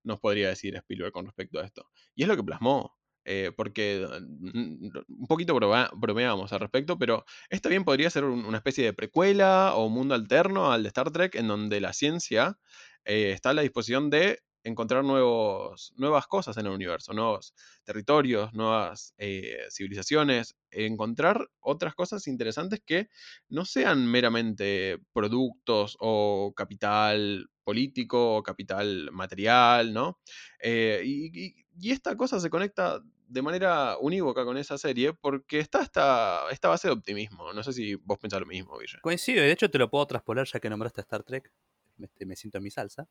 nos 0.03 0.19
podría 0.19 0.49
decir 0.49 0.75
Spielberg 0.75 1.11
con 1.11 1.25
respecto 1.25 1.59
a 1.59 1.65
esto. 1.65 1.89
Y 2.15 2.23
es 2.23 2.27
lo 2.27 2.35
que 2.35 2.43
plasmó. 2.43 2.95
Eh, 3.27 3.51
porque 3.57 4.07
mm, 4.07 4.89
un 5.07 5.27
poquito 5.27 5.55
bromeábamos 5.55 6.53
al 6.53 6.59
respecto, 6.59 6.99
pero 6.99 7.25
esto 7.49 7.69
bien 7.69 7.83
podría 7.83 8.11
ser 8.11 8.23
una 8.23 8.57
especie 8.57 8.85
de 8.85 8.93
precuela 8.93 9.73
o 9.73 9.89
mundo 9.89 10.13
alterno 10.13 10.71
al 10.71 10.83
de 10.83 10.89
Star 10.89 11.09
Trek, 11.09 11.33
en 11.33 11.47
donde 11.47 11.81
la 11.81 11.91
ciencia 11.91 12.59
eh, 13.03 13.31
está 13.31 13.49
a 13.49 13.53
la 13.55 13.63
disposición 13.63 14.11
de 14.11 14.43
encontrar 14.65 15.03
nuevos, 15.03 15.93
nuevas 15.95 16.25
cosas 16.27 16.57
en 16.57 16.65
el 16.65 16.73
universo, 16.73 17.13
nuevos 17.13 17.53
territorios, 17.83 18.51
nuevas 18.53 19.13
eh, 19.17 19.59
civilizaciones, 19.69 20.57
encontrar 20.71 21.47
otras 21.59 21.93
cosas 21.93 22.27
interesantes 22.27 22.81
que 22.83 23.07
no 23.47 23.63
sean 23.63 24.07
meramente 24.07 24.97
productos 25.13 25.95
o 25.99 26.51
capital 26.55 27.47
político 27.63 28.37
o 28.37 28.43
capital 28.43 29.11
material, 29.11 29.93
¿no? 29.93 30.19
Eh, 30.59 31.01
y, 31.05 31.65
esta 31.91 32.15
cosa 32.15 32.39
se 32.39 32.49
conecta 32.49 33.01
de 33.27 33.41
manera 33.41 33.97
unívoca 33.99 34.45
con 34.45 34.57
esa 34.57 34.77
serie 34.77 35.13
porque 35.13 35.59
está 35.59 35.81
esta, 35.81 36.43
esta 36.49 36.69
base 36.69 36.87
de 36.87 36.93
optimismo. 36.93 37.53
No 37.53 37.63
sé 37.63 37.73
si 37.73 37.95
vos 37.95 38.17
pensás 38.17 38.39
lo 38.39 38.45
mismo, 38.45 38.77
Villa. 38.77 38.99
Coincido, 39.01 39.43
y 39.43 39.47
de 39.47 39.51
hecho 39.51 39.69
te 39.69 39.77
lo 39.77 39.89
puedo 39.89 40.07
traspolar 40.07 40.47
ya 40.47 40.59
que 40.59 40.69
nombraste 40.69 41.01
a 41.01 41.03
Star 41.03 41.23
Trek. 41.23 41.51
Me, 41.97 42.35
siento 42.35 42.57
en 42.57 42.63
mi 42.63 42.71
salsa. 42.71 43.07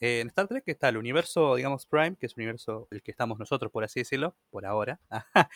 Eh, 0.00 0.20
en 0.20 0.28
Star 0.28 0.48
Trek 0.48 0.64
está 0.66 0.88
el 0.88 0.96
universo, 0.96 1.56
digamos, 1.56 1.86
Prime, 1.86 2.16
que 2.16 2.26
es 2.26 2.32
el 2.36 2.42
universo 2.42 2.88
el 2.90 3.02
que 3.02 3.10
estamos 3.10 3.38
nosotros, 3.38 3.70
por 3.70 3.84
así 3.84 4.00
decirlo, 4.00 4.36
por 4.50 4.66
ahora. 4.66 5.00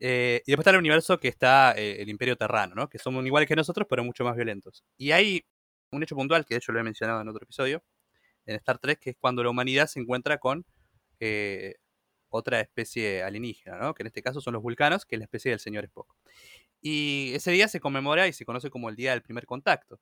Eh, 0.00 0.42
y 0.44 0.50
después 0.50 0.64
está 0.64 0.72
el 0.72 0.78
universo 0.78 1.20
que 1.20 1.28
está 1.28 1.72
eh, 1.76 2.02
el 2.02 2.08
Imperio 2.08 2.36
Terrano, 2.36 2.74
¿no? 2.74 2.88
Que 2.88 2.98
son 2.98 3.24
iguales 3.24 3.48
que 3.48 3.54
nosotros, 3.54 3.86
pero 3.88 4.02
mucho 4.02 4.24
más 4.24 4.34
violentos. 4.34 4.84
Y 4.98 5.12
hay 5.12 5.46
un 5.92 6.02
hecho 6.02 6.16
puntual, 6.16 6.44
que 6.44 6.54
de 6.54 6.58
hecho 6.58 6.72
lo 6.72 6.80
he 6.80 6.82
mencionado 6.82 7.20
en 7.20 7.28
otro 7.28 7.44
episodio, 7.44 7.80
en 8.44 8.56
Star 8.56 8.80
Trek, 8.80 8.98
que 8.98 9.10
es 9.10 9.16
cuando 9.16 9.44
la 9.44 9.50
humanidad 9.50 9.86
se 9.86 10.00
encuentra 10.00 10.38
con 10.38 10.66
otra 12.28 12.60
especie 12.60 13.22
alienígena. 13.22 13.94
Que 13.94 14.02
en 14.02 14.08
este 14.08 14.20
caso 14.20 14.40
son 14.40 14.54
los 14.54 14.62
vulcanos, 14.62 15.06
que 15.06 15.14
es 15.14 15.20
la 15.20 15.26
especie 15.26 15.52
del 15.52 15.60
señor 15.60 15.84
Spock. 15.84 16.12
Y 16.86 17.32
ese 17.34 17.50
día 17.50 17.66
se 17.66 17.80
conmemora 17.80 18.28
y 18.28 18.34
se 18.34 18.44
conoce 18.44 18.68
como 18.68 18.90
el 18.90 18.96
Día 18.96 19.12
del 19.12 19.22
Primer 19.22 19.46
Contacto, 19.46 20.00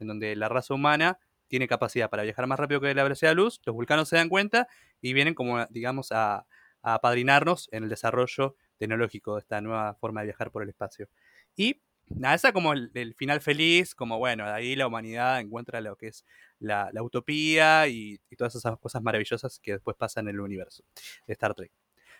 en 0.00 0.08
donde 0.08 0.34
la 0.34 0.48
raza 0.48 0.74
humana 0.74 1.20
tiene 1.48 1.68
capacidad 1.68 2.10
para 2.10 2.22
viajar 2.22 2.46
más 2.46 2.58
rápido 2.58 2.80
que 2.80 2.94
la 2.94 3.02
velocidad 3.02 3.30
de 3.30 3.36
luz, 3.36 3.60
los 3.64 3.74
vulcanos 3.74 4.08
se 4.08 4.16
dan 4.16 4.28
cuenta 4.28 4.68
y 5.00 5.12
vienen 5.12 5.34
como, 5.34 5.64
digamos, 5.66 6.12
a, 6.12 6.46
a 6.82 6.94
apadrinarnos 6.94 7.68
en 7.72 7.84
el 7.84 7.88
desarrollo 7.88 8.56
tecnológico 8.78 9.34
de 9.34 9.40
esta 9.40 9.60
nueva 9.60 9.94
forma 9.94 10.20
de 10.20 10.26
viajar 10.26 10.50
por 10.50 10.62
el 10.62 10.68
espacio. 10.68 11.08
Y 11.56 11.80
nada, 12.08 12.34
esa 12.34 12.52
como 12.52 12.72
el, 12.72 13.14
final 13.16 13.40
feliz, 13.40 13.94
como 13.94 14.18
bueno, 14.18 14.44
ahí 14.46 14.76
la 14.76 14.86
humanidad 14.86 15.40
encuentra 15.40 15.80
lo 15.80 15.96
que 15.96 16.08
es 16.08 16.24
la, 16.58 16.90
utopía 17.00 17.88
y, 17.88 18.18
todas 18.36 18.54
esas 18.54 18.78
cosas 18.78 19.02
maravillosas 19.02 19.58
que 19.60 19.72
después 19.72 19.96
pasan 19.96 20.28
en 20.28 20.34
el 20.34 20.40
universo 20.40 20.84
de 21.26 21.32
Star 21.32 21.54
Trek. 21.54 21.72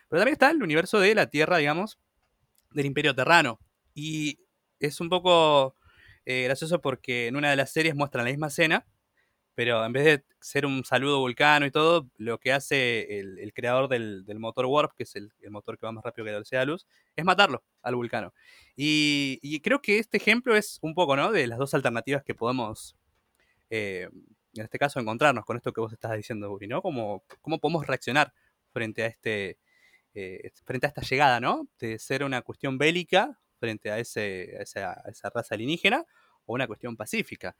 Pero 0.09 0.19
también 0.19 0.33
está 0.33 0.49
el 0.51 0.63
universo 0.63 0.99
de 0.99 1.15
la 1.15 1.29
Tierra, 1.29 1.57
digamos, 1.57 1.99
del 2.71 2.85
Imperio 2.85 3.13
Terrano. 3.13 3.59
Y 3.93 4.39
es 4.79 4.99
un 5.01 5.09
poco 5.09 5.75
eh, 6.25 6.43
gracioso 6.43 6.81
porque 6.81 7.27
en 7.27 7.35
una 7.35 7.49
de 7.49 7.55
las 7.55 7.71
series 7.71 7.95
muestran 7.95 8.25
la 8.25 8.31
misma 8.31 8.47
escena, 8.47 8.85
pero 9.57 9.83
en 9.83 9.91
vez 9.91 10.05
de 10.05 10.23
ser 10.39 10.67
un 10.67 10.85
saludo 10.85 11.17
vulcano 11.17 11.65
y 11.65 11.71
todo, 11.71 12.07
lo 12.17 12.39
que 12.39 12.53
hace 12.53 13.17
el, 13.19 13.51
creador 13.55 13.89
del, 13.89 14.23
motor 14.37 14.67
Warp, 14.67 14.91
que 14.95 15.01
es 15.01 15.15
el, 15.15 15.31
motor 15.49 15.79
que 15.79 15.87
va 15.87 15.91
más 15.91 16.03
rápido 16.03 16.25
que 16.25 16.31
la 16.31 16.41
de 16.41 16.57
la 16.57 16.65
luz, 16.65 16.85
es 17.15 17.25
matarlo 17.25 17.63
al 17.81 17.95
vulcano. 17.95 18.35
Y, 18.75 19.59
creo 19.61 19.81
que 19.81 19.97
este 19.97 20.17
ejemplo 20.17 20.55
es 20.55 20.77
un 20.83 20.93
poco, 20.93 21.15
¿no? 21.15 21.31
De 21.31 21.47
las 21.47 21.57
dos 21.57 21.73
alternativas 21.73 22.23
que 22.23 22.35
podemos, 22.35 22.95
eh, 23.71 24.07
en 24.53 24.63
este 24.63 24.77
caso, 24.77 24.99
encontrarnos 24.99 25.43
con 25.43 25.57
esto 25.57 25.73
que 25.73 25.81
vos 25.81 25.91
estás 25.91 26.15
diciendo, 26.15 26.51
Uri, 26.51 26.67
¿no? 26.67 26.83
Cómo, 26.83 27.23
cómo 27.41 27.57
podemos 27.59 27.87
reaccionar 27.87 28.35
frente 28.69 29.01
a 29.01 29.07
este, 29.07 29.57
eh, 30.13 30.51
frente 30.65 30.85
a 30.85 30.89
esta 30.89 31.01
llegada, 31.01 31.39
¿no? 31.39 31.67
De 31.79 31.97
ser 31.97 32.23
una 32.23 32.43
cuestión 32.43 32.77
bélica 32.77 33.39
frente 33.59 33.89
a, 33.89 33.97
ese, 33.97 34.55
a 34.59 34.61
esa 34.61 35.31
raza 35.33 35.55
alienígena 35.55 36.05
o 36.47 36.55
una 36.55 36.65
cuestión 36.65 36.97
pacífica. 36.97 37.55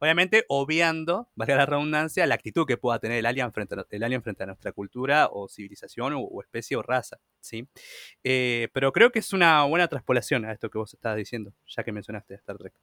Obviamente, 0.00 0.44
obviando, 0.48 1.28
valga 1.36 1.56
la 1.56 1.66
redundancia, 1.66 2.26
la 2.26 2.34
actitud 2.34 2.66
que 2.66 2.76
pueda 2.76 2.98
tener 2.98 3.18
el 3.18 3.26
alien 3.26 3.52
frente 3.52 3.76
a, 3.76 3.86
alien 4.04 4.22
frente 4.22 4.42
a 4.42 4.46
nuestra 4.46 4.72
cultura 4.72 5.28
o 5.30 5.48
civilización 5.48 6.14
o, 6.16 6.40
especie 6.42 6.76
o 6.76 6.82
raza. 6.82 7.20
¿sí? 7.40 7.68
Eh, 8.24 8.68
pero 8.72 8.92
creo 8.92 9.12
que 9.12 9.20
es 9.20 9.32
una 9.32 9.62
buena 9.64 9.86
traspolación 9.86 10.44
a 10.44 10.52
esto 10.52 10.70
que 10.70 10.78
vos 10.78 10.92
estabas 10.92 11.18
diciendo, 11.18 11.52
ya 11.68 11.84
que 11.84 11.92
mencionaste 11.92 12.34
Star 12.34 12.58
Trek. 12.58 12.74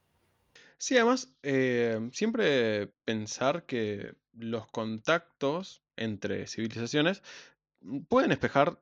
Sí, 0.78 0.96
además, 0.96 1.34
eh, 1.42 2.08
siempre 2.12 2.92
pensar 3.04 3.66
que 3.66 4.14
los 4.32 4.68
contactos 4.68 5.82
entre 5.96 6.46
civilizaciones 6.46 7.22
pueden 8.08 8.32
espejar 8.32 8.78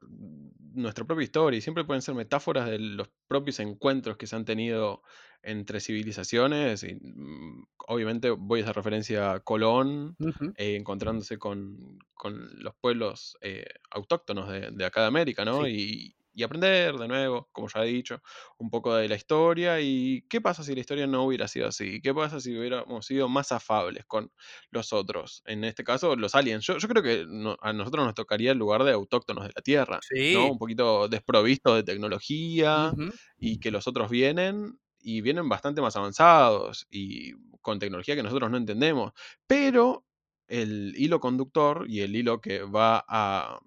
nuestra 0.74 1.04
propia 1.06 1.24
historia 1.24 1.58
y 1.58 1.60
siempre 1.62 1.84
pueden 1.84 2.02
ser 2.02 2.14
metáforas 2.14 2.68
de 2.68 2.78
los 2.78 3.08
propios 3.28 3.60
encuentros 3.60 4.16
que 4.16 4.26
se 4.26 4.36
han 4.36 4.44
tenido 4.44 5.02
entre 5.42 5.80
civilizaciones. 5.80 6.82
Y, 6.84 6.94
mm, 6.94 7.66
obviamente 7.88 8.30
voy 8.30 8.60
a 8.60 8.64
hacer 8.64 8.76
referencia 8.76 9.32
a 9.32 9.40
Colón, 9.40 10.18
eh, 10.56 10.76
encontrándose 10.76 11.38
con, 11.38 11.98
con 12.14 12.62
los 12.62 12.74
pueblos 12.80 13.36
eh, 13.40 13.66
autóctonos 13.90 14.48
de, 14.50 14.70
de 14.72 14.84
acá 14.84 15.02
de 15.02 15.06
América, 15.08 15.44
¿no? 15.44 15.66
Sí, 15.66 15.70
Y, 15.70 16.16
y 16.36 16.44
aprender 16.44 16.96
de 16.96 17.08
nuevo, 17.08 17.48
como 17.52 17.68
ya 17.68 17.82
he 17.84 17.88
dicho, 17.88 18.22
un 18.58 18.70
poco 18.70 18.94
de 18.94 19.08
la 19.08 19.16
historia 19.16 19.80
y 19.80 20.24
qué 20.30 20.40
pasa 20.40 20.62
si 20.62 20.74
la 20.74 20.80
historia 20.80 21.06
no 21.08 21.24
hubiera 21.24 21.48
sido 21.48 21.68
así, 21.68 22.00
qué 22.02 22.14
pasa 22.14 22.40
si 22.40 22.56
hubiéramos 22.56 23.06
sido 23.06 23.28
más 23.28 23.52
afables 23.52 24.04
con 24.06 24.30
los 24.70 24.92
otros, 24.92 25.42
en 25.46 25.64
este 25.64 25.84
caso 25.84 26.16
los 26.16 26.34
aliens. 26.34 26.64
Yo, 26.66 26.78
yo 26.78 26.88
creo 26.88 27.02
que 27.02 27.24
no- 27.28 27.56
a 27.60 27.72
nosotros 27.72 28.04
nos 28.04 28.14
tocaría 28.14 28.52
el 28.52 28.58
lugar 28.58 28.84
de 28.84 28.92
autóctonos 28.92 29.44
de 29.44 29.52
la 29.56 29.62
Tierra, 29.62 30.04
¿no? 30.30 30.48
sí. 30.48 30.50
Un 30.50 30.58
poquito 30.58 31.08
desprovisto 31.08 31.74
de 31.74 31.82
tecnología 31.82 32.96
y 33.38 33.58
que 33.60 33.70
los 33.70 33.86
otros 33.86 34.10
vienen 34.10 34.78
y 35.00 35.20
vienen 35.20 35.48
bastante 35.48 35.80
más 35.80 35.96
avanzados 35.96 36.86
y 36.90 37.32
con 37.60 37.78
tecnología 37.78 38.16
que 38.16 38.22
nosotros 38.22 38.50
no 38.50 38.56
entendemos, 38.56 39.12
pero 39.46 40.04
el 40.48 40.94
hilo 40.96 41.20
conductor 41.20 41.86
y 41.88 42.00
el 42.00 42.14
hilo 42.16 42.40
que 42.40 42.62
va 42.62 43.04
a 43.08 43.60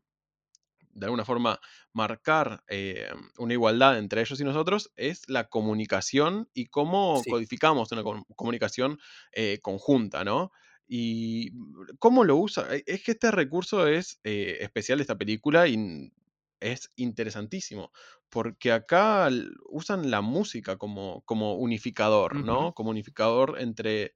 de 0.91 1.05
alguna 1.05 1.25
forma 1.25 1.59
marcar 1.93 2.63
eh, 2.67 3.09
una 3.37 3.53
igualdad 3.53 3.97
entre 3.97 4.21
ellos 4.21 4.39
y 4.39 4.43
nosotros 4.43 4.91
es 4.95 5.27
la 5.29 5.49
comunicación 5.49 6.49
y 6.53 6.67
cómo 6.67 7.25
Sí. 7.25 7.29
codificamos 7.29 7.91
una 7.91 8.03
com- 8.03 8.23
comunicación 8.35 8.99
eh, 9.31 9.59
conjunta, 9.61 10.23
¿no? 10.23 10.51
Y 10.87 11.51
mm, 11.53 11.97
cómo 11.99 12.23
lo 12.23 12.37
usa. 12.37 12.75
e- 12.75 12.83
Es 12.87 13.03
que 13.03 13.11
este 13.11 13.31
recurso 13.31 13.87
es 13.87 14.19
eh, 14.23 14.57
especial 14.61 14.97
de 14.99 15.03
esta 15.03 15.17
película 15.17 15.67
y 15.67 16.11
es 16.59 16.91
interesantísimo, 16.97 17.91
porque 18.29 18.71
acá 18.73 19.29
usan 19.69 20.11
la 20.11 20.21
música 20.21 20.77
como, 20.77 21.21
como 21.25 21.55
unificador. 21.55 22.43
¿no? 22.43 22.73
Como 22.73 22.89
unificador 22.91 23.57
entre 23.59 24.13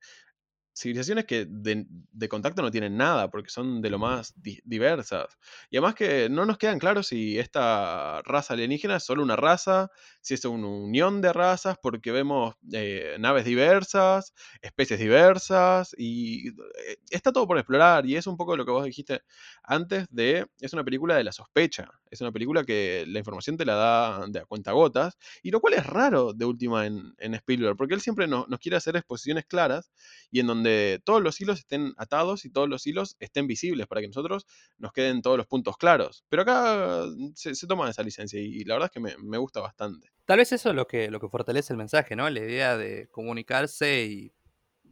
civilizaciones 0.73 1.25
que 1.25 1.45
de, 1.47 1.85
contacto 2.29 2.61
no 2.61 2.71
tienen 2.71 2.97
nada, 2.97 3.29
porque 3.29 3.49
son 3.49 3.81
de 3.81 3.89
lo 3.89 3.99
más 3.99 4.33
di- 4.41 4.59
diversas. 4.65 5.37
Y 5.69 5.77
además 5.77 5.95
que 5.95 6.29
no 6.29 6.45
nos 6.45 6.57
quedan 6.57 6.79
claros 6.79 7.07
si 7.07 7.37
esta 7.39 8.21
raza 8.23 8.53
alienígena 8.53 8.97
es 8.97 9.03
solo 9.03 9.23
una 9.23 9.35
raza, 9.35 9.89
si 10.23 10.33
es 10.35 10.45
una 10.45 10.67
unión 10.67 11.21
de 11.21 11.33
razas, 11.33 11.77
porque 11.83 12.11
vemos 12.11 12.55
eh, 12.73 13.17
naves 13.19 13.45
diversas, 13.45 14.33
especies 14.61 14.99
diversas, 14.99 15.95
y 15.97 16.49
eh, 16.49 16.97
está 17.11 17.31
todo 17.31 17.47
por 17.47 17.57
explorar, 17.59 18.05
y 18.07 18.15
es 18.15 18.25
un 18.27 18.37
poco 18.37 18.57
lo 18.57 18.65
que 18.65 18.71
vos 18.71 18.85
dijiste 18.85 19.21
antes 19.63 20.07
de, 20.09 20.47
es 20.59 20.73
una 20.73 20.83
película 20.83 21.15
de 21.15 21.23
la 21.23 21.31
sospecha, 21.31 21.89
es 22.09 22.21
una 22.21 22.31
película 22.31 22.63
que 22.63 23.05
la 23.07 23.19
información 23.19 23.57
te 23.57 23.65
la 23.65 23.75
da 23.75 24.25
de 24.27 24.39
a 24.39 24.45
cuentagotas, 24.45 25.17
y 25.41 25.51
lo 25.51 25.59
cual 25.61 25.75
es 25.75 25.85
raro 25.85 26.33
de 26.33 26.45
última 26.45 26.85
en, 26.85 27.13
en 27.17 27.33
Spielberg, 27.35 27.77
porque 27.77 27.93
él 27.95 28.01
siempre 28.01 28.27
no- 28.27 28.45
nos 28.49 28.59
quiere 28.59 28.77
hacer 28.77 28.95
exposiciones 28.95 29.45
claras, 29.45 29.91
y 30.31 30.39
en 30.39 30.47
donde 30.47 31.01
todos 31.03 31.21
los 31.21 31.39
hilos 31.41 31.59
estén 31.59 31.93
atados 31.97 32.45
y 32.45 32.49
todos 32.49 32.69
los 32.69 32.85
hilos 32.87 33.15
estén 33.19 33.47
visibles 33.47 33.87
para 33.87 34.01
que 34.01 34.07
nosotros 34.07 34.45
nos 34.77 34.91
queden 34.93 35.21
todos 35.21 35.37
los 35.37 35.47
puntos 35.47 35.77
claros. 35.77 36.23
Pero 36.29 36.41
acá 36.43 37.05
mm, 37.07 37.31
se, 37.35 37.55
se 37.55 37.67
toma 37.67 37.89
esa 37.89 38.03
licencia 38.03 38.39
y 38.39 38.63
la 38.65 38.75
verdad 38.75 38.87
es 38.87 38.91
que 38.93 38.99
me, 38.99 39.17
me 39.17 39.37
gusta 39.37 39.59
bastante. 39.61 40.12
Tal 40.25 40.37
vez 40.37 40.51
eso 40.53 40.69
es 40.69 40.75
lo 40.75 40.87
que, 40.87 41.11
lo 41.11 41.19
que 41.19 41.27
fortalece 41.29 41.73
el 41.73 41.77
mensaje, 41.77 42.15
¿no? 42.15 42.29
La 42.29 42.39
idea 42.39 42.77
de 42.77 43.07
comunicarse 43.11 44.05
y, 44.05 44.33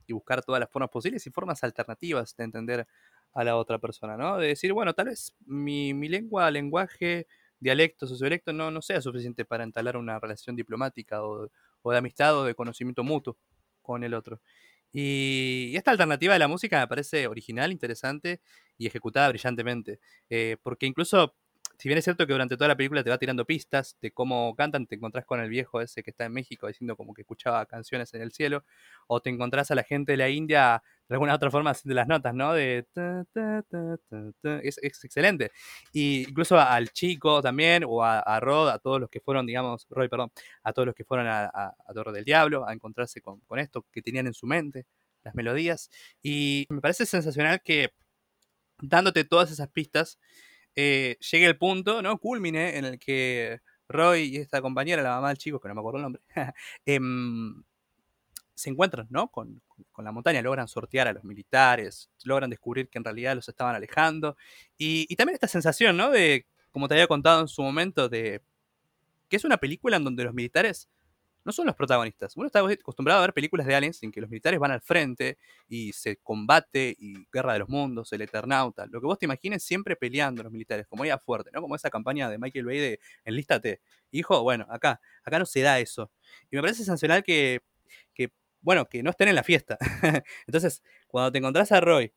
buscar 0.10 0.44
todas 0.44 0.60
las 0.60 0.70
formas 0.70 0.90
posibles 0.90 1.26
y 1.26 1.32
formas 1.32 1.64
alternativas 1.64 2.36
de 2.36 2.44
entender 2.44 2.86
a 3.34 3.44
la 3.46 3.56
otra 3.56 3.80
persona, 3.80 4.18
¿no? 4.18 4.38
De 4.38 4.48
decir, 4.48 4.74
bueno, 4.74 4.94
tal 4.94 5.06
vez 5.08 5.34
mi, 5.46 5.94
mi 5.94 6.10
lengua, 6.10 6.52
lenguaje, 6.52 7.28
dialecto, 7.62 8.06
sociodialecto 8.08 8.52
no, 8.52 8.72
no 8.72 8.82
sea 8.82 9.00
suficiente 9.02 9.46
para 9.46 9.64
entablar 9.64 9.96
una 9.96 10.20
relación 10.20 10.58
diplomática 10.58 11.24
o, 11.24 11.48
o 11.82 11.92
de 11.92 11.98
amistad 11.98 12.38
o 12.38 12.44
de 12.44 12.56
conocimiento 12.56 13.06
mutuo 13.06 13.38
con 13.82 14.04
el 14.04 14.14
otro. 14.14 14.42
Y, 14.92 15.70
y 15.72 15.78
esta 15.78 15.92
alternativa 15.92 16.34
de 16.34 16.40
la 16.40 16.48
música 16.50 16.80
me 16.82 16.88
parece 16.88 17.28
original, 17.28 17.72
interesante 17.72 18.42
y 18.78 18.88
ejecutada 18.88 19.30
brillantemente. 19.30 20.00
Eh, 20.30 20.58
porque 20.62 20.86
incluso, 20.86 21.36
si 21.82 21.90
bien 21.90 21.98
es 21.98 22.04
cierto 22.04 22.28
que 22.28 22.34
durante 22.34 22.58
toda 22.58 22.68
la 22.68 22.78
película 22.78 23.04
te 23.04 23.10
va 23.10 23.18
tirando 23.18 23.44
pistas 23.44 23.98
de 24.04 24.12
cómo 24.12 24.54
cantan, 24.56 24.86
te 24.86 24.94
encontrás 24.94 25.26
con 25.26 25.40
el 25.40 25.50
viejo 25.50 25.82
ese 25.82 26.04
que 26.04 26.12
está 26.12 26.26
en 26.26 26.34
México 26.34 26.68
diciendo 26.68 26.96
como 26.96 27.16
que 27.16 27.24
escuchaba 27.24 27.66
canciones 27.66 28.14
en 28.14 28.22
el 28.22 28.32
cielo, 28.32 28.64
o 29.08 29.20
te 29.20 29.32
encontrás 29.32 29.72
a 29.72 29.76
la 29.76 29.82
gente 29.82 30.12
de 30.12 30.18
la 30.18 30.30
India 30.30 30.84
de 31.10 31.16
alguna 31.16 31.34
otra 31.34 31.50
forma 31.50 31.72
haciendo 31.72 31.96
las 31.96 32.08
notas, 32.08 32.36
¿no? 32.36 32.54
De. 32.54 32.86
Es, 34.62 34.78
excelente. 34.84 35.52
Y 35.92 36.30
incluso 36.30 36.60
al 36.60 36.90
chico 36.92 37.42
también, 37.42 37.84
o 37.88 38.04
a, 38.04 38.40
Rod, 38.40 38.70
a 38.70 38.78
todos 38.78 39.02
los 39.02 39.10
que 39.10 39.20
fueron, 39.20 39.48
digamos, 39.48 39.88
Roy, 39.90 40.08
perdón, 40.08 40.32
a 40.62 40.74
todos 40.74 40.86
los 40.86 40.94
que 40.94 41.04
fueron 41.04 41.26
a, 41.28 41.74
Torre 41.96 42.12
del 42.12 42.26
Diablo 42.26 42.64
a 42.68 42.74
encontrarse 42.74 43.22
con, 43.22 43.40
con 43.40 43.58
esto 43.58 43.88
que 43.92 44.04
tenían 44.04 44.28
en 44.28 44.36
su 44.36 44.46
mente, 44.46 44.86
las 45.24 45.34
melodías. 45.34 45.90
Y 46.22 46.68
me 46.70 46.80
parece 46.80 47.08
sensacional 47.08 47.60
que 47.64 47.90
dándote 48.78 49.24
todas 49.24 49.50
esas 49.50 49.68
pistas, 49.70 50.20
eh, 50.76 51.18
llegue 51.32 51.46
el 51.46 51.58
punto, 51.58 52.02
¿no? 52.02 52.18
Culmine 52.18 52.78
en 52.78 52.86
el 52.86 53.00
que 53.00 53.60
Roy 53.88 54.24
y 54.24 54.38
esta 54.38 54.62
compañera, 54.62 55.02
la 55.02 55.16
mamá 55.16 55.30
del 55.30 55.38
chico, 55.38 55.60
que 55.60 55.68
no 55.68 55.76
me 55.76 55.80
acuerdo 55.82 55.98
el 55.98 56.04
nombre, 56.04 56.22
em, 56.86 57.64
se 58.54 58.70
encuentran, 58.70 59.08
¿no? 59.10 59.30
Con, 59.30 59.62
con, 59.92 60.06
la 60.06 60.12
montaña, 60.12 60.42
logran 60.42 60.68
sortear 60.68 61.08
a 61.08 61.14
los 61.14 61.24
militares, 61.24 62.10
logran 62.24 62.50
descubrir 62.50 62.90
que 62.90 63.00
en 63.00 63.04
realidad 63.04 63.36
los 63.36 63.50
estaban 63.50 63.76
alejando. 63.76 64.38
Y, 64.78 65.08
y 65.10 65.16
también 65.16 65.36
esta 65.36 65.48
sensación, 65.48 65.98
¿no? 65.98 66.12
De, 66.12 66.46
como 66.72 66.88
te 66.88 66.96
había 66.96 67.08
contado 67.08 67.42
en 67.42 67.48
su 67.48 67.62
momento, 67.62 68.10
de 68.10 68.42
que 69.30 69.38
es 69.38 69.46
una 69.46 69.58
película 69.58 69.98
en 69.98 70.04
donde 70.04 70.24
los 70.26 70.34
militares 70.34 70.90
no 71.44 71.52
son 71.52 71.66
los 71.66 71.76
protagonistas. 71.76 72.36
Uno 72.38 72.48
está 72.48 72.60
acostumbrado 72.60 73.20
a 73.20 73.22
ver 73.22 73.34
películas 73.34 73.66
de 73.66 73.76
aliens 73.76 74.02
en 74.04 74.12
que 74.12 74.22
los 74.22 74.30
militares 74.30 74.60
van 74.60 74.72
al 74.72 74.82
frente 74.82 75.38
y 75.68 75.94
se 75.94 76.18
combate 76.18 76.96
y 76.98 77.26
guerra 77.32 77.54
de 77.54 77.60
los 77.60 77.70
mundos, 77.70 78.12
el 78.14 78.22
Eternauta. 78.22 78.86
Lo 78.88 79.02
que 79.02 79.08
vos 79.08 79.18
te 79.18 79.26
imagines 79.26 79.64
siempre 79.64 79.96
peleando 79.96 80.44
los 80.44 80.52
militares, 80.52 80.88
como 80.88 81.04
ella 81.04 81.18
fuerte, 81.18 81.50
¿no? 81.54 81.62
Como 81.62 81.76
esa 81.76 81.90
campaña 81.90 82.30
de 82.30 82.38
Michael 82.38 82.66
Bay 82.66 82.78
de 82.80 83.00
Enlístate. 83.26 83.82
Hijo, 84.12 84.44
bueno, 84.44 84.66
acá, 84.70 85.02
acá 85.24 85.40
no 85.40 85.46
se 85.46 85.62
da 85.62 85.80
eso. 85.80 86.12
Y 86.50 86.56
me 86.56 86.62
parece 86.62 86.80
sensacional 86.80 87.24
que, 87.24 87.62
que 88.14 88.32
bueno, 88.62 88.88
que 88.88 89.04
no 89.04 89.10
estén 89.12 89.28
en 89.30 89.36
la 89.36 89.44
fiesta. 89.44 89.78
Entonces, 90.48 90.84
cuando 91.08 91.32
te 91.32 91.40
encontrás 91.40 91.72
a 91.72 91.82
Roy 91.82 92.14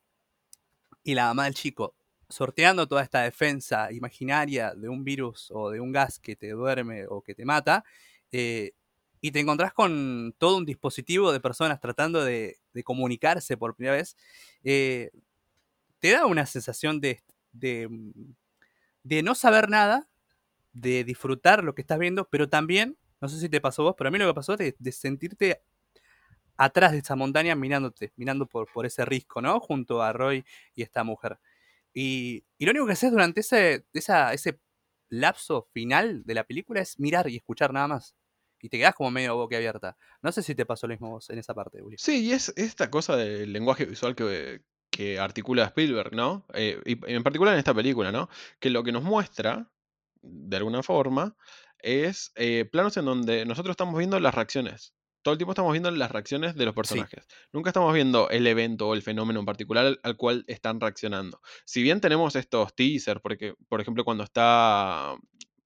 y 1.03 1.13
la 1.15 1.25
mamá 1.25 1.45
del 1.45 1.53
chico 1.53 1.95
sorteando 2.29 2.87
toda 2.87 3.03
esta 3.03 3.21
defensa 3.21 3.91
imaginaria 3.91 4.73
de 4.73 4.89
un 4.89 5.03
virus 5.03 5.51
o 5.53 5.69
de 5.69 5.79
un 5.79 5.91
gas 5.91 6.19
que 6.19 6.35
te 6.35 6.49
duerme 6.49 7.05
o 7.07 7.21
que 7.21 7.35
te 7.35 7.45
mata, 7.45 7.83
eh, 8.31 8.73
y 9.25 9.31
te 9.31 9.39
encontrás 9.39 9.73
con 9.73 10.35
todo 10.37 10.57
un 10.57 10.65
dispositivo 10.65 11.31
de 11.31 11.39
personas 11.39 11.79
tratando 11.79 12.23
de, 12.23 12.59
comunicarse 12.83 13.57
por 13.57 13.75
primera 13.75 13.95
vez, 13.95 14.15
eh, 14.63 15.09
te 15.97 16.11
da 16.11 16.27
una 16.27 16.45
sensación 16.45 17.01
de, 17.01 17.23
de, 17.51 17.89
de, 19.01 19.23
no 19.23 19.33
saber 19.33 19.67
nada, 19.67 20.07
de 20.73 21.03
disfrutar 21.03 21.63
lo 21.63 21.73
que 21.73 21.81
estás 21.81 21.97
viendo, 21.97 22.29
pero 22.29 22.49
también, 22.49 22.99
no 23.19 23.27
sé 23.27 23.39
si 23.39 23.49
te 23.49 23.59
pasó 23.59 23.81
vos, 23.81 23.95
pero 23.97 24.09
a 24.09 24.11
mí 24.11 24.19
lo 24.19 24.27
que 24.27 24.35
pasó 24.35 24.53
es 24.53 24.59
de, 24.59 24.75
de 24.77 24.91
sentirte 24.91 25.63
atrás 26.55 26.91
de 26.91 26.99
esa 26.99 27.15
montaña 27.15 27.55
mirándote, 27.55 28.13
mirando 28.17 28.45
por, 28.45 28.71
por 28.71 28.85
ese 28.85 29.05
risco, 29.05 29.41
¿no? 29.41 29.59
Junto 29.59 30.03
a 30.03 30.13
Roy 30.13 30.45
y 30.75 30.83
esta 30.83 31.03
mujer. 31.03 31.39
Y, 31.95 32.45
y 32.59 32.65
lo 32.65 32.73
único 32.73 32.85
que 32.85 32.93
haces 32.93 33.09
durante 33.09 33.39
ese, 33.39 33.87
esa, 33.91 34.33
ese 34.33 34.59
lapso 35.09 35.67
final 35.73 36.23
de 36.25 36.35
la 36.35 36.43
película 36.43 36.81
es 36.81 36.99
mirar 36.99 37.27
y 37.27 37.37
escuchar 37.37 37.73
nada 37.73 37.87
más 37.87 38.15
y 38.61 38.69
te 38.69 38.77
quedas 38.77 38.95
como 38.95 39.11
medio 39.11 39.35
boca 39.35 39.57
abierta. 39.57 39.97
No 40.21 40.31
sé 40.31 40.41
si 40.41 40.55
te 40.55 40.65
pasó 40.65 40.87
lo 40.87 40.93
mismo 40.93 41.09
vos 41.09 41.29
en 41.29 41.39
esa 41.39 41.53
parte, 41.53 41.81
Uli. 41.81 41.97
Sí, 41.99 42.25
y 42.25 42.31
es 42.31 42.53
esta 42.55 42.89
cosa 42.89 43.15
del 43.15 43.53
lenguaje 43.53 43.85
visual 43.85 44.15
que, 44.15 44.61
que 44.89 45.19
articula 45.19 45.65
Spielberg, 45.65 46.13
¿no? 46.13 46.45
Eh, 46.53 46.81
y 46.85 46.97
en 47.11 47.23
particular 47.23 47.53
en 47.53 47.59
esta 47.59 47.73
película, 47.73 48.11
¿no? 48.11 48.29
Que 48.59 48.69
lo 48.69 48.83
que 48.83 48.91
nos 48.91 49.03
muestra, 49.03 49.69
de 50.21 50.57
alguna 50.57 50.83
forma, 50.83 51.35
es 51.79 52.31
eh, 52.35 52.65
planos 52.71 52.97
en 52.97 53.05
donde 53.05 53.45
nosotros 53.45 53.73
estamos 53.73 53.97
viendo 53.97 54.19
las 54.19 54.33
reacciones. 54.33 54.93
Todo 55.21 55.33
el 55.33 55.37
tiempo 55.37 55.53
estamos 55.53 55.71
viendo 55.71 55.89
las 55.89 56.11
reacciones 56.11 56.55
de 56.55 56.65
los 56.65 56.75
personajes. 56.75 57.25
Sí. 57.27 57.35
Nunca 57.51 57.71
estamos 57.71 57.93
viendo 57.93 58.29
el 58.29 58.45
evento 58.45 58.87
o 58.87 58.93
el 58.93 59.01
fenómeno 59.01 59.39
en 59.39 59.45
particular 59.45 59.85
al, 59.85 59.99
al, 60.03 60.17
cual 60.17 60.43
están 60.47 60.79
reaccionando. 60.79 61.41
Si 61.65 61.81
bien 61.81 61.99
tenemos 61.99 62.35
estos 62.35 62.75
teasers, 62.75 63.21
porque, 63.21 63.55
por 63.67 63.81
ejemplo, 63.81 64.05
cuando 64.05 64.23
está 64.23 65.15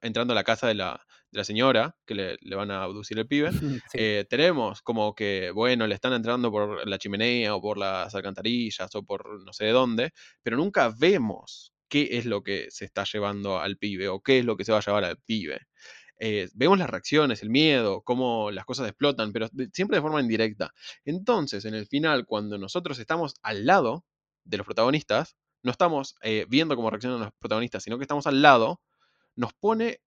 entrando 0.01 0.31
a 0.31 0.35
la 0.35 0.45
casa 0.45 0.67
de 0.67 0.75
la, 0.75 1.05
de 1.31 1.37
la 1.37 1.43
señora, 1.43 1.95
que 2.05 2.15
le, 2.15 2.37
le, 2.41 2.55
van 2.55 2.71
a 2.71 2.83
abducir 2.83 3.17
el 3.19 3.27
pibe, 3.27 3.51
sí. 3.91 3.97
eh, 3.97 4.25
tenemos 4.29 4.81
como 4.81 5.13
que, 5.13 5.51
bueno, 5.51 5.87
le 5.87 5.95
están 5.95 6.13
entrando 6.13 6.51
por 6.51 6.87
la 6.87 6.97
chimenea 6.97 7.55
o 7.55 7.61
por 7.61 7.77
las 7.77 8.13
alcantarillas 8.15 8.93
o 8.95 9.03
por 9.03 9.43
no 9.43 9.53
sé 9.53 9.65
de 9.65 9.71
dónde, 9.71 10.11
pero 10.41 10.57
nunca 10.57 10.93
vemos 10.97 11.73
qué 11.89 12.09
es 12.11 12.25
lo 12.25 12.43
que 12.43 12.67
se 12.69 12.85
está 12.85 13.03
llevando 13.03 13.59
al 13.59 13.77
pibe 13.77 14.07
o 14.07 14.21
qué 14.21 14.39
es 14.39 14.45
lo 14.45 14.55
que 14.55 14.65
se 14.65 14.71
va 14.71 14.77
a 14.77 14.81
llevar 14.81 15.03
al 15.03 15.17
pibe. 15.17 15.67
Eh, 16.21 16.49
vemos 16.53 16.77
las 16.77 16.89
reacciones, 16.89 17.41
el 17.43 17.49
miedo, 17.49 18.01
cómo 18.03 18.51
las 18.51 18.65
cosas 18.65 18.87
explotan, 18.87 19.31
pero 19.31 19.47
de, 19.51 19.69
siempre 19.73 19.97
de 19.97 20.01
forma 20.01 20.21
indirecta. 20.21 20.73
Entonces, 21.05 21.65
en 21.65 21.73
el 21.73 21.87
final, 21.87 22.25
cuando 22.25 22.57
nosotros 22.57 22.99
estamos 22.99 23.35
al 23.41 23.65
lado 23.65 24.05
de 24.43 24.57
los 24.57 24.65
protagonistas, 24.65 25.37
no 25.63 25.71
estamos 25.71 26.15
eh, 26.21 26.45
viendo 26.49 26.75
cómo 26.75 26.89
reaccionan 26.89 27.21
los 27.21 27.31
protagonistas, 27.39 27.83
sino 27.83 27.97
que 27.97 28.03
estamos 28.03 28.27
al 28.27 28.41
lado, 28.41 28.81
nos 29.35 29.53
pone 29.53 30.01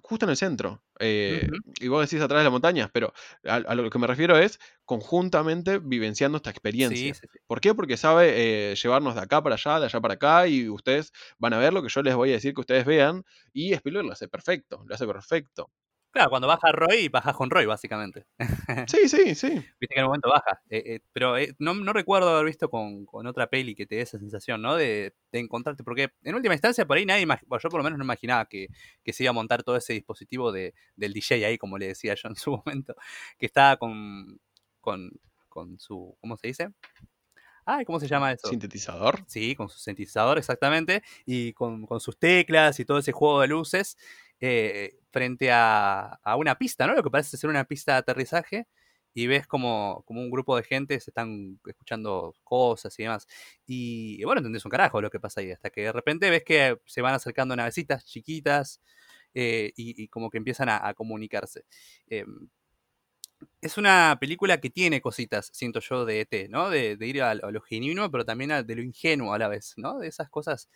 justo 0.00 0.26
en 0.26 0.30
el 0.30 0.36
centro. 0.36 0.82
Eh, 0.98 1.48
y 1.80 1.88
vos 1.88 2.08
decís 2.08 2.22
atrás 2.22 2.40
de 2.40 2.44
las 2.44 2.52
montañas, 2.52 2.90
pero 2.92 3.12
a, 3.44 3.74
lo 3.74 3.90
que 3.90 3.98
me 3.98 4.06
refiero 4.06 4.38
es 4.38 4.60
conjuntamente 4.84 5.78
vivenciando 5.78 6.36
esta 6.36 6.50
experiencia. 6.50 7.14
¿Por 7.46 7.60
qué? 7.60 7.74
Porque 7.74 7.96
sabe 7.96 8.72
eh, 8.72 8.74
llevarnos 8.76 9.14
de 9.14 9.20
acá 9.20 9.42
para 9.42 9.56
allá, 9.56 9.80
de 9.80 9.86
allá 9.86 10.00
para 10.00 10.14
acá, 10.14 10.46
y 10.46 10.68
ustedes 10.68 11.12
van 11.38 11.54
a 11.54 11.58
ver 11.58 11.72
lo 11.72 11.82
que 11.82 11.88
yo 11.88 12.02
les 12.02 12.14
voy 12.14 12.30
a 12.30 12.34
decir 12.34 12.54
que 12.54 12.60
ustedes 12.60 12.84
vean, 12.84 13.24
y 13.52 13.72
Spielberg 13.72 14.06
lo 14.06 14.12
hace 14.12 14.28
perfecto, 14.28 14.84
lo 14.86 14.94
hace 14.94 15.06
perfecto. 15.06 15.70
Claro, 16.12 16.28
cuando 16.28 16.46
baja 16.46 16.70
Roy, 16.72 17.08
bajas 17.08 17.34
con 17.34 17.48
Roy, 17.48 17.64
básicamente. 17.64 18.26
Sí, 18.86 19.08
sí, 19.08 19.34
sí. 19.34 19.48
Viste 19.80 19.94
que 19.94 20.00
en 20.00 20.04
un 20.04 20.08
momento 20.08 20.28
baja. 20.28 20.60
Eh, 20.68 20.82
eh, 20.86 21.00
pero 21.10 21.38
eh, 21.38 21.54
no, 21.58 21.74
recuerdo 21.94 22.28
haber 22.28 22.44
visto 22.44 22.68
con, 22.68 23.06
otra 23.26 23.46
peli 23.46 23.74
que 23.74 23.86
te 23.86 23.94
dé 23.96 24.02
esa 24.02 24.18
sensación, 24.18 24.60
¿no? 24.60 24.76
De, 24.76 25.14
encontrarte. 25.32 25.82
Porque 25.82 26.10
en 26.22 26.34
última 26.34 26.52
instancia, 26.52 26.84
por 26.86 26.98
ahí 26.98 27.06
nadie, 27.06 27.26
yo 27.26 27.70
por 27.70 27.78
lo 27.78 27.82
menos 27.82 27.98
no 27.98 28.04
imaginaba 28.04 28.44
que, 28.44 28.68
se 29.06 29.22
iba 29.24 29.30
a 29.30 29.32
montar 29.32 29.62
todo 29.62 29.76
ese 29.76 29.94
dispositivo 29.94 30.52
de, 30.52 30.74
del 30.96 31.14
DJ 31.14 31.46
ahí, 31.46 31.56
como 31.56 31.78
le 31.78 31.88
decía 31.88 32.14
yo 32.14 32.28
en 32.28 32.36
su 32.36 32.50
momento, 32.66 32.94
que 33.38 33.46
estaba 33.46 33.78
con, 33.78 34.38
con, 34.82 35.12
con 35.48 35.78
su, 35.78 36.14
¿cómo 36.20 36.36
se 36.36 36.48
dice? 36.48 36.68
Ay, 37.64 37.84
¿cómo 37.86 38.00
se 38.00 38.08
llama 38.08 38.32
eso? 38.32 38.48
¿Sintetizador? 38.48 39.24
Sí, 39.28 39.54
con 39.54 39.68
su 39.68 39.78
sintetizador, 39.78 40.36
exactamente. 40.36 41.02
Y 41.24 41.52
con, 41.52 41.86
con 41.86 42.00
sus 42.00 42.18
teclas 42.18 42.80
y 42.80 42.84
todo 42.84 42.98
ese 42.98 43.12
juego 43.12 43.40
de 43.40 43.46
luces. 43.46 43.96
Eh, 44.44 44.98
frente 45.12 45.50
a, 45.52 46.18
una 46.36 46.58
pista, 46.58 46.86
¿no? 46.88 46.94
Lo 46.94 47.02
que 47.04 47.10
parece 47.10 47.36
ser 47.36 47.48
una 47.48 47.64
pista 47.64 47.92
de 47.92 47.98
aterrizaje 47.98 48.66
y 49.14 49.28
ves 49.28 49.46
como, 49.46 50.02
como 50.04 50.20
un 50.20 50.30
grupo 50.32 50.56
de 50.56 50.64
gente 50.64 50.98
se 50.98 51.10
están 51.10 51.60
escuchando 51.64 52.34
cosas 52.42 52.98
y 52.98 53.04
demás. 53.04 53.28
Y, 53.66 54.24
bueno, 54.24 54.40
entendés 54.40 54.64
un 54.64 54.70
carajo 54.72 55.00
lo 55.00 55.10
que 55.10 55.20
pasa 55.20 55.42
ahí, 55.42 55.52
hasta 55.52 55.70
que 55.70 55.82
de 55.82 55.92
repente 55.92 56.28
ves 56.28 56.42
que 56.44 56.76
se 56.86 57.02
van 57.02 57.14
acercando 57.14 57.54
navecitas 57.54 58.04
chiquitas 58.04 58.80
eh, 59.32 59.72
y, 59.76 60.08
como 60.08 60.28
que 60.28 60.38
empiezan 60.38 60.68
a, 60.70 60.92
comunicarse. 60.94 61.64
Em, 62.08 62.48
es 63.60 63.78
una 63.78 64.16
película 64.20 64.60
que 64.60 64.70
tiene 64.70 65.00
cositas, 65.00 65.50
siento 65.52 65.78
yo, 65.80 66.04
de 66.04 66.22
ET, 66.22 66.48
¿no? 66.48 66.68
De, 66.68 66.96
ir 67.00 67.22
a, 67.22 67.34
lo 67.34 67.60
genuino, 67.60 68.10
pero 68.10 68.24
también 68.24 68.66
de 68.66 68.74
lo 68.74 68.82
ingenuo 68.82 69.34
a 69.34 69.38
la 69.38 69.46
vez, 69.48 69.74
¿no? 69.76 69.98
De 70.00 70.08
esas 70.08 70.28
cosas 70.30 70.68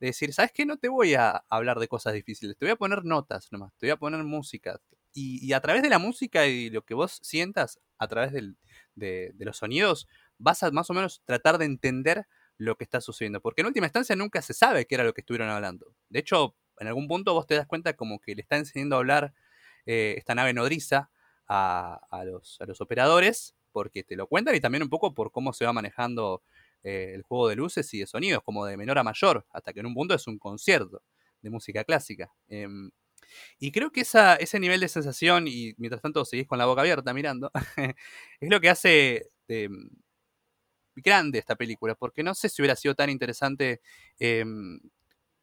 de 0.00 0.06
decir, 0.08 0.32
¿sabes 0.32 0.50
qué? 0.52 0.64
No 0.64 0.78
te 0.78 0.88
voy 0.88 1.14
a 1.14 1.44
hablar 1.50 1.78
de 1.78 1.86
cosas 1.86 2.14
difíciles, 2.14 2.56
te 2.56 2.64
voy 2.64 2.72
a 2.72 2.76
poner 2.76 3.04
notas 3.04 3.52
nomás, 3.52 3.72
te 3.76 3.86
voy 3.86 3.92
a 3.92 3.96
poner 3.96 4.24
música. 4.24 4.80
Y, 5.12 5.52
a 5.52 5.60
través 5.60 5.82
de 5.82 5.90
la 5.90 5.98
música 5.98 6.46
y 6.46 6.70
lo 6.70 6.82
que 6.82 6.94
vos 6.94 7.18
sientas, 7.22 7.80
a 7.98 8.08
través 8.08 8.32
de, 8.32 9.34
los 9.38 9.58
sonidos, 9.58 10.08
vas 10.38 10.62
a 10.62 10.70
más 10.70 10.88
o 10.88 10.94
menos 10.94 11.20
tratar 11.24 11.58
de 11.58 11.66
entender 11.66 12.26
lo 12.56 12.76
que 12.76 12.84
está 12.84 13.00
sucediendo. 13.00 13.40
Porque 13.40 13.60
en 13.60 13.66
última 13.66 13.86
instancia 13.86 14.16
nunca 14.16 14.40
se 14.40 14.54
sabe 14.54 14.86
qué 14.86 14.94
era 14.94 15.04
lo 15.04 15.12
que 15.12 15.20
estuvieron 15.20 15.50
hablando. 15.50 15.94
De 16.08 16.20
hecho, 16.20 16.56
en 16.78 16.86
algún 16.86 17.08
punto 17.08 17.34
vos 17.34 17.46
te 17.46 17.56
das 17.56 17.66
cuenta 17.66 17.94
como 17.94 18.20
que 18.20 18.34
le 18.34 18.42
está 18.42 18.56
enseñando 18.56 18.96
a 18.96 19.00
hablar 19.00 19.34
eh, 19.84 20.14
esta 20.16 20.34
nave 20.34 20.54
nodriza 20.54 21.10
a, 21.48 22.22
los, 22.24 22.60
a 22.60 22.66
los 22.66 22.80
operadores, 22.80 23.56
porque 23.72 24.04
te 24.04 24.16
lo 24.16 24.28
cuentan 24.28 24.54
y 24.54 24.60
también 24.60 24.84
un 24.84 24.88
poco 24.88 25.12
por 25.14 25.32
cómo 25.32 25.52
se 25.52 25.64
va 25.64 25.72
manejando 25.72 26.42
eh, 26.82 27.12
el 27.14 27.22
juego 27.22 27.48
de 27.48 27.56
luces 27.56 27.92
y 27.94 28.00
de 28.00 28.06
sonidos, 28.06 28.42
como 28.44 28.64
de 28.66 28.76
menor 28.76 28.98
a 28.98 29.02
mayor, 29.04 29.46
hasta 29.50 29.72
que 29.72 29.80
en 29.80 29.86
un 29.86 29.94
punto 29.94 30.14
es 30.14 30.26
un 30.26 30.38
concierto 30.38 31.02
de 31.42 31.50
música 31.50 31.84
clásica. 31.84 32.32
Em, 32.48 32.90
y 33.58 33.72
creo 33.72 33.92
que 33.92 34.02
ese 34.02 34.60
nivel 34.60 34.80
de 34.80 34.88
sensación, 34.88 35.46
y 35.48 35.74
mientras 35.78 36.02
tanto 36.02 36.24
seguís 36.24 36.46
con 36.46 36.58
la 36.58 36.66
boca 36.66 36.82
abierta 36.82 37.14
mirando, 37.14 37.50
es 38.40 38.50
lo 38.50 38.60
que 38.60 38.70
hace 38.70 39.30
em, 39.48 39.90
grande 40.96 41.38
esta 41.38 41.56
película, 41.56 41.94
porque 41.94 42.22
no 42.22 42.34
sé 42.34 42.48
si 42.48 42.62
hubiera 42.62 42.76
sido 42.76 42.94
tan 42.94 43.10
interesante 43.10 43.80
em, 44.18 44.80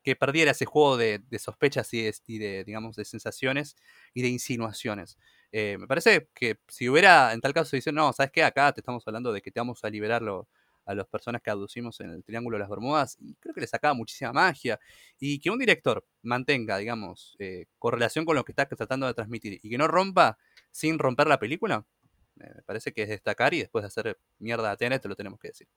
que 0.04 0.16
perdiera 0.16 0.52
ese 0.52 0.66
juego 0.66 0.98
de, 0.98 1.22
sospechas 1.40 1.94
y 1.94 2.38
de, 2.40 2.64
digamos, 2.66 2.96
de 2.96 3.06
sensaciones 3.06 3.76
y 4.14 4.22
de 4.22 4.30
insinuaciones. 4.30 5.18
Eh, 5.52 5.78
me 5.80 5.88
parece 5.88 6.30
que 6.34 6.60
si 6.68 6.90
hubiera, 6.90 7.34
en 7.34 7.42
tal 7.42 7.54
caso, 7.54 7.76
dicen, 7.76 7.96
no, 7.96 8.14
¿sabes 8.14 8.32
qué? 8.32 8.44
Acá 8.44 8.72
te 8.74 8.82
estamos 8.82 9.06
hablando 9.08 9.34
de 9.34 9.42
que 9.42 9.52
te 9.52 9.60
vamos 9.60 9.84
a 9.84 9.90
liberarlo 9.90 10.48
a 10.88 10.96
las 10.96 11.08
personas 11.08 11.42
que 11.42 11.50
aducimos 11.50 12.00
en 12.00 12.12
el 12.12 12.24
Triángulo 12.24 12.58
de 12.58 12.62
las 12.62 12.70
Bermudas, 12.70 13.18
y 13.20 13.36
creo 13.36 13.54
que 13.54 13.62
le 13.62 13.68
sacaba 13.68 13.94
muchísima 13.94 14.34
magia. 14.34 14.80
Y 15.20 15.40
que 15.40 15.50
un 15.50 15.60
director 15.60 16.06
mantenga, 16.24 16.78
digamos, 16.78 17.36
eh, 17.40 17.66
correlación 17.80 18.26
con 18.26 18.36
lo 18.36 18.44
que 18.46 18.52
está 18.54 18.66
tratando 18.68 19.08
de 19.08 19.14
transmitir 19.14 19.60
y 19.62 19.70
que 19.70 19.78
no 19.78 19.88
rompa 19.88 20.38
sin 20.72 21.00
romper 21.00 21.28
la 21.28 21.40
película, 21.40 21.86
me 22.36 22.62
parece 22.66 22.94
que 22.94 23.04
es 23.04 23.10
destacar 23.10 23.54
y 23.54 23.60
después 23.60 23.84
de 23.84 23.88
hacer 23.88 24.20
mierda 24.40 24.72
a 24.72 24.78
TNT 24.78 25.02
te 25.02 25.08
lo 25.08 25.16
tenemos 25.16 25.40
que 25.40 25.50
decir. 25.50 25.68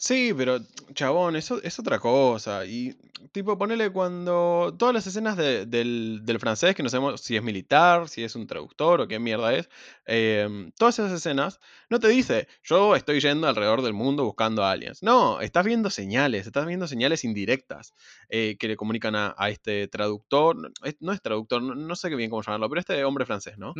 Sí, 0.00 0.32
pero 0.36 0.60
chabón, 0.94 1.34
eso 1.34 1.60
es 1.60 1.76
otra 1.80 1.98
cosa. 1.98 2.64
Y 2.64 2.96
tipo, 3.32 3.58
ponele 3.58 3.90
cuando 3.90 4.72
todas 4.78 4.94
las 4.94 5.06
escenas 5.08 5.36
del, 5.36 6.36
francés, 6.38 6.76
que 6.76 6.84
no 6.84 6.88
sabemos 6.88 7.20
si 7.20 7.36
es 7.36 7.42
militar, 7.42 8.08
si 8.08 8.22
es 8.22 8.36
un 8.36 8.46
traductor 8.46 9.00
o 9.00 9.08
qué 9.08 9.18
mierda 9.18 9.52
es, 9.54 9.68
em, 10.06 10.70
todas 10.78 11.00
esas 11.00 11.12
escenas, 11.12 11.58
no 11.90 11.98
te 11.98 12.06
dice, 12.06 12.46
yo 12.62 12.94
estoy 12.94 13.18
yendo 13.18 13.48
alrededor 13.48 13.82
del 13.82 13.92
mundo 13.92 14.24
buscando 14.24 14.64
aliens. 14.64 15.02
No, 15.02 15.40
estás 15.40 15.64
viendo 15.64 15.90
señales, 15.90 16.46
estás 16.46 16.64
viendo 16.64 16.86
señales 16.86 17.24
indirectas 17.24 17.92
eh, 18.28 18.56
que 18.58 18.68
le 18.68 18.76
comunican 18.76 19.16
a, 19.16 19.34
este 19.48 19.88
traductor. 19.88 20.56
No 21.00 21.12
es 21.12 21.22
traductor, 21.22 21.60
no, 21.60 21.96
sé 21.96 22.08
qué 22.08 22.14
bien 22.14 22.30
cómo 22.30 22.42
llamarlo, 22.42 22.68
pero 22.68 22.80
este 22.80 23.04
hombre 23.04 23.26
francés, 23.26 23.58
¿no? 23.58 23.74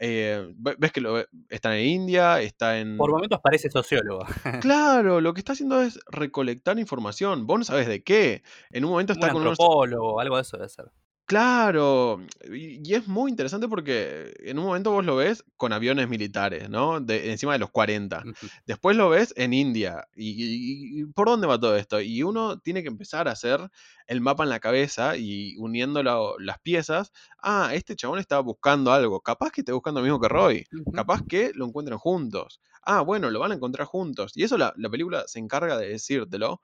Eh, 0.00 0.52
ves 0.56 0.90
que 0.90 1.00
lo, 1.00 1.24
está 1.48 1.78
en 1.78 1.86
India, 1.86 2.40
está 2.40 2.78
en... 2.80 2.96
Por 2.96 3.12
momentos 3.12 3.40
parece 3.40 3.70
sociólogo. 3.70 4.26
claro, 4.60 5.20
lo 5.20 5.34
que 5.34 5.40
está 5.40 5.51
haciendo 5.52 5.82
es 5.82 6.00
recolectar 6.06 6.78
información. 6.78 7.46
Vos 7.46 7.58
no 7.58 7.64
sabés 7.64 7.86
de 7.86 8.02
qué. 8.02 8.42
En 8.70 8.84
un 8.84 8.90
momento 8.90 9.12
está 9.12 9.30
con 9.30 9.46
antropólogo, 9.46 10.20
algo 10.20 10.36
de 10.36 10.42
eso 10.42 10.56
debe 10.56 10.68
ser. 10.68 10.92
Claro, 11.26 12.20
y, 12.52 12.94
es 12.94 13.08
muy 13.08 13.30
interesante 13.30 13.66
porque 13.68 14.34
en 14.40 14.58
un 14.58 14.66
momento 14.66 14.90
vos 14.90 15.04
lo 15.04 15.16
ves 15.16 15.44
con 15.56 15.72
aviones 15.72 16.08
militares, 16.08 16.68
¿no? 16.68 17.00
De, 17.00 17.30
encima 17.30 17.54
de 17.54 17.58
los 17.58 17.70
40. 17.70 18.22
Después 18.66 18.96
lo 18.96 19.08
ves 19.08 19.32
en 19.36 19.54
India. 19.54 20.06
Y, 20.14 21.04
por 21.14 21.28
dónde 21.28 21.46
va 21.46 21.58
todo 21.58 21.76
esto? 21.76 22.00
Y 22.00 22.22
uno 22.22 22.58
tiene 22.58 22.82
que 22.82 22.88
empezar 22.88 23.28
a 23.28 23.32
hacer 23.32 23.70
el 24.06 24.20
mapa 24.20 24.42
en 24.42 24.50
la 24.50 24.60
cabeza 24.60 25.16
y 25.16 25.56
uniendo 25.56 26.02
las 26.02 26.58
piezas. 26.58 27.12
Ah, 27.38 27.70
este 27.72 27.96
chabón 27.96 28.18
estaba 28.18 28.42
buscando 28.42 28.92
algo. 28.92 29.20
Capaz 29.20 29.52
que 29.52 29.62
esté 29.62 29.72
buscando 29.72 30.00
lo 30.00 30.04
mismo 30.04 30.20
que 30.20 30.28
Roy. 30.28 30.66
Capaz 30.92 31.22
que 31.26 31.52
lo 31.54 31.66
encuentren 31.66 31.98
juntos. 31.98 32.60
Ah, 32.82 33.00
bueno, 33.00 33.30
lo 33.30 33.38
van 33.38 33.52
a 33.52 33.54
encontrar 33.54 33.86
juntos. 33.86 34.32
Y 34.34 34.42
eso 34.42 34.58
la, 34.58 34.74
la 34.76 34.90
película 34.90 35.24
se 35.28 35.38
encarga 35.38 35.78
de 35.78 35.88
decírtelo 35.88 36.60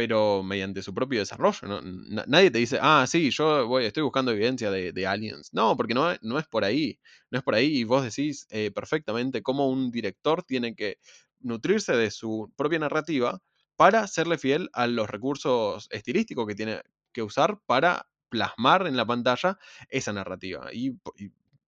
pero 0.00 0.42
mediante 0.42 0.80
su 0.80 0.94
propio 0.94 1.20
desarrollo. 1.20 1.82
nadie 2.26 2.50
te 2.50 2.58
dice, 2.58 2.78
ah, 2.80 3.04
sí, 3.06 3.30
yo 3.30 3.68
voy, 3.68 3.84
estoy 3.84 4.02
buscando 4.02 4.30
evidencia 4.30 4.70
de, 4.70 5.06
aliens. 5.06 5.52
No, 5.52 5.76
porque 5.76 5.92
no, 5.92 6.08
no, 6.22 6.38
es 6.38 6.46
por 6.46 6.64
ahí. 6.64 6.98
No 7.30 7.36
es 7.36 7.44
por 7.44 7.54
ahí 7.54 7.80
y 7.80 7.84
vos 7.84 8.02
decís 8.02 8.46
eh, 8.48 8.70
perfectamente 8.70 9.42
cómo 9.42 9.68
un 9.68 9.90
director 9.90 10.42
tiene 10.42 10.74
que 10.74 10.96
nutrirse 11.40 11.92
de 11.92 12.10
su 12.10 12.50
propia 12.56 12.78
narrativa 12.78 13.42
para 13.76 14.06
serle 14.06 14.38
fiel 14.38 14.70
a 14.72 14.86
los 14.86 15.10
recursos 15.10 15.86
estilísticos 15.90 16.46
que 16.46 16.54
tiene 16.54 16.80
que 17.12 17.22
usar 17.22 17.60
para 17.66 18.08
plasmar 18.30 18.86
en 18.86 18.96
la 18.96 19.04
pantalla 19.04 19.58
esa 19.90 20.14
narrativa. 20.14 20.72
Y, 20.72 20.92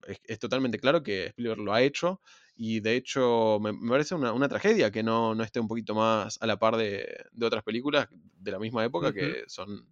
es, 0.07 0.39
totalmente 0.39 0.79
claro 0.79 1.03
que 1.03 1.27
Spielberg 1.27 1.61
lo 1.61 1.73
ha 1.73 1.83
hecho 1.83 2.21
y 2.55 2.81
de 2.81 2.97
hecho 2.97 3.59
me, 3.61 3.73
parece 3.89 4.15
una, 4.15 4.49
tragedia 4.49 4.91
que 4.91 5.03
no, 5.03 5.41
esté 5.43 5.61
un 5.61 5.69
poquito 5.69 5.95
más 5.95 6.41
a 6.41 6.47
la 6.47 6.59
par 6.59 6.77
de, 6.77 7.27
otras 7.41 7.63
películas 7.63 8.09
de 8.11 8.53
la 8.53 8.59
misma 8.59 8.85
época 8.85 9.13
que 9.13 9.45
son 9.47 9.87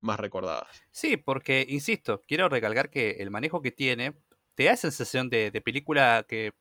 más 0.00 0.20
recordadas. 0.20 0.68
Sí, 0.90 1.16
porque, 1.16 1.66
insisto, 1.68 2.22
quiero 2.26 2.48
recalcar 2.48 2.90
que 2.90 3.12
el 3.18 3.30
manejo 3.30 3.62
que 3.62 3.72
tiene 3.72 4.14
te 4.54 4.64
da 4.64 4.76
sensación 4.76 5.28
de 5.28 5.62
película 5.64 6.24
que 6.28 6.52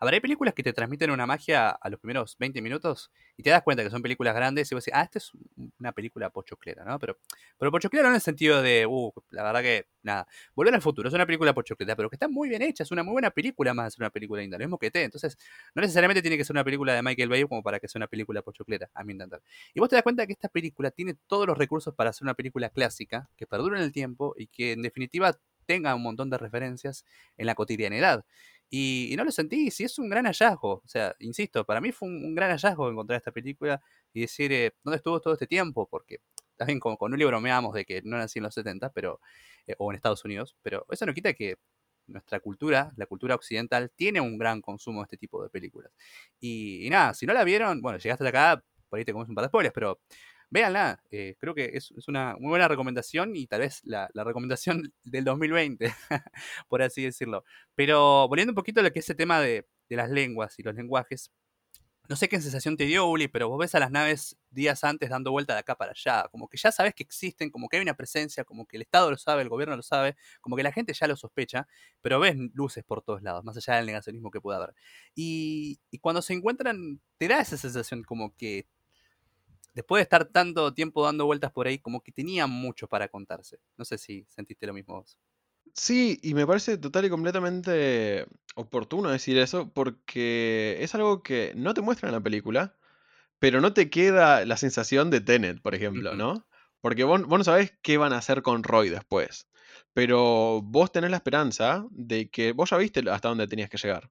a 0.00 0.06
hay 0.06 0.20
películas 0.20 0.54
que 0.54 0.62
te 0.62 0.72
transmiten 0.72 1.10
una 1.10 1.26
magia 1.26 1.70
a 1.70 1.88
los 1.90 2.00
primeros 2.00 2.36
20 2.38 2.62
minutos 2.62 3.10
y 3.36 3.42
te 3.42 3.50
das 3.50 3.62
cuenta 3.62 3.82
que 3.82 3.90
son 3.90 4.02
películas 4.02 4.34
grandes 4.34 4.70
y 4.70 4.74
vos 4.74 4.84
decís, 4.84 4.96
ah, 4.96 5.02
esta 5.02 5.18
es 5.18 5.32
una 5.78 5.92
película 5.92 6.30
pochoclera, 6.30 6.84
¿no? 6.84 6.98
Pero, 6.98 7.18
pero 7.58 7.70
pochoclera 7.70 8.04
no 8.04 8.10
en 8.10 8.16
el 8.16 8.20
sentido 8.20 8.62
de, 8.62 8.86
uh, 8.86 9.12
la 9.30 9.42
verdad 9.42 9.62
que, 9.62 9.86
nada. 10.02 10.26
Volver 10.54 10.74
al 10.74 10.82
futuro 10.82 11.08
es 11.08 11.14
una 11.14 11.26
película 11.26 11.52
pochoclera, 11.52 11.96
pero 11.96 12.08
que 12.08 12.16
está 12.16 12.28
muy 12.28 12.48
bien 12.48 12.62
hecha, 12.62 12.84
es 12.84 12.90
una 12.90 13.02
muy 13.02 13.12
buena 13.12 13.30
película 13.30 13.74
más 13.74 13.96
una 13.98 14.10
película 14.10 14.40
linda, 14.42 14.58
lo 14.58 14.64
mismo 14.64 14.78
que 14.78 14.90
T. 14.90 15.02
Entonces, 15.02 15.36
no 15.74 15.82
necesariamente 15.82 16.22
tiene 16.22 16.36
que 16.36 16.44
ser 16.44 16.54
una 16.54 16.64
película 16.64 16.94
de 16.94 17.02
Michael 17.02 17.28
Bay 17.28 17.44
como 17.44 17.62
para 17.62 17.78
que 17.80 17.88
sea 17.88 17.98
una 17.98 18.06
película 18.06 18.42
pochoclera, 18.42 18.90
a 18.94 19.04
mi 19.04 19.12
entender. 19.12 19.42
Y 19.74 19.80
vos 19.80 19.88
te 19.88 19.96
das 19.96 20.02
cuenta 20.02 20.26
que 20.26 20.32
esta 20.32 20.48
película 20.48 20.90
tiene 20.90 21.14
todos 21.26 21.46
los 21.46 21.58
recursos 21.58 21.94
para 21.94 22.12
ser 22.12 22.24
una 22.24 22.34
película 22.34 22.70
clásica, 22.70 23.28
que 23.36 23.46
perdure 23.46 23.78
en 23.78 23.84
el 23.84 23.92
tiempo 23.92 24.34
y 24.36 24.46
que 24.48 24.72
en 24.72 24.82
definitiva 24.82 25.38
tenga 25.66 25.94
un 25.94 26.02
montón 26.02 26.30
de 26.30 26.38
referencias 26.38 27.04
en 27.36 27.46
la 27.46 27.54
cotidianidad. 27.54 28.24
Y, 28.70 29.14
no 29.16 29.24
lo 29.24 29.30
sentí, 29.30 29.70
sí 29.70 29.84
es 29.84 29.98
un 29.98 30.08
gran 30.08 30.24
hallazgo. 30.26 30.82
O 30.84 30.88
sea, 30.88 31.14
insisto, 31.20 31.64
para 31.64 31.80
mí 31.80 31.92
fue 31.92 32.08
un, 32.08 32.34
gran 32.34 32.50
hallazgo 32.50 32.90
encontrar 32.90 33.18
esta 33.18 33.32
película 33.32 33.80
y 34.12 34.22
decir, 34.22 34.52
eh, 34.52 34.74
¿dónde 34.82 34.96
estuvo 34.96 35.20
todo 35.20 35.34
este 35.34 35.46
tiempo? 35.46 35.86
Porque 35.88 36.20
también 36.56 36.80
con, 36.80 36.96
con 36.96 37.12
libro 37.12 37.28
bromeamos 37.28 37.74
de 37.74 37.84
que 37.84 38.02
no 38.02 38.16
nací 38.18 38.38
en 38.38 38.44
los 38.44 38.54
70, 38.54 38.90
pero, 38.90 39.20
eh, 39.66 39.74
o 39.78 39.90
en 39.90 39.96
Estados 39.96 40.24
Unidos, 40.24 40.56
pero 40.62 40.86
eso 40.90 41.06
no 41.06 41.14
quita 41.14 41.32
que 41.34 41.56
nuestra 42.06 42.40
cultura, 42.40 42.92
la 42.96 43.06
cultura 43.06 43.34
occidental, 43.34 43.90
tiene 43.94 44.20
un 44.20 44.38
gran 44.38 44.60
consumo 44.60 45.00
de 45.00 45.04
este 45.04 45.16
tipo 45.16 45.42
de 45.42 45.50
películas. 45.50 45.92
Y, 46.40 46.88
nada, 46.90 47.14
si 47.14 47.26
no 47.26 47.32
la 47.34 47.44
vieron, 47.44 47.82
bueno, 47.82 47.98
llegaste 47.98 48.26
acá, 48.26 48.62
por 48.88 48.98
ahí 48.98 49.04
te 49.04 49.12
comes 49.12 49.28
un 49.28 49.34
par 49.34 49.44
de 49.44 49.48
spoilers, 49.48 49.74
pero 49.74 50.00
véanla, 50.50 51.02
eh, 51.10 51.36
creo 51.38 51.54
que 51.54 51.70
es, 51.74 51.90
una 52.08 52.36
muy 52.38 52.50
buena 52.50 52.68
recomendación 52.68 53.36
y 53.36 53.46
tal 53.46 53.60
vez 53.60 53.80
la, 53.84 54.08
recomendación 54.14 54.92
del 55.04 55.24
2020, 55.24 55.92
por 56.68 56.82
así 56.82 57.02
decirlo. 57.02 57.44
Pero 57.74 58.28
volviendo 58.28 58.52
un 58.52 58.56
poquito 58.56 58.80
a 58.80 58.82
lo 58.82 58.92
que 58.92 59.00
es 59.00 59.10
el 59.10 59.16
tema 59.16 59.40
de, 59.40 59.66
de 59.88 59.96
las 59.96 60.10
lenguas 60.10 60.58
y 60.58 60.62
los 60.62 60.74
lenguajes, 60.74 61.30
no 62.08 62.16
sé 62.16 62.28
qué 62.28 62.40
sensación 62.40 62.76
te 62.76 62.84
dio, 62.84 63.06
Uli, 63.06 63.26
pero 63.28 63.48
vos 63.48 63.58
ves 63.58 63.74
a 63.74 63.80
las 63.80 63.90
naves 63.90 64.36
días 64.50 64.84
antes 64.84 65.10
dando 65.10 65.32
vuelta 65.32 65.54
de 65.54 65.60
acá 65.60 65.74
para 65.76 65.90
allá, 65.90 66.28
como 66.30 66.48
que 66.48 66.56
ya 66.56 66.70
sabes 66.70 66.94
que 66.94 67.02
existen, 67.02 67.50
como 67.50 67.68
que 67.68 67.76
hay 67.78 67.82
una 67.82 67.94
presencia, 67.94 68.44
como 68.44 68.66
que 68.66 68.76
el 68.76 68.82
Estado 68.82 69.10
lo 69.10 69.18
sabe, 69.18 69.42
el 69.42 69.48
gobierno 69.48 69.76
lo 69.76 69.82
sabe, 69.82 70.16
como 70.40 70.56
que 70.56 70.62
la 70.62 70.72
gente 70.72 70.92
ya 70.92 71.08
lo 71.08 71.16
sospecha, 71.16 71.66
pero 72.02 72.20
ves 72.20 72.36
luces 72.54 72.84
por 72.84 73.02
todos 73.02 73.22
lados, 73.22 73.44
más 73.44 73.56
allá 73.56 73.76
del 73.76 73.86
negacionismo 73.86 74.30
que 74.30 74.40
pueda 74.40 74.58
haber. 74.58 74.74
Y, 75.14 75.80
y 75.90 75.98
cuando 75.98 76.22
se 76.22 76.34
encuentran, 76.34 77.00
te 77.18 77.28
da 77.28 77.40
esa 77.40 77.56
sensación 77.56 78.04
como 78.04 78.36
que 78.36 78.68
después 79.76 80.00
de 80.00 80.04
estar 80.04 80.24
tanto 80.24 80.72
tiempo 80.72 81.04
dando 81.04 81.26
vueltas 81.26 81.52
por 81.52 81.66
ahí, 81.66 81.78
como 81.78 82.00
que 82.00 82.10
tenía 82.10 82.46
mucho 82.46 82.88
para 82.88 83.08
contarse. 83.08 83.60
No 83.76 83.84
sé 83.84 83.98
si 83.98 84.24
sentiste 84.26 84.66
lo 84.66 84.72
mismo 84.72 84.94
vos. 84.94 85.18
Sí, 85.74 86.18
y 86.22 86.32
me 86.32 86.46
parece 86.46 86.78
total 86.78 87.04
y 87.04 87.10
completamente 87.10 88.26
oportuno 88.54 89.10
decir 89.10 89.36
eso, 89.36 89.70
porque 89.74 90.78
es 90.80 90.94
algo 90.94 91.22
que 91.22 91.52
no 91.54 91.74
te 91.74 91.82
muestra 91.82 92.08
en 92.08 92.14
la 92.14 92.22
película, 92.22 92.78
pero 93.38 93.60
no 93.60 93.74
te 93.74 93.90
queda 93.90 94.46
la 94.46 94.56
sensación 94.56 95.10
de 95.10 95.20
Tenet, 95.20 95.60
por 95.62 95.74
ejemplo, 95.74 96.16
¿no? 96.16 96.46
Porque 96.80 97.04
vos, 97.04 97.28
no 97.28 97.44
sabés 97.44 97.74
qué 97.82 97.98
van 97.98 98.14
a 98.14 98.18
hacer 98.18 98.42
con 98.42 98.62
Roy 98.62 98.88
después. 98.88 99.48
Pero 99.92 100.62
vos 100.62 100.92
tenés 100.92 101.10
la 101.10 101.18
esperanza 101.18 101.86
de 101.90 102.30
que 102.30 102.52
vos 102.52 102.70
ya 102.70 102.78
viste 102.78 103.02
hasta 103.10 103.28
dónde 103.28 103.48
tenías 103.48 103.68
que 103.68 103.78
llegar. 103.78 104.10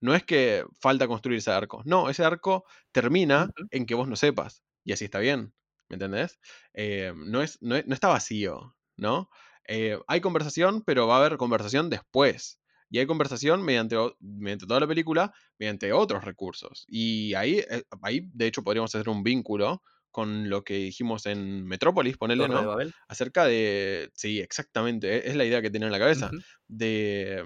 No 0.00 0.14
es 0.14 0.24
que 0.24 0.64
falta 0.80 1.08
construir 1.08 1.38
ese 1.38 1.52
arco. 1.52 1.82
No, 1.86 2.10
ese 2.10 2.24
arco 2.24 2.64
termina 2.92 3.50
en 3.70 3.86
que 3.86 3.94
vos 3.94 4.08
no 4.08 4.16
sepas. 4.16 4.65
Y 4.86 4.92
así 4.92 5.04
está 5.04 5.18
bien. 5.18 5.52
¿Me 5.88 5.94
entendés? 5.94 6.38
Eh, 6.72 7.12
no, 7.14 7.42
es, 7.42 7.60
no, 7.60 7.76
no 7.84 7.94
está 7.94 8.08
vacío, 8.08 8.74
¿no? 8.96 9.28
Eh, 9.68 9.98
hay 10.06 10.20
conversación, 10.20 10.82
pero 10.82 11.06
va 11.06 11.16
a 11.16 11.18
haber 11.18 11.36
conversación 11.36 11.90
después. 11.90 12.60
Y 12.88 12.98
hay 12.98 13.06
conversación 13.06 13.62
mediante, 13.62 13.96
mediante 14.20 14.66
toda 14.66 14.80
la 14.80 14.86
película, 14.86 15.34
mediante 15.58 15.92
otros 15.92 16.24
recursos. 16.24 16.84
Y 16.88 17.34
ahí, 17.34 17.58
eh, 17.68 17.82
ahí, 18.00 18.30
de 18.32 18.46
hecho, 18.46 18.62
podríamos 18.62 18.94
hacer 18.94 19.08
un 19.08 19.24
vínculo 19.24 19.82
con 20.12 20.48
lo 20.48 20.62
que 20.62 20.74
dijimos 20.74 21.26
en 21.26 21.66
Metrópolis, 21.66 22.16
ponerle, 22.16 22.48
¿no? 22.48 22.78
Acerca 23.08 23.44
de. 23.44 24.10
Sí, 24.14 24.40
exactamente. 24.40 25.14
E, 25.14 25.30
es 25.30 25.36
la 25.36 25.44
idea 25.44 25.60
que 25.60 25.70
tenía 25.70 25.86
en 25.86 25.92
la 25.92 25.98
cabeza. 25.98 26.30
De 26.68 27.44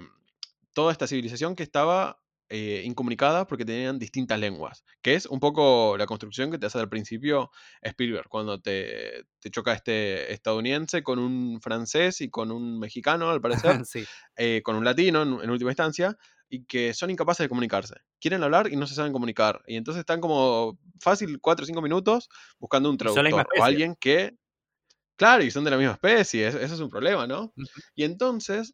toda 0.73 0.91
esta 0.91 1.07
civilización 1.07 1.55
que 1.55 1.63
estaba 1.63 2.21
eh, 2.53 2.81
incomunicada 2.83 3.47
porque 3.47 3.63
tenían 3.63 3.97
distintas 3.97 4.37
lenguas, 4.37 4.83
que 5.01 5.13
es 5.13 5.25
un 5.25 5.39
poco 5.39 5.95
la 5.97 6.05
construcción 6.05 6.51
que 6.51 6.57
te 6.57 6.65
hace 6.65 6.79
al 6.79 6.89
principio 6.89 7.49
Spielberg, 7.81 8.27
cuando 8.27 8.59
te, 8.59 9.25
choca 9.51 9.71
este 9.71 10.33
estadounidense 10.33 11.01
con 11.01 11.17
un 11.17 11.61
francés 11.61 12.19
y 12.19 12.29
con 12.29 12.51
un 12.51 12.77
mexicano, 12.77 13.29
al 13.29 13.39
parecer, 13.39 13.81
eh, 14.35 14.61
con 14.65 14.75
un 14.75 14.83
latino 14.83 15.21
en, 15.41 15.49
última 15.49 15.71
instancia, 15.71 16.17
y 16.49 16.65
que 16.65 16.93
son 16.93 17.09
incapaces 17.09 17.45
de 17.45 17.47
comunicarse. 17.47 17.95
Quieren 18.19 18.43
hablar 18.43 18.67
y 18.69 18.75
no 18.75 18.85
se 18.85 18.95
saben 18.95 19.13
comunicar. 19.13 19.61
Y 19.65 19.77
entonces 19.77 20.01
están 20.01 20.19
como 20.19 20.77
fácil 20.99 21.39
4 21.39 21.63
o 21.63 21.65
5 21.65 21.81
minutos 21.81 22.27
buscando 22.59 22.89
un 22.89 22.97
traductor 22.97 23.47
o 23.57 23.63
alguien 23.63 23.95
que... 23.95 24.35
Claro, 25.15 25.41
y 25.41 25.51
son 25.51 25.63
de 25.63 25.71
la 25.71 25.77
misma 25.77 25.93
especie, 25.93 26.47
eso 26.47 26.59
es 26.59 26.79
un 26.81 26.89
problema, 26.89 27.27
¿no? 27.27 27.53
Y 27.95 28.03
entonces 28.03 28.73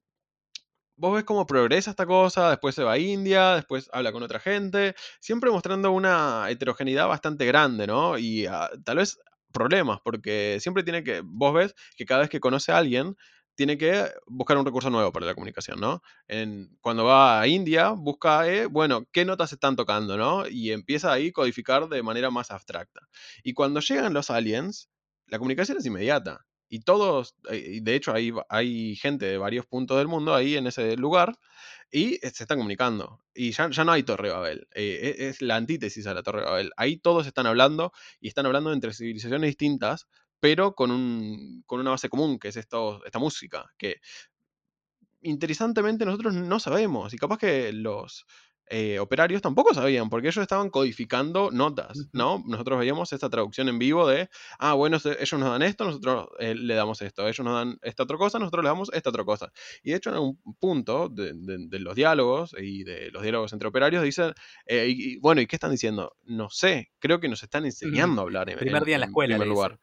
vos 0.98 1.14
ves 1.16 1.24
cómo 1.24 1.46
progresa 1.46 1.92
esta 1.92 2.06
cosa, 2.06 2.50
después 2.50 2.76
se 2.76 2.84
va 2.84 2.94
a 2.94 2.98
India, 2.98 3.56
después 3.56 3.90
habla 3.94 4.12
con 4.12 4.24
otra 4.24 4.40
gente, 4.40 4.96
siempre 5.20 5.52
mostrando 5.52 5.92
una 5.92 6.48
heterogeneidad 6.50 7.08
bastante 7.08 7.46
grande, 7.46 7.88
¿no? 7.88 8.18
Y 8.18 8.46
ah, 8.48 8.70
tal 8.84 8.98
vez 8.98 9.20
problemas, 9.54 10.00
porque 10.04 10.58
siempre 10.60 10.84
tiene 10.84 11.04
que, 11.04 11.22
vos 11.24 11.54
ves 11.54 11.76
que 11.96 12.06
cada 12.06 12.22
vez 12.22 12.30
que 12.30 12.40
conoce 12.40 12.72
a 12.72 12.78
alguien, 12.78 13.16
tiene 13.56 13.78
que 13.78 14.12
buscar 14.28 14.58
un 14.58 14.66
recurso 14.66 14.92
nuevo 14.92 15.12
para 15.12 15.26
la 15.26 15.34
comunicación, 15.34 15.80
¿no? 15.80 16.02
En, 16.28 16.78
cuando 16.80 17.06
va 17.06 17.42
a 17.42 17.48
India, 17.48 17.90
busca, 17.90 18.48
eh, 18.48 18.68
bueno, 18.68 19.06
qué 19.12 19.26
notas 19.26 19.52
están 19.52 19.76
tocando, 19.76 20.16
¿no? 20.16 20.48
Y 20.48 20.72
empieza 20.72 21.12
ahí 21.12 21.30
a 21.30 21.32
codificar 21.32 21.90
de 21.90 22.04
manera 22.04 22.30
más 22.30 22.52
abstracta. 22.52 23.02
Y 23.44 23.54
cuando 23.54 23.80
llegan 23.80 24.14
los 24.14 24.30
aliens, 24.30 24.90
la 25.26 25.40
comunicación 25.40 25.80
es 25.80 25.86
inmediata. 25.88 26.46
Y 26.70 26.82
todos, 26.82 27.36
eh, 27.50 27.80
de 27.82 27.96
hecho 27.96 28.14
hay, 28.14 28.32
hay 28.50 28.96
gente 28.96 29.26
de 29.26 29.38
varios 29.38 29.66
puntos 29.66 29.98
del 29.98 30.08
mundo 30.08 30.36
ahí 30.36 30.58
en 30.58 30.68
ese 30.68 30.98
lugar 30.98 31.38
y 31.92 32.16
eh, 32.16 32.32
se 32.34 32.44
están 32.44 32.58
comunicando. 32.58 33.22
Y 33.34 33.52
ya, 33.52 33.70
ya 33.70 33.84
no 33.84 33.92
hay 33.92 34.04
Torre 34.04 34.32
Babel, 34.32 34.68
eh, 34.76 35.16
e, 35.18 35.28
es 35.30 35.42
la 35.42 35.56
antítesis 35.56 36.08
a 36.08 36.14
la 36.14 36.24
Torre 36.24 36.44
Babel. 36.44 36.72
Ahí 36.78 36.98
todos 36.98 37.28
están 37.28 37.46
hablando 37.48 37.92
y 38.20 38.28
están 38.28 38.46
hablando 38.46 38.74
entre 38.74 38.94
civilizaciones 38.94 39.50
distintas, 39.50 40.08
pero 40.40 40.76
con, 40.76 40.92
un, 40.92 41.64
con 41.66 41.80
una 41.80 41.92
base 41.92 42.10
común, 42.10 42.40
que 42.40 42.50
es 42.50 42.58
esta 42.58 43.20
música, 43.20 43.66
que 43.78 43.98
interesantemente 45.22 46.06
nosotros 46.06 46.34
no 46.34 46.60
sabemos. 46.60 47.14
Y 47.14 47.18
capaz 47.18 47.38
que 47.38 47.72
los, 47.74 48.26
eh, 48.70 49.00
operarios 49.00 49.42
tampoco 49.42 49.74
sabían, 49.74 50.10
porque 50.10 50.28
ellos 50.28 50.42
estaban 50.42 50.70
codificando 50.70 51.52
notas, 51.52 52.10
¿no? 52.12 52.44
Nosotros 52.46 52.80
veíamos 52.80 53.14
esta 53.14 53.30
traducción 53.30 53.70
en 53.70 53.80
vivo 53.80 54.08
de, 54.08 54.30
ah, 54.60 54.74
bueno, 54.74 54.98
ellos 54.98 55.40
nos 55.40 55.50
dan 55.50 55.62
esto, 55.62 55.86
nosotros 55.86 56.28
eh, 56.40 56.54
le 56.56 56.74
damos 56.76 57.02
esto, 57.02 57.28
ellos 57.28 57.46
nos 57.46 57.54
dan 57.54 57.80
esta 57.82 58.04
otra 58.04 58.18
cosa, 58.18 58.40
nosotros 58.40 58.64
le 58.64 58.70
damos 58.70 58.90
esta 58.94 59.10
otra 59.10 59.24
cosa. 59.24 59.52
Y 59.84 59.92
de 59.92 59.98
hecho, 59.98 60.10
en 60.10 60.18
un 60.18 60.56
punto 60.60 61.10
de, 61.10 61.34
los 61.80 61.96
diálogos 61.96 62.56
y 62.60 62.84
de 62.84 63.10
los 63.12 63.24
diálogos 63.24 63.54
entre 63.54 63.70
operarios, 63.70 64.04
dicen, 64.04 64.34
eh, 64.66 64.88
y, 64.90 65.18
bueno, 65.20 65.42
¿y 65.42 65.48
qué 65.48 65.56
están 65.56 65.72
diciendo? 65.72 66.16
No 66.24 66.50
sé, 66.50 66.92
creo 67.00 67.20
que 67.20 67.30
nos 67.30 67.44
están 67.44 67.66
enseñando 67.66 68.22
a 68.22 68.24
hablar 68.26 68.50
en, 68.50 68.58
primer 68.58 68.84
día 68.84 68.96
en 68.96 69.02
la 69.02 69.08
escuela, 69.08 69.36
primer 69.36 69.48
lugar. 69.48 69.80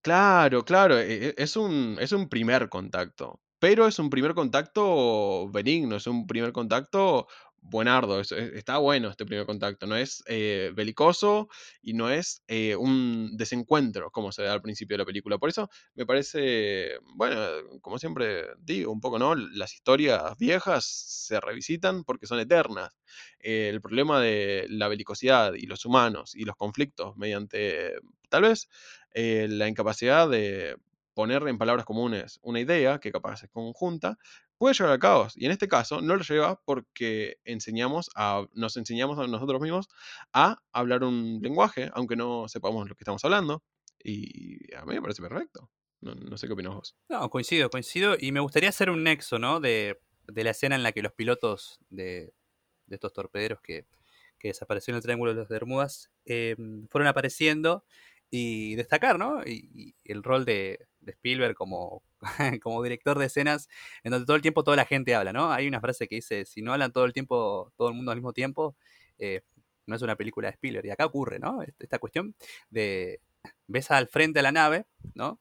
Claro, 0.00 0.64
claro, 0.64 0.98
e, 0.98 1.28
e, 1.28 1.34
es 1.36 1.56
un, 1.56 1.96
es 2.00 2.12
un 2.12 2.28
primer 2.28 2.68
contacto 2.68 3.40
pero 3.64 3.86
es 3.86 3.98
un 3.98 4.10
primer 4.10 4.34
contacto 4.34 5.48
benigno, 5.48 5.96
es 5.96 6.06
un 6.06 6.26
primer 6.26 6.52
contacto 6.52 7.28
buenardo, 7.62 8.20
está 8.20 8.76
bueno 8.76 9.08
este 9.08 9.24
primer 9.24 9.46
contacto, 9.46 9.86
no 9.86 9.96
es 9.96 10.22
eh, 10.26 10.70
belicoso 10.74 11.48
y 11.80 11.94
no 11.94 12.10
es 12.10 12.42
eh, 12.46 12.76
un 12.76 13.38
desencuentro 13.38 14.10
como 14.10 14.32
se 14.32 14.42
da 14.42 14.52
al 14.52 14.60
principio 14.60 14.96
de 14.96 14.98
la 14.98 15.06
película. 15.06 15.38
Por 15.38 15.48
eso 15.48 15.70
me 15.94 16.04
parece, 16.04 16.98
bueno, 17.14 17.40
como 17.80 17.98
siempre 17.98 18.48
digo, 18.58 18.92
un 18.92 19.00
poco, 19.00 19.18
¿no? 19.18 19.34
Las 19.34 19.72
historias 19.72 20.36
viejas 20.36 20.84
se 20.84 21.40
revisitan 21.40 22.04
porque 22.04 22.26
son 22.26 22.40
eternas. 22.40 22.94
el 23.38 23.80
problema 23.80 24.20
de 24.20 24.66
la 24.68 24.88
belicosidad 24.88 25.54
y 25.54 25.64
los 25.64 25.86
humanos 25.86 26.34
y 26.34 26.44
los 26.44 26.56
conflictos 26.56 27.16
mediante 27.16 27.94
tal 28.28 28.42
vez 28.42 28.68
eh, 29.14 29.46
la 29.48 29.68
incapacidad 29.68 30.28
de 30.28 30.76
poner 31.14 31.46
en 31.48 31.58
palabras 31.58 31.86
comunes 31.86 32.38
una 32.42 32.60
idea 32.60 32.98
que 32.98 33.12
capaz 33.12 33.44
es 33.44 33.50
conjunta, 33.50 34.18
puede 34.58 34.74
llevar 34.74 34.92
al 34.92 34.98
caos. 34.98 35.34
Y 35.36 35.46
en 35.46 35.52
este 35.52 35.68
caso 35.68 36.00
no 36.00 36.16
lo 36.16 36.22
lleva 36.22 36.60
porque 36.64 37.38
enseñamos 37.44 38.10
a, 38.14 38.46
nos 38.52 38.76
enseñamos 38.76 39.18
a 39.18 39.26
nosotros 39.26 39.60
mismos 39.60 39.88
a 40.32 40.60
hablar 40.72 41.04
un 41.04 41.40
lenguaje, 41.42 41.90
aunque 41.94 42.16
no 42.16 42.48
sepamos 42.48 42.88
lo 42.88 42.94
que 42.94 43.04
estamos 43.04 43.24
hablando. 43.24 43.62
Y 44.02 44.74
a 44.74 44.84
mí 44.84 44.94
me 44.94 45.02
parece 45.02 45.22
perfecto. 45.22 45.70
No, 46.00 46.36
sé 46.36 46.46
qué 46.46 46.52
opinas 46.52 46.74
vos. 46.74 46.96
No, 47.08 47.30
coincido, 47.30 47.70
coincido. 47.70 48.16
Y 48.18 48.30
me 48.30 48.40
gustaría 48.40 48.68
hacer 48.68 48.90
un 48.90 49.02
nexo, 49.04 49.38
¿no? 49.38 49.58
De, 49.58 49.98
la 50.26 50.50
escena 50.50 50.76
en 50.76 50.82
la 50.82 50.92
que 50.92 51.00
los 51.00 51.12
pilotos 51.12 51.80
de, 51.88 52.34
estos 52.90 53.14
torpederos 53.14 53.62
que, 53.62 53.86
que 54.38 54.48
desaparecieron 54.48 54.96
en 54.96 54.98
el 54.98 55.02
Triángulo 55.02 55.32
de 55.32 55.40
las 55.40 55.48
Bermudas 55.48 56.10
em, 56.26 56.86
fueron 56.88 57.08
apareciendo 57.08 57.84
y 58.30 58.74
destacar, 58.74 59.18
¿no? 59.18 59.42
Y, 59.44 59.94
el 60.04 60.22
rol 60.22 60.44
de, 60.44 60.86
Spielberg 61.12 61.54
como, 61.54 62.02
como 62.62 62.82
director 62.82 63.18
de 63.18 63.26
escenas, 63.26 63.68
en 64.02 64.12
donde 64.12 64.26
todo 64.26 64.36
el 64.36 64.42
tiempo 64.42 64.64
toda 64.64 64.76
la 64.76 64.86
gente 64.86 65.14
habla, 65.14 65.32
¿no? 65.32 65.52
Hay 65.52 65.68
una 65.68 65.80
frase 65.80 66.08
que 66.08 66.16
dice, 66.16 66.44
si 66.44 66.62
no 66.62 66.72
hablan 66.72 66.92
todo 66.92 67.04
el 67.04 67.12
tiempo, 67.12 67.72
todo 67.76 67.88
el 67.88 67.94
mundo 67.94 68.10
al 68.12 68.18
mismo 68.18 68.32
tiempo, 68.32 68.76
eh, 69.18 69.42
no 69.86 69.96
es 69.96 70.02
una 70.02 70.16
película 70.16 70.48
de 70.48 70.54
Spielberg. 70.54 70.86
Y 70.86 70.90
acá 70.90 71.06
ocurre, 71.06 71.38
¿no? 71.38 71.60
Esta 71.62 71.98
cuestión 71.98 72.34
de, 72.70 73.20
ves 73.66 73.90
al 73.90 74.08
frente 74.08 74.38
de 74.38 74.42
la 74.42 74.52
nave, 74.52 74.86
¿no? 75.14 75.40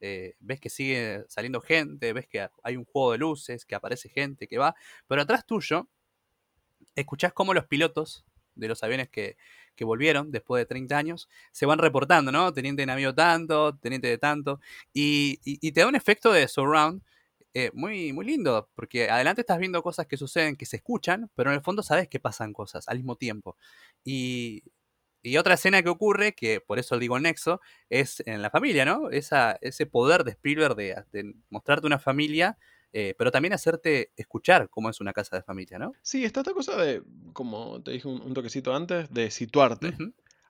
Eh, 0.00 0.34
ves 0.40 0.60
que 0.60 0.70
sigue 0.70 1.24
saliendo 1.28 1.60
gente, 1.60 2.12
ves 2.12 2.26
que 2.28 2.48
hay 2.62 2.76
un 2.76 2.84
juego 2.84 3.12
de 3.12 3.18
luces, 3.18 3.64
que 3.64 3.74
aparece 3.74 4.08
gente, 4.08 4.46
que 4.46 4.58
va, 4.58 4.74
pero 5.06 5.22
atrás 5.22 5.46
tuyo, 5.46 5.88
escuchás 6.94 7.32
cómo 7.32 7.54
los 7.54 7.66
pilotos 7.66 8.24
de 8.54 8.68
los 8.68 8.82
aviones 8.82 9.08
que, 9.08 9.36
que 9.76 9.84
volvieron 9.84 10.30
después 10.32 10.60
de 10.60 10.66
30 10.66 10.96
años, 10.96 11.28
se 11.52 11.66
van 11.66 11.78
reportando, 11.78 12.32
¿no? 12.32 12.52
Teniente 12.52 12.82
de 12.82 12.86
navío 12.86 13.14
tanto, 13.14 13.76
teniente 13.76 14.08
de 14.08 14.18
tanto, 14.18 14.60
y, 14.92 15.36
te 15.72 15.80
da 15.80 15.86
un 15.86 15.94
efecto 15.94 16.32
de 16.32 16.48
surround 16.48 17.02
eh, 17.54 17.70
muy, 17.74 18.12
muy 18.12 18.26
lindo, 18.26 18.68
porque 18.74 19.08
adelante 19.10 19.42
estás 19.42 19.58
viendo 19.58 19.82
cosas 19.82 20.06
que 20.06 20.16
suceden, 20.16 20.56
que 20.56 20.66
se 20.66 20.76
escuchan, 20.76 21.30
pero 21.34 21.50
en 21.50 21.56
el 21.56 21.62
fondo 21.62 21.82
sabes 21.82 22.08
que 22.08 22.20
pasan 22.20 22.52
cosas 22.52 22.88
al 22.88 22.98
mismo 22.98 23.16
tiempo. 23.16 23.56
Y, 24.04 24.64
otra 25.38 25.54
escena 25.54 25.82
que 25.82 25.88
ocurre, 25.88 26.34
que 26.34 26.60
por 26.60 26.78
eso 26.78 26.98
digo 26.98 27.18
nexo, 27.18 27.60
es 27.90 28.22
en 28.26 28.42
la 28.42 28.50
familia, 28.50 28.84
¿no? 28.84 29.10
Esa, 29.10 29.58
ese 29.60 29.84
poder 29.84 30.22
de 30.22 30.30
Spielberg 30.32 30.76
de, 30.76 31.02
de 31.12 31.34
mostrarte 31.50 31.86
una 31.86 31.98
familia 31.98 32.56
eh, 32.92 33.14
pero 33.18 33.30
también 33.30 33.52
hacerte 33.52 34.12
escuchar 34.16 34.68
cómo 34.70 34.90
es 34.90 35.00
una 35.00 35.12
casa 35.12 35.36
de 35.36 35.42
familia, 35.42 35.78
¿no? 35.78 35.92
Sí, 36.02 36.24
está 36.24 36.40
esta 36.40 36.52
cosa 36.52 36.76
de, 36.76 37.02
como 37.32 37.82
te 37.82 37.90
dije 37.92 38.08
un, 38.08 38.32
toquecito 38.34 38.74
antes, 38.74 39.12
de 39.12 39.30
situarte. 39.30 39.94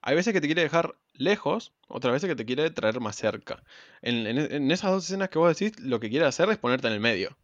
Hay 0.03 0.14
veces 0.14 0.32
que 0.32 0.41
te 0.41 0.47
quiere 0.47 0.62
dejar 0.62 0.97
lejos, 1.14 1.74
otras 1.89 2.12
veces 2.12 2.28
que 2.28 2.37
te 2.37 2.45
quiere 2.45 2.70
traer 2.70 3.01
más 3.01 3.16
cerca. 3.16 3.64
En, 4.03 4.26
en- 4.26 4.39
en 4.53 4.70
esas 4.70 4.93
dos 4.93 5.05
escenas 5.05 5.30
que 5.30 5.39
vos 5.39 5.57
decís, 5.59 5.80
lo 5.80 5.99
que 5.99 6.11
quiere 6.11 6.26
hacer 6.26 6.49
es 6.51 6.59
ponerte 6.59 6.87
en 6.87 6.93
el 6.93 7.01
medio. 7.01 7.37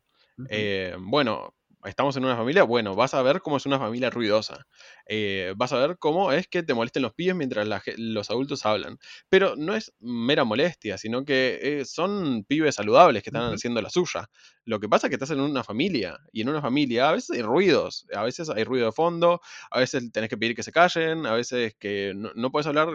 Eh, 0.49 0.97
bueno, 1.01 1.55
estamos 1.85 2.17
en 2.17 2.25
una 2.25 2.37
familia, 2.37 2.63
bueno, 2.65 2.95
vas 2.95 3.15
a 3.15 3.23
ver 3.23 3.41
cómo 3.41 3.57
es 3.57 3.67
una 3.67 3.79
familia 3.79 4.11
ruidosa. 4.11 4.67
Eh, 5.07 5.55
vas 5.57 5.73
a 5.73 5.79
ver 5.79 5.99
cómo 5.99 6.33
es 6.33 6.47
que 6.49 6.63
te 6.63 6.75
molesten 6.75 7.03
los 7.03 7.13
pibes 7.15 7.35
mientras 7.37 7.67
la 7.67 7.83
los 7.97 8.31
adultos 8.31 8.65
hablan. 8.67 8.99
Pero 9.29 9.57
no 9.57 9.75
es 9.75 9.93
mera 10.01 10.45
molestia, 10.45 10.99
sino 10.99 11.25
que 11.25 11.59
eh, 11.63 11.85
son 11.85 12.45
pibes 12.45 12.77
saludables 12.77 13.23
que 13.23 13.31
están 13.31 13.53
haciendo 13.55 13.83
la 13.83 13.91
suya. 13.91 14.29
Lo 14.65 14.81
que 14.81 14.89
pasa 14.89 15.07
es 15.07 15.11
que 15.11 15.17
estás 15.17 15.31
en 15.31 15.41
una 15.41 15.65
familia, 15.65 16.19
y 16.33 16.43
en 16.43 16.49
una 16.49 16.61
familia 16.63 17.09
a 17.09 17.13
veces 17.13 17.31
hay 17.37 17.43
ruidos, 17.43 18.07
a 18.15 18.23
veces 18.23 18.49
hay 18.51 18.65
ruido 18.65 18.87
de 18.87 18.93
fondo, 18.93 19.41
a 19.71 19.79
veces 19.81 20.11
tenés 20.13 20.31
que 20.31 20.37
pedir 20.37 20.55
que 20.55 20.63
se 20.63 20.73
callen, 20.73 21.27
a 21.27 21.35
veces 21.35 21.75
que 21.79 22.13
no, 22.15 22.31
no 22.35 22.51
puedes 22.51 22.67
hablar 22.67 22.89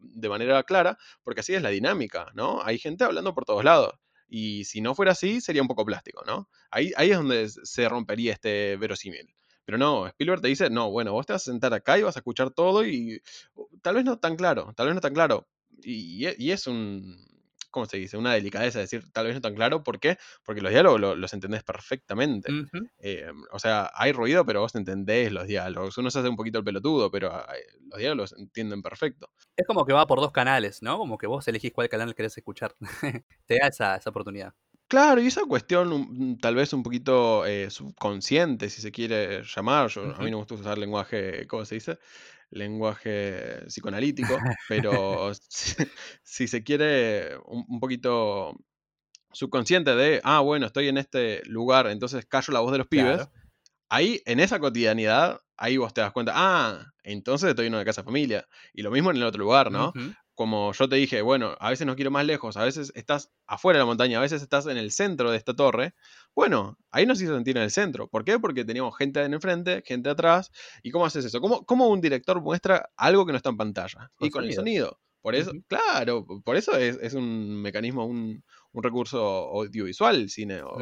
de 0.00 0.28
manera 0.28 0.62
clara, 0.64 0.98
porque 1.24 1.40
así 1.40 1.54
es 1.54 1.62
la 1.62 1.70
dinámica, 1.70 2.28
¿no? 2.34 2.62
Hay 2.64 2.78
gente 2.78 3.04
hablando 3.04 3.34
por 3.34 3.44
todos 3.44 3.64
lados. 3.64 3.94
Y 4.28 4.64
si 4.64 4.80
no 4.80 4.94
fuera 4.94 5.12
así, 5.12 5.40
sería 5.40 5.62
un 5.62 5.68
poco 5.68 5.84
plástico, 5.84 6.24
¿no? 6.26 6.48
Ahí, 6.70 6.92
ahí 6.96 7.10
es 7.10 7.16
donde 7.16 7.48
se 7.48 7.88
rompería 7.88 8.32
este 8.32 8.76
verosímil. 8.76 9.34
Pero 9.64 9.78
no, 9.78 10.06
Spielberg 10.06 10.40
te 10.42 10.48
dice, 10.48 10.70
no, 10.70 10.90
bueno, 10.90 11.12
vos 11.12 11.26
te 11.26 11.32
vas 11.32 11.42
a 11.42 11.50
sentar 11.50 11.74
acá 11.74 11.98
y 11.98 12.02
vas 12.02 12.16
a 12.16 12.20
escuchar 12.20 12.50
todo 12.50 12.86
y 12.86 13.20
uh, 13.54 13.66
tal 13.82 13.96
vez 13.96 14.04
no 14.04 14.18
tan 14.18 14.36
claro, 14.36 14.72
tal 14.76 14.86
vez 14.86 14.94
no 14.94 15.00
tan 15.00 15.14
claro. 15.14 15.48
Y, 15.82 16.26
y 16.38 16.50
es 16.52 16.66
un, 16.66 17.16
¿cómo 17.76 17.86
se 17.86 17.98
dice? 17.98 18.16
Una 18.16 18.32
delicadeza 18.34 18.78
decir 18.80 19.10
tal 19.12 19.26
vez 19.26 19.34
no 19.34 19.40
tan 19.42 19.54
claro. 19.54 19.82
¿Por 19.82 20.00
qué? 20.00 20.18
Porque 20.44 20.60
los 20.62 20.72
diálogos 20.72 21.00
lo- 21.00 21.16
los 21.16 21.32
entendés 21.34 21.62
perfectamente. 21.64 22.56
Eh, 22.98 23.30
o 23.52 23.58
sea, 23.58 23.90
hay 23.94 24.12
ruido, 24.12 24.44
pero 24.46 24.60
vos 24.62 24.74
entendés 24.74 25.30
los 25.32 25.46
diálogos. 25.46 25.98
Uno 25.98 26.10
se 26.10 26.18
hace 26.20 26.28
un 26.28 26.36
poquito 26.36 26.58
el 26.58 26.64
pelotudo, 26.64 27.10
pero 27.10 27.32
ah, 27.32 27.46
los 27.90 27.98
diálogos 27.98 28.32
entienden 28.38 28.82
perfecto. 28.82 29.30
Es 29.56 29.66
como 29.66 29.84
que 29.84 29.92
va 29.92 30.06
por 30.06 30.20
dos 30.20 30.32
canales, 30.32 30.82
¿no? 30.82 30.98
Como 30.98 31.18
que 31.18 31.26
vos 31.26 31.46
elegís 31.48 31.72
cuál 31.72 31.88
canal 31.88 32.14
querés 32.14 32.36
escuchar. 32.38 32.74
Te 33.46 33.58
da 33.60 33.68
esa, 33.68 33.96
esa 33.96 34.10
oportunidad. 34.10 34.54
Claro, 34.88 35.20
y 35.20 35.26
esa 35.26 35.44
cuestión 35.46 35.92
un- 35.92 36.38
tal 36.38 36.54
vez 36.54 36.72
un 36.72 36.82
poquito 36.84 37.44
eh, 37.44 37.70
subconsciente, 37.70 38.70
si 38.70 38.80
se 38.80 38.92
quiere 38.92 39.42
llamar, 39.42 39.88
yo, 39.88 40.14
a 40.14 40.18
mí 40.22 40.30
no 40.30 40.36
me 40.36 40.42
gusta 40.44 40.54
usar 40.54 40.78
lenguaje, 40.78 41.44
¿cómo 41.48 41.64
se 41.64 41.74
dice? 41.74 41.98
Lenguaje 42.50 43.64
psicoanalítico, 43.66 44.38
pero 44.66 45.32
si, 45.48 45.74
si 46.22 46.48
se 46.48 46.62
quiere 46.64 47.36
un, 47.46 47.64
un 47.68 47.80
poquito 47.80 48.54
subconsciente 49.32 49.94
de, 49.96 50.20
ah, 50.24 50.40
bueno, 50.40 50.66
estoy 50.66 50.88
en 50.88 50.98
este 50.98 51.42
lugar, 51.46 51.86
entonces 51.88 52.26
callo 52.26 52.52
la 52.52 52.60
voz 52.60 52.72
de 52.72 52.78
los 52.78 52.86
pibes, 52.88 53.16
Claro. 53.16 53.32
ahí 53.90 54.22
en 54.26 54.40
esa 54.40 54.58
cotidianidad, 54.60 55.40
ahí 55.56 55.76
vos 55.76 55.94
te 55.94 56.00
das 56.02 56.12
cuenta, 56.12 56.32
ah, 56.34 56.92
entonces 57.02 57.50
estoy 57.50 57.66
en 57.68 57.74
una 57.74 57.84
casa 57.84 58.04
familia. 58.04 58.48
Y 58.72 58.82
lo 58.82 58.90
mismo 58.90 59.10
en 59.10 59.18
el 59.18 59.24
otro 59.24 59.42
lugar, 59.42 59.70
¿no? 59.72 59.98
Como 60.36 60.72
yo 60.74 60.88
te 60.88 60.96
dije, 60.96 61.22
bueno, 61.22 61.56
a 61.58 61.70
veces 61.70 61.86
no 61.86 61.96
quiero 61.96 62.12
más 62.12 62.24
lejos, 62.26 62.56
a 62.56 62.64
veces 62.64 62.92
estás 62.94 63.32
afuera 63.46 63.78
de 63.78 63.82
la 63.82 63.86
montaña, 63.86 64.18
a 64.18 64.20
veces 64.20 64.42
estás 64.42 64.66
en 64.66 64.76
el 64.76 64.92
centro 64.92 65.30
de 65.32 65.38
esta 65.38 65.54
torre. 65.54 65.94
Bueno, 66.34 66.78
ahí 66.92 67.06
nos 67.06 67.20
hizo 67.22 67.34
sentir 67.34 67.56
en 67.56 67.62
el 67.64 67.70
centro. 67.70 68.08
¿Por 68.08 68.24
qué? 68.24 68.38
Porque 68.38 68.64
teníamos 68.64 68.96
gente 68.96 69.22
en 69.24 69.32
el 69.34 69.40
frente, 69.40 69.82
gente 69.84 70.10
atrás. 70.10 70.52
¿Y 70.84 70.90
cómo 70.92 71.06
haces 71.06 71.24
eso? 71.24 71.40
¿Cómo, 71.40 71.64
cómo 71.66 71.88
un 71.88 72.00
director 72.00 72.40
muestra 72.42 72.90
algo 72.96 73.26
que 73.26 73.32
no 73.32 73.38
está 73.38 73.48
en 73.50 73.56
pantalla? 73.56 74.12
Con 74.16 74.28
y 74.28 74.30
con 74.30 74.44
el 74.44 74.50
sonido. 74.56 75.00
Por 75.22 75.34
eso, 75.34 75.50
claro, 75.66 76.24
por 76.44 76.54
eso 76.56 76.76
es, 76.76 76.98
es 77.02 77.14
un 77.14 77.60
mecanismo, 77.62 78.04
un, 78.06 78.44
un 78.72 78.82
recurso 78.82 79.18
audiovisual, 79.18 80.28
cine. 80.30 80.62
o- 80.62 80.78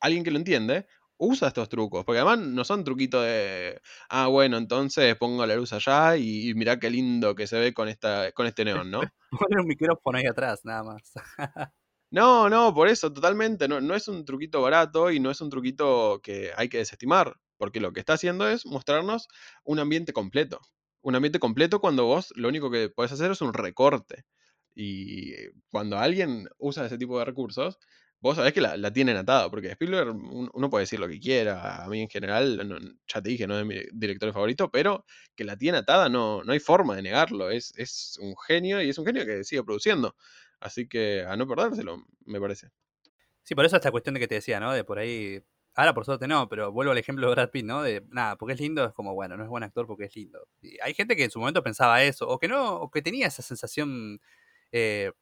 alguien 0.00 0.22
que 0.24 0.30
lo 0.30 0.38
entiende 0.38 0.86
usa 1.18 1.48
estos 1.48 1.68
trucos, 1.68 2.04
porque 2.04 2.20
además 2.20 2.38
no 2.46 2.64
son 2.64 2.84
truquitos 2.84 3.24
de, 3.24 3.80
ah, 4.08 4.28
bueno, 4.28 4.56
entonces 4.56 5.16
pongo 5.16 5.44
la 5.46 5.56
luz 5.56 5.72
allá 5.72 6.16
y, 6.16 6.50
y 6.50 6.54
mirá 6.54 6.78
qué 6.78 6.90
lindo 6.90 7.34
que 7.34 7.46
se 7.46 7.58
ve 7.58 7.74
con, 7.74 7.88
esta, 7.88 8.32
con 8.32 8.46
este 8.46 8.64
neón, 8.64 8.90
¿no? 8.90 9.00
Poner 9.30 9.60
un 9.60 9.66
micrófono 9.66 10.18
ahí 10.18 10.26
atrás, 10.26 10.60
nada 10.64 10.82
más. 10.84 11.12
No, 12.10 12.48
no, 12.48 12.72
por 12.72 12.88
eso, 12.88 13.12
totalmente, 13.12 13.68
no, 13.68 13.82
no 13.82 13.94
es 13.94 14.08
un 14.08 14.24
truquito 14.24 14.62
barato 14.62 15.10
y 15.10 15.20
no 15.20 15.30
es 15.30 15.42
un 15.42 15.50
truquito 15.50 16.20
que 16.22 16.52
hay 16.56 16.70
que 16.70 16.78
desestimar, 16.78 17.34
porque 17.58 17.80
lo 17.80 17.92
que 17.92 18.00
está 18.00 18.14
haciendo 18.14 18.48
es 18.48 18.64
mostrarnos 18.64 19.28
un 19.62 19.78
ambiente 19.78 20.14
completo. 20.14 20.58
Un 21.02 21.16
ambiente 21.16 21.38
completo 21.38 21.80
cuando 21.80 22.06
vos 22.06 22.32
lo 22.34 22.48
único 22.48 22.70
que 22.70 22.88
podés 22.88 23.12
hacer 23.12 23.30
es 23.30 23.42
un 23.42 23.52
recorte. 23.52 24.24
Y 24.74 25.34
cuando 25.70 25.98
alguien 25.98 26.48
usa 26.56 26.86
ese 26.86 26.96
tipo 26.96 27.18
de 27.18 27.26
recursos, 27.26 27.78
vos 28.20 28.36
sabés 28.36 28.52
que 28.52 28.60
la, 28.60 28.76
la 28.76 28.92
tienen 28.92 29.16
atada, 29.16 29.50
porque 29.50 29.68
Spielberg 29.70 30.10
un- 30.10 30.50
uno 30.52 30.70
puede 30.70 30.82
decir 30.84 31.00
lo 31.00 31.08
que 31.08 31.20
quiera, 31.20 31.84
a 31.84 31.88
mí 31.88 32.02
en 32.02 32.08
general, 32.08 32.90
ya 33.06 33.22
te 33.22 33.28
dije, 33.30 33.46
no 33.46 33.58
es 33.58 33.66
mi 33.66 33.76
director 33.92 34.32
favorito, 34.32 34.70
pero 34.70 35.04
que 35.36 35.44
la 35.44 35.56
tiene 35.56 35.78
atada 35.78 36.08
no, 36.08 36.42
no 36.44 36.52
hay 36.52 36.60
forma 36.60 36.96
de 36.96 37.02
negarlo, 37.02 37.50
es, 37.50 37.72
es 37.76 38.16
un 38.20 38.34
genio 38.46 38.82
y 38.82 38.88
es 38.90 38.98
un 38.98 39.06
genio 39.06 39.24
que 39.26 39.44
sigue 39.44 39.62
produciendo. 39.64 40.16
Así 40.60 40.88
que 40.88 41.22
a 41.24 41.36
no 41.36 41.46
perdérselo, 41.46 42.04
me 42.26 42.40
parece. 42.40 42.68
Sí, 43.44 43.54
por 43.54 43.64
eso 43.64 43.76
esta 43.76 43.90
cuestión 43.90 44.14
de 44.14 44.20
que 44.20 44.28
te 44.28 44.34
decía, 44.36 44.60
¿no? 44.60 44.72
De 44.72 44.84
por 44.84 44.98
ahí. 44.98 45.42
Ahora 45.74 45.94
por 45.94 46.04
suerte 46.04 46.26
no, 46.26 46.48
pero 46.48 46.72
vuelvo 46.72 46.90
al 46.92 46.98
ejemplo 46.98 47.28
de 47.28 47.34
Brad 47.34 47.50
Pitt, 47.50 47.64
¿no? 47.64 47.82
De 47.82 48.04
nada, 48.10 48.36
porque 48.36 48.54
es 48.54 48.60
lindo, 48.60 48.84
es 48.84 48.92
como, 48.92 49.14
bueno, 49.14 49.36
no 49.36 49.44
es 49.44 49.48
buen 49.48 49.62
actor 49.62 49.86
porque 49.86 50.04
es 50.06 50.16
lindo. 50.16 50.40
Hay 50.82 50.92
gente 50.94 51.14
que 51.16 51.24
en 51.24 51.30
su 51.30 51.38
momento 51.38 51.62
pensaba 51.62 52.02
eso, 52.02 52.28
o 52.28 52.38
que 52.38 52.48
no, 52.48 52.76
o 52.76 52.90
que 52.90 53.00
tenía 53.02 53.28
esa 53.28 53.42
sensación 53.42 54.20
eh, 54.72 55.12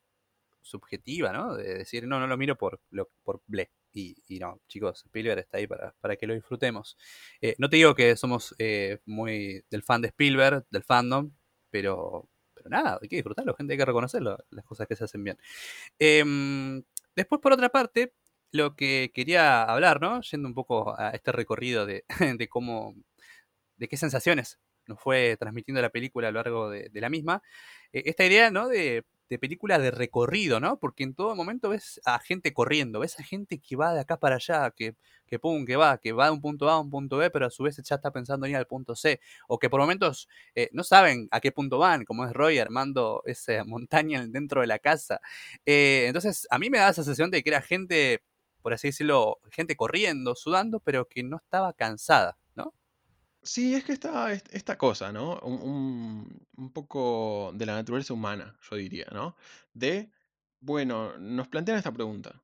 subjetiva, 0.66 1.32
¿no? 1.32 1.54
De 1.54 1.78
decir, 1.78 2.06
no, 2.06 2.20
no 2.20 2.26
lo 2.26 2.36
miro 2.36 2.56
por, 2.56 2.80
lo, 2.90 3.10
por 3.22 3.42
ble. 3.46 3.70
Y, 3.92 4.16
y 4.28 4.38
no, 4.38 4.60
chicos, 4.68 5.04
Spielberg 5.06 5.40
está 5.40 5.58
ahí 5.58 5.66
para, 5.66 5.94
para 6.00 6.16
que 6.16 6.26
lo 6.26 6.34
disfrutemos. 6.34 6.98
Eh, 7.40 7.54
no 7.58 7.70
te 7.70 7.76
digo 7.76 7.94
que 7.94 8.16
somos 8.16 8.54
eh, 8.58 8.98
muy 9.06 9.64
del 9.70 9.82
fan 9.82 10.02
de 10.02 10.08
Spielberg, 10.08 10.66
del 10.70 10.82
fandom, 10.84 11.32
pero, 11.70 12.28
pero 12.54 12.68
nada, 12.68 12.98
hay 13.00 13.08
que 13.08 13.16
disfrutarlo, 13.16 13.54
gente, 13.54 13.72
hay 13.74 13.78
que 13.78 13.84
reconocerlo, 13.86 14.38
las 14.50 14.64
cosas 14.64 14.86
que 14.86 14.96
se 14.96 15.04
hacen 15.04 15.24
bien. 15.24 15.38
Em, 15.98 16.82
después, 17.14 17.40
por 17.40 17.52
otra 17.52 17.70
parte, 17.70 18.12
lo 18.52 18.76
que 18.76 19.10
quería 19.14 19.62
hablar, 19.64 20.00
¿no? 20.00 20.20
Yendo 20.22 20.48
un 20.48 20.54
poco 20.54 20.94
a 20.98 21.10
este 21.10 21.32
recorrido 21.32 21.86
de, 21.86 22.04
de 22.38 22.48
cómo, 22.48 22.94
de 23.76 23.88
qué 23.88 23.96
sensaciones 23.96 24.58
nos 24.86 25.00
fue 25.00 25.36
transmitiendo 25.38 25.82
la 25.82 25.90
película 25.90 26.28
a 26.28 26.30
lo 26.30 26.38
largo 26.38 26.70
de, 26.70 26.90
la 26.94 27.08
misma, 27.10 27.42
eh, 27.92 28.04
esta 28.06 28.24
idea, 28.24 28.50
¿no? 28.50 28.68
De, 28.68 29.04
de 29.28 29.38
película 29.38 29.78
de 29.78 29.90
recorrido, 29.90 30.60
¿no? 30.60 30.78
Porque 30.78 31.04
en 31.04 31.14
todo 31.14 31.34
momento 31.34 31.68
ves 31.70 32.00
a 32.04 32.18
gente 32.20 32.52
corriendo, 32.52 33.00
ves 33.00 33.18
a 33.18 33.22
gente 33.24 33.58
que 33.58 33.76
va 33.76 33.92
de 33.94 34.00
acá 34.00 34.18
para 34.18 34.36
allá, 34.36 34.70
que, 34.70 34.94
que 35.26 35.38
pum, 35.38 35.64
que 35.66 35.76
va, 35.76 35.98
que 35.98 36.12
va 36.12 36.26
de 36.26 36.32
un 36.32 36.40
punto 36.40 36.68
A 36.70 36.74
a 36.74 36.80
un 36.80 36.90
punto 36.90 37.16
B, 37.18 37.30
pero 37.30 37.46
a 37.46 37.50
su 37.50 37.62
vez 37.64 37.76
ya 37.76 37.96
está 37.96 38.10
pensando 38.12 38.46
en 38.46 38.52
ir 38.52 38.56
al 38.58 38.66
punto 38.66 38.94
C, 38.94 39.20
o 39.48 39.58
que 39.58 39.68
por 39.70 39.80
momentos 39.80 40.28
eh, 40.54 40.68
no 40.72 40.84
saben 40.84 41.28
a 41.30 41.40
qué 41.40 41.52
punto 41.52 41.78
van, 41.78 42.04
como 42.04 42.24
es 42.24 42.32
Roy 42.32 42.58
armando 42.58 43.22
esa 43.26 43.64
montaña 43.66 44.26
dentro 44.26 44.60
de 44.60 44.66
la 44.68 44.78
casa. 44.78 45.20
Eh, 45.64 46.04
entonces, 46.06 46.46
a 46.50 46.58
mí 46.58 46.70
me 46.70 46.78
da 46.78 46.90
esa 46.90 47.02
sensación 47.04 47.30
de 47.30 47.42
que 47.42 47.50
era 47.50 47.62
gente, 47.62 48.22
por 48.62 48.72
así 48.72 48.88
decirlo, 48.88 49.38
gente 49.50 49.76
corriendo, 49.76 50.34
sudando, 50.34 50.80
pero 50.80 51.08
que 51.08 51.22
no 51.22 51.36
estaba 51.38 51.72
cansada. 51.72 52.36
Sí, 53.46 53.74
es 53.74 53.84
que 53.84 53.92
está 53.92 54.32
est- 54.32 54.48
esta 54.52 54.76
cosa, 54.76 55.12
¿no? 55.12 55.38
Un, 55.42 55.60
un- 55.62 56.46
un 56.56 56.72
poco 56.72 57.52
de 57.54 57.64
la 57.66 57.74
naturaleza 57.74 58.12
humana, 58.14 58.58
yo 58.68 58.76
diría, 58.76 59.06
¿no? 59.12 59.36
De, 59.72 60.10
bueno, 60.60 61.16
nos 61.18 61.48
plantean 61.48 61.78
esta 61.78 61.92
pregunta. 61.92 62.42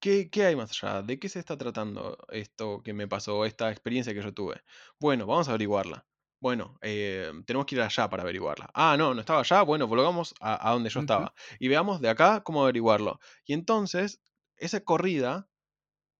¿Qué, 0.00 0.30
qué 0.30 0.46
hay 0.46 0.56
más 0.56 0.72
allá? 0.82 1.02
¿De 1.02 1.18
qué 1.20 1.28
se 1.30 1.40
está 1.40 1.58
tratando 1.58 2.18
esto 2.30 2.82
que 2.84 2.94
me 2.94 3.08
pasó, 3.08 3.46
esta 3.46 3.70
experiencia 3.72 4.14
que 4.14 4.22
yo 4.22 4.34
tuve? 4.34 4.62
Bueno, 5.00 5.26
vamos 5.26 5.48
a 5.48 5.52
averiguarla. 5.52 6.06
Bueno, 6.40 6.78
eh, 6.82 7.32
tenemos 7.46 7.66
que 7.66 7.76
ir 7.76 7.82
allá 7.82 8.10
para 8.10 8.24
averiguarla. 8.24 8.70
Ah, 8.74 8.96
no, 8.98 9.14
no 9.14 9.20
estaba 9.20 9.40
allá. 9.40 9.62
Bueno, 9.62 9.88
volvamos 9.88 10.34
a, 10.40 10.68
a 10.70 10.72
donde 10.74 10.90
yo 10.90 11.00
Ujú, 11.00 11.02
estaba. 11.02 11.34
Y 11.60 11.68
veamos 11.68 12.00
de 12.02 12.10
acá 12.10 12.42
cómo 12.44 12.62
averiguarlo. 12.64 13.20
Y 13.46 13.54
entonces, 13.54 14.22
esa 14.56 14.82
corrida 14.84 15.50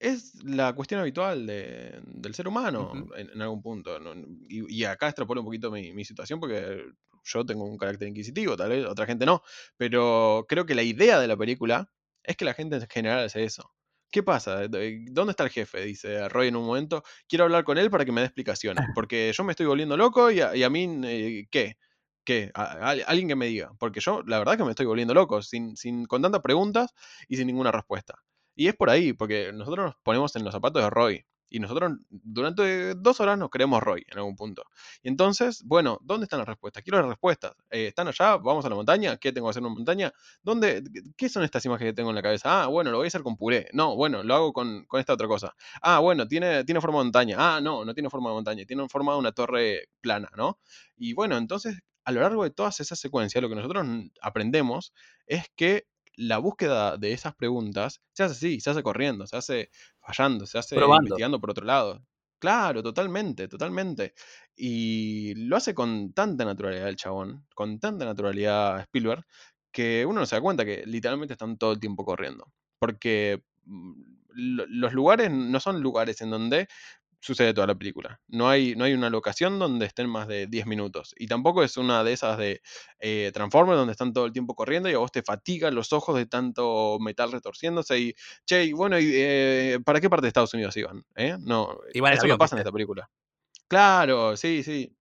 es 0.03 0.43
la 0.45 0.75
cuestión 0.75 1.01
habitual 1.01 1.47
de- 1.47 2.01
del 2.05 2.35
ser 2.35 2.49
humano 2.49 3.07
en, 3.17 3.31
en 3.31 3.43
algún 3.43 3.63
punto. 3.63 3.99
¿no? 4.01 4.13
Y, 4.49 4.75
y 4.81 4.85
acá 4.85 5.09
extrapolo 5.09 5.41
un 5.41 5.47
poquito 5.47 5.71
mi, 5.71 5.93
mi 5.93 6.05
situación 6.05 6.41
porque 6.41 6.85
yo 7.25 7.47
tengo 7.47 7.65
un 7.65 7.79
carácter 7.79 8.09
inquisitivo, 8.09 8.57
tal 8.57 8.71
vez 8.71 8.85
otra 8.87 9.07
gente 9.07 9.27
no. 9.27 9.43
Pero 9.77 10.45
creo 10.49 10.67
que 10.67 10.75
la 10.75 10.83
idea 10.83 11.21
de 11.21 11.29
la 11.29 11.37
película 11.37 11.93
es 12.23 12.37
que 12.37 12.45
la 12.45 12.55
gente 12.55 12.77
en 12.77 12.87
general 12.89 13.25
hace 13.25 13.45
eso. 13.45 13.73
¿Qué 14.11 14.23
pasa? 14.23 14.69
De- 14.69 15.05
¿Dónde 15.11 15.31
está 15.33 15.45
el 15.45 15.51
jefe? 15.51 15.83
Dice 15.85 16.29
Roy 16.29 16.49
en 16.49 16.57
un 16.57 16.67
momento. 16.67 17.03
Quiero 17.29 17.45
hablar 17.45 17.65
con 17.65 17.79
él 17.79 17.91
para 17.91 18.05
que 18.05 18.13
me 18.13 18.21
dé 18.21 18.27
explicaciones. 18.27 18.87
Porque 18.95 19.33
yo 19.35 19.45
me 19.45 19.53
estoy 19.53 19.67
volviendo 19.67 19.97
loco 19.97 20.31
y 20.31 20.41
a, 20.41 20.55
y 20.57 20.63
a 20.65 20.71
mí, 20.71 20.87
eh, 21.05 21.47
¿qué? 21.51 21.77
¿Qué? 22.25 22.51
A- 22.55 22.91
a- 22.91 22.91
alguien 23.07 23.29
que 23.29 23.37
me 23.37 23.47
diga. 23.47 23.73
Porque 23.79 24.01
yo, 24.01 24.23
la 24.27 24.39
verdad, 24.39 24.57
que 24.59 24.65
me 24.65 24.71
estoy 24.71 24.87
volviendo 24.87 25.15
loco, 25.15 25.43
sin, 25.43 25.77
sin, 25.77 26.05
con 26.07 26.23
tantas 26.23 26.43
preguntas 26.43 26.93
y 27.29 27.37
sin 27.37 27.47
ninguna 27.47 27.73
respuesta. 27.73 28.15
Y 28.55 28.69
es 28.69 28.75
por 28.77 28.91
ahí, 28.91 29.13
porque 29.13 29.53
nosotros 29.53 29.87
nos 29.87 29.97
ponemos 30.03 30.35
en 30.37 30.45
los 30.45 30.53
zapatos 30.53 30.83
de 30.83 30.91
Roy. 30.91 31.25
Y 31.55 31.61
nosotros 31.61 31.93
durante 32.09 32.95
dos 32.95 33.21
horas 33.21 33.37
nos 33.39 33.51
creemos 33.51 33.83
Roy 33.83 34.03
en 34.09 34.17
algún 34.17 34.37
punto. 34.37 34.65
Y 35.03 35.09
entonces, 35.09 35.63
bueno, 35.67 35.99
¿dónde 36.03 36.25
están 36.25 36.39
las 36.39 36.49
respuestas? 36.49 36.83
Quiero 36.83 36.99
las 37.01 37.09
respuestas. 37.11 37.53
Eh, 37.71 37.89
¿Están 37.89 38.09
allá? 38.09 38.39
¿Vamos 38.39 38.65
a 38.65 38.71
la 38.71 38.75
montaña? 38.75 39.19
¿Qué 39.19 39.33
tengo 39.33 39.49
que 39.49 39.51
hacer 39.51 39.61
en 39.61 39.67
una 39.67 39.75
montaña? 39.75 40.13
¿Dónde, 40.43 40.83
¿Qué 41.15 41.29
son 41.29 41.43
estas 41.43 41.63
imágenes 41.67 41.93
que 41.93 41.95
tengo 41.97 42.09
en 42.09 42.17
la 42.17 42.23
cabeza? 42.23 42.63
Ah, 42.63 42.67
bueno, 42.69 42.91
lo 42.91 42.97
voy 42.97 43.05
a 43.05 43.09
hacer 43.09 43.23
con 43.23 43.37
puré. 43.37 43.69
No, 43.75 43.95
bueno, 43.97 44.23
lo 44.23 44.35
hago 44.35 44.53
con, 44.55 44.87
con 44.87 44.99
esta 44.99 45.13
otra 45.13 45.29
cosa. 45.29 45.55
Ah, 45.83 45.99
bueno, 45.99 46.27
tiene, 46.27 46.65
tiene 46.65 46.81
forma 46.81 47.01
de 47.01 47.05
montaña. 47.05 47.37
Ah, 47.39 47.61
no, 47.61 47.85
no 47.85 47.93
tiene 47.93 48.09
forma 48.09 48.31
de 48.31 48.35
montaña. 48.35 48.65
Tiene 48.65 48.89
forma 48.89 49.13
de 49.13 49.19
una 49.19 49.33
torre 49.33 49.89
plana, 50.01 50.31
¿no? 50.35 50.59
Y 50.97 51.13
bueno, 51.13 51.37
entonces, 51.37 51.79
a 52.05 52.13
lo 52.13 52.23
largo 52.23 52.45
de 52.45 52.51
todas 52.51 52.81
esas 52.81 52.99
secuencias, 52.99 53.43
lo 53.43 53.51
que 53.51 53.57
nosotros 53.57 53.87
aprendemos 54.23 54.95
es 55.27 55.45
que 55.55 55.85
la 56.17 56.39
búsqueda 56.39 56.97
de 56.97 57.13
esas 57.13 57.35
preguntas 57.35 58.01
se 58.13 58.25
hace 58.25 58.33
así, 58.35 58.61
se 58.61 58.71
hace 58.71 58.83
corriendo, 58.83 59.27
se 59.27 59.37
hace 59.37 59.71
fallando, 60.01 60.47
se 60.47 60.59
hace 60.59 60.77
investigando 60.77 61.41
por 61.41 61.51
otro 61.51 61.65
lado. 61.65 62.03
Claro, 62.39 62.83
totalmente, 62.83 63.47
totalmente. 63.47 64.15
Y 64.57 65.35
lo 65.37 65.57
hace 65.57 65.75
con 65.75 66.13
tanta 66.13 66.45
naturalidad 66.45 66.89
el 66.89 66.97
chabón, 66.97 67.47
con 67.55 67.79
tanta 67.79 68.05
naturalidad 68.05 68.81
Spielberg, 68.81 69.25
que 69.71 70.05
uno 70.05 70.21
no 70.21 70.27
se 70.27 70.37
da 70.37 70.43
cuenta 70.43 70.65
que 70.65 70.85
literalmente 70.85 71.35
están 71.35 71.57
todo 71.57 71.73
el 71.73 71.81
tiempo 71.81 72.05
corriendo. 72.05 72.53
Porque 72.81 73.45
mm, 73.65 73.93
los 74.35 74.93
lugares 74.93 75.31
no 75.31 75.61
son 75.61 75.81
lugares 75.83 76.21
en 76.21 76.31
donde 76.31 76.69
sucede 77.23 77.55
toda 77.55 77.69
la 77.69 77.77
película. 77.77 78.21
No 78.27 78.49
hay, 78.49 78.75
no 78.75 78.85
hay 78.85 78.95
una 78.95 79.09
locación 79.09 79.59
donde 79.59 79.87
estén 79.87 80.11
más 80.11 80.27
de 80.27 80.49
10 80.49 80.67
minutos. 80.67 81.15
Y 81.17 81.29
tampoco 81.29 81.63
es 81.63 81.77
una 81.77 82.03
de 82.03 82.13
esas 82.13 82.37
de 82.37 82.61
eh, 82.99 83.31
Transformers 83.33 83.79
donde 83.79 83.93
están 83.93 84.13
todo 84.13 84.27
el 84.27 84.33
tiempo 84.33 84.57
corriendo 84.57 84.91
y 84.91 84.95
a 84.95 84.99
vos 84.99 85.13
te 85.13 85.23
fatigan 85.23 85.75
los 85.75 85.93
ojos 85.93 86.17
de 86.17 86.27
tanto 86.27 86.99
metal 87.01 87.31
retorciéndose. 87.31 87.99
Y, 87.99 88.15
che, 88.45 88.73
bueno, 88.75 88.99
y, 88.99 89.11
eh, 89.15 89.79
¿para 89.85 90.01
qué 90.01 90.11
parte 90.11 90.25
de 90.25 90.29
Estados 90.29 90.53
Unidos 90.53 90.77
iban? 90.77 91.05
¿Eh? 91.15 91.37
No, 91.41 91.79
eso 91.95 92.27
no 92.27 92.39
pasa 92.39 92.57
en 92.57 92.61
esta 92.61 92.73
película. 92.73 93.09
Claro, 93.69 94.37
sí, 94.37 94.63
sí. 94.65 94.95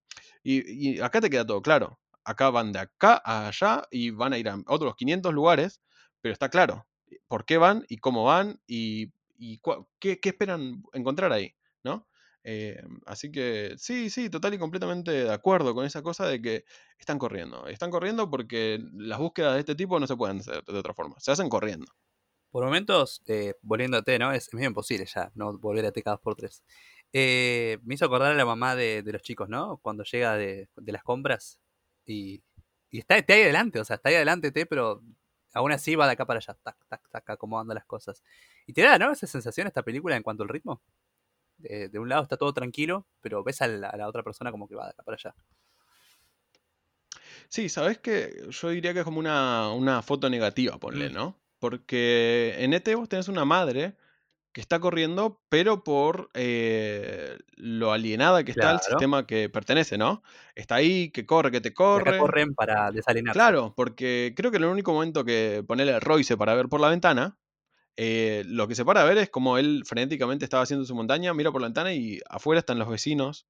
Y, 0.44 1.00
acá 1.00 1.20
te 1.20 1.28
queda 1.28 1.44
todo 1.44 1.60
claro. 1.60 1.98
Acá 2.24 2.50
van 2.50 2.70
de 2.70 2.78
acá 2.78 3.20
a 3.24 3.48
allá 3.48 3.82
y 3.90 4.10
van 4.10 4.32
a 4.32 4.38
ir 4.38 4.48
a 4.48 4.56
otros 4.68 4.94
500 4.94 5.34
lugares, 5.34 5.82
pero 6.20 6.32
está 6.32 6.48
claro 6.48 6.86
por 7.26 7.44
qué 7.44 7.58
van 7.58 7.84
y 7.88 7.98
cómo 7.98 8.24
van 8.24 8.60
y, 8.66 9.10
qué, 9.98 10.20
qué 10.20 10.28
esperan 10.28 10.82
encontrar 10.92 11.32
ahí, 11.32 11.54
¿no? 11.82 12.06
Eh, 12.44 12.82
así 13.06 13.30
que 13.30 13.74
sí, 13.78 14.10
sí, 14.10 14.28
total 14.28 14.54
y 14.54 14.58
completamente 14.58 15.12
de 15.12 15.32
acuerdo 15.32 15.74
con 15.74 15.86
esa 15.86 16.02
cosa 16.02 16.26
de 16.26 16.40
que 16.42 16.64
están 16.98 17.18
corriendo. 17.18 17.66
Están 17.68 17.90
corriendo 17.90 18.28
porque 18.30 18.80
las 18.94 19.18
búsquedas 19.18 19.54
de 19.54 19.60
este 19.60 19.74
tipo 19.74 20.00
no 20.00 20.06
se 20.06 20.16
pueden 20.16 20.40
hacer 20.40 20.64
de 20.64 20.78
otra 20.78 20.94
forma. 20.94 21.16
Se 21.20 21.30
hacen 21.32 21.48
corriendo. 21.48 21.86
Por 22.50 22.64
momentos, 22.64 23.22
eh, 23.26 23.54
volviendo 23.62 23.98
a 23.98 24.18
¿no? 24.18 24.32
Es, 24.32 24.52
medio 24.52 24.68
imposible 24.68 25.06
ya 25.06 25.32
no 25.34 25.58
volver 25.58 25.86
a 25.86 25.92
T 25.92 26.02
cada 26.02 26.18
por 26.18 26.36
tres. 26.36 26.62
Eh, 27.12 27.78
me 27.84 27.94
hizo 27.94 28.06
acordar 28.06 28.32
a 28.32 28.34
la 28.34 28.44
mamá 28.46 28.74
de, 28.76 29.02
los 29.06 29.22
chicos, 29.22 29.48
¿no? 29.48 29.78
Cuando 29.78 30.04
llega 30.04 30.36
de, 30.36 30.68
las 30.86 31.02
compras 31.02 31.60
y, 32.06 32.42
está, 32.90 33.14
ahí 33.14 33.42
adelante, 33.42 33.80
o 33.80 33.84
sea, 33.84 33.96
está 33.96 34.10
ahí 34.10 34.16
adelante 34.16 34.52
pero 34.66 35.02
aún 35.54 35.72
así 35.72 35.94
va 35.96 36.06
de 36.06 36.12
acá 36.12 36.26
para 36.26 36.38
allá, 36.38 36.54
tac, 36.62 36.76
tac, 36.88 37.08
tac, 37.10 37.30
acomodando 37.30 37.74
las 37.74 37.86
cosas. 37.86 38.22
Y 38.66 38.72
te 38.72 38.82
da. 38.82 38.96
Esa 39.12 39.26
sensación 39.26 39.66
esta 39.66 39.82
película 39.82 40.16
en 40.16 40.22
cuanto 40.22 40.42
al 40.42 40.48
ritmo 40.48 40.82
de, 41.62 41.98
un 41.98 42.08
lado 42.08 42.22
está 42.22 42.36
todo 42.36 42.52
tranquilo, 42.52 43.06
pero 43.20 43.42
ves 43.42 43.62
a 43.62 43.68
la, 43.68 44.08
otra 44.08 44.22
persona 44.22 44.50
como 44.50 44.68
que 44.68 44.74
va 44.74 44.92
para 45.04 45.16
allá. 45.16 45.34
Sí, 47.48 47.68
sabes 47.68 47.98
que 47.98 48.48
yo 48.50 48.70
diría 48.70 48.92
que 48.92 49.00
es 49.00 49.04
como 49.04 49.20
una, 49.20 50.02
foto 50.02 50.28
negativa, 50.30 50.78
ponle, 50.78 51.10
mm. 51.10 51.12
¿no? 51.12 51.38
Porque 51.58 52.56
en 52.58 52.72
ET 52.72 52.94
vos 52.94 53.08
tenés 53.08 53.28
una 53.28 53.44
madre 53.44 53.96
que 54.52 54.60
está 54.60 54.80
corriendo, 54.80 55.40
pero 55.48 55.82
por 55.82 56.30
eh, 56.34 57.38
lo 57.56 57.92
alienada 57.92 58.44
que 58.44 58.50
está 58.50 58.72
el 58.72 58.80
sistema 58.80 59.26
que 59.26 59.48
pertenece, 59.48 59.96
¿no? 59.96 60.22
Está 60.54 60.76
ahí, 60.76 61.10
que 61.10 61.24
corre, 61.24 61.50
que 61.50 61.62
te 61.62 61.72
corre. 61.72 62.18
corren 62.18 62.54
para 62.54 62.90
desalinear. 62.90 63.32
Claro, 63.32 63.72
porque 63.74 64.34
creo 64.36 64.50
que 64.50 64.58
el 64.58 64.64
único 64.64 64.92
momento 64.92 65.24
que 65.24 65.64
ponerle 65.66 65.98
Royce 66.00 66.36
para 66.36 66.54
ver 66.54 66.68
por 66.68 66.80
la 66.80 66.90
ventana 66.90 67.38
eh, 67.96 68.44
lo 68.46 68.68
que 68.68 68.74
se 68.74 68.84
para 68.84 69.02
a 69.02 69.04
ver 69.04 69.18
es 69.18 69.30
como 69.30 69.58
él 69.58 69.82
frenéticamente 69.86 70.44
estaba 70.44 70.62
haciendo 70.62 70.86
su 70.86 70.94
montaña, 70.94 71.34
mira 71.34 71.52
por 71.52 71.60
la 71.60 71.68
ventana 71.68 71.92
y 71.92 72.20
afuera 72.28 72.60
están 72.60 72.78
los 72.78 72.88
vecinos 72.88 73.46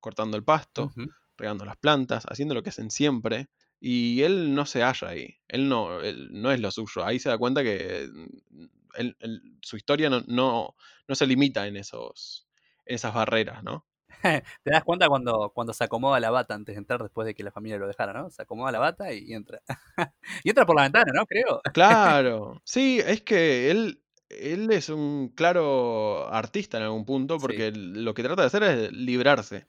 cortando 0.00 0.36
el 0.36 0.44
pasto, 0.44 0.92
regando 1.36 1.64
las 1.64 1.76
plantas, 1.76 2.24
haciendo 2.28 2.54
lo 2.54 2.62
que 2.62 2.70
hacen 2.70 2.90
siempre. 2.90 3.48
Y 3.80 4.22
él 4.22 4.54
no 4.54 4.66
se 4.66 4.82
halla 4.82 5.08
ahí. 5.08 5.36
Él 5.48 5.68
no, 5.68 5.98
no 6.30 6.50
es 6.50 6.60
lo 6.60 6.70
suyo. 6.70 7.04
Ahí 7.04 7.18
se 7.18 7.28
da 7.28 7.38
cuenta 7.38 7.62
que 7.62 8.08
mm, 8.12 9.14
su 9.62 9.76
historia 9.76 10.10
no, 10.10 10.22
no, 10.26 10.74
no, 11.08 11.14
se 11.14 11.26
limita 11.26 11.66
en, 11.66 11.76
esos, 11.76 12.46
en 12.84 12.96
esas 12.96 13.14
barreras, 13.14 13.62
¿no? 13.62 13.86
Te 14.62 14.70
das 14.70 14.84
cuenta 14.84 15.08
cuando, 15.08 15.52
cuando 15.54 15.72
se 15.72 15.84
acomoda 15.84 16.18
la 16.20 16.30
bata 16.30 16.54
antes 16.54 16.74
de 16.74 16.78
entrar 16.78 17.02
después 17.02 17.26
de 17.26 17.34
que 17.34 17.42
la 17.42 17.50
familia 17.50 17.78
lo 17.78 17.86
dejara, 17.86 18.12
¿no? 18.12 18.30
Se 18.30 18.42
acomoda 18.42 18.72
la 18.72 18.78
bata 18.78 19.12
y, 19.12 19.32
entra. 19.32 19.60
y 20.44 20.48
entra 20.48 20.66
por 20.66 20.76
la 20.76 20.82
ventana, 20.82 21.12
¿no? 21.14 21.26
Creo. 21.26 21.60
Claro. 21.72 22.60
Sí, 22.64 23.00
es 23.04 23.22
que 23.22 23.70
él, 23.70 24.02
él 24.28 24.70
es 24.70 24.88
un 24.88 25.28
claro 25.28 26.32
artista 26.32 26.78
en 26.78 26.84
algún 26.84 27.04
punto 27.04 27.38
porque 27.38 27.72
lo 27.72 28.14
que 28.14 28.22
trata 28.22 28.42
de 28.42 28.46
hacer 28.46 28.62
es 28.62 28.92
librarse. 28.92 29.66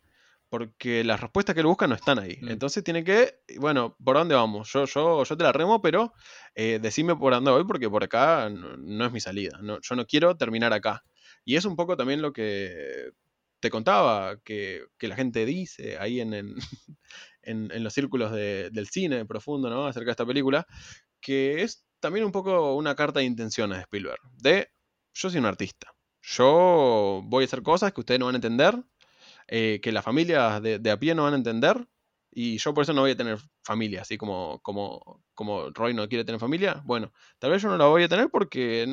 Porque 0.50 1.04
las 1.04 1.20
respuestas 1.20 1.54
que 1.54 1.62
él 1.62 1.68
busca 1.68 1.88
no 1.88 1.96
están 1.96 2.20
ahí. 2.20 2.38
Mm. 2.42 2.50
Entonces 2.50 2.84
tiene 2.84 3.04
que, 3.04 3.40
bueno, 3.58 3.98
¿por 4.04 4.16
dónde 4.16 4.36
vamos? 4.36 4.72
Yo, 4.72 4.86
yo, 4.86 5.24
yo 5.24 5.38
te 5.38 5.44
la 5.44 5.52
remo, 5.52 5.82
pero 5.82 6.14
eh, 6.54 6.80
decime 6.82 7.16
por 7.16 7.34
dónde 7.34 7.52
voy 7.52 7.66
porque 7.66 7.90
por 7.90 8.04
acá 8.04 8.50
no, 8.50 9.06
es 9.06 9.12
mi 9.12 9.20
salida. 9.20 9.60
No, 9.62 9.80
yo 9.82 9.96
no 9.96 10.06
quiero 10.06 10.38
terminar 10.38 10.72
acá. 10.72 11.04
Y 11.44 11.58
es 11.58 11.66
un 11.66 11.76
poco 11.76 11.98
también 11.98 12.22
lo 12.22 12.32
que 12.32 13.12
te 13.66 13.72
contaba 13.72 14.38
que, 14.44 14.86
la 15.00 15.16
gente 15.16 15.44
dice 15.44 15.98
ahí 15.98 16.22
en, 16.22 16.36
en, 16.36 16.56
los 17.84 17.94
círculos 17.94 18.32
del 18.32 18.88
cine 18.88 19.26
profundo, 19.26 19.72
¿no? 19.72 19.88
Acerca 19.88 20.06
de 20.06 20.12
esta 20.12 20.26
película, 20.26 20.68
que 21.20 21.64
es 21.64 21.84
también 22.00 22.26
un 22.26 22.32
poco 22.32 22.76
una 22.76 22.94
carta 22.94 23.22
de 23.22 23.26
intenciones 23.26 23.80
de 23.80 23.82
Spielberg. 23.82 24.20
De, 24.38 24.70
yo 25.16 25.32
soy 25.32 25.40
un 25.40 25.48
artista. 25.48 25.96
Yo 26.22 27.24
voy 27.26 27.44
a 27.44 27.46
hacer 27.46 27.64
cosas 27.64 27.92
que 27.92 28.02
ustedes 28.02 28.20
no 28.20 28.28
van 28.28 28.36
a 28.36 28.38
entender, 28.38 28.84
eh, 29.48 29.80
que 29.82 29.92
las 29.92 30.06
familias 30.06 30.62
de, 30.62 30.92
a 30.92 31.00
pie 31.00 31.16
no 31.16 31.24
van 31.24 31.34
a 31.34 31.38
entender, 31.38 31.88
y 32.38 32.58
yo 32.58 32.74
por 32.74 32.82
eso 32.84 32.92
no 32.92 33.00
voy 33.00 33.12
a 33.12 33.16
tener 33.16 33.40
familia, 33.64 34.02
así 34.02 34.18
como, 34.18 34.60
como, 34.62 35.24
como 35.34 35.70
Roy 35.70 35.94
no 35.94 36.10
quiere 36.10 36.26
tener 36.26 36.38
familia. 36.38 36.82
Bueno, 36.84 37.14
tal 37.40 37.52
vez 37.52 37.62
yo 37.62 37.70
no 37.70 37.78
la 37.78 37.86
voy 37.86 38.04
a 38.04 38.10
tener 38.10 38.30
porque 38.30 38.86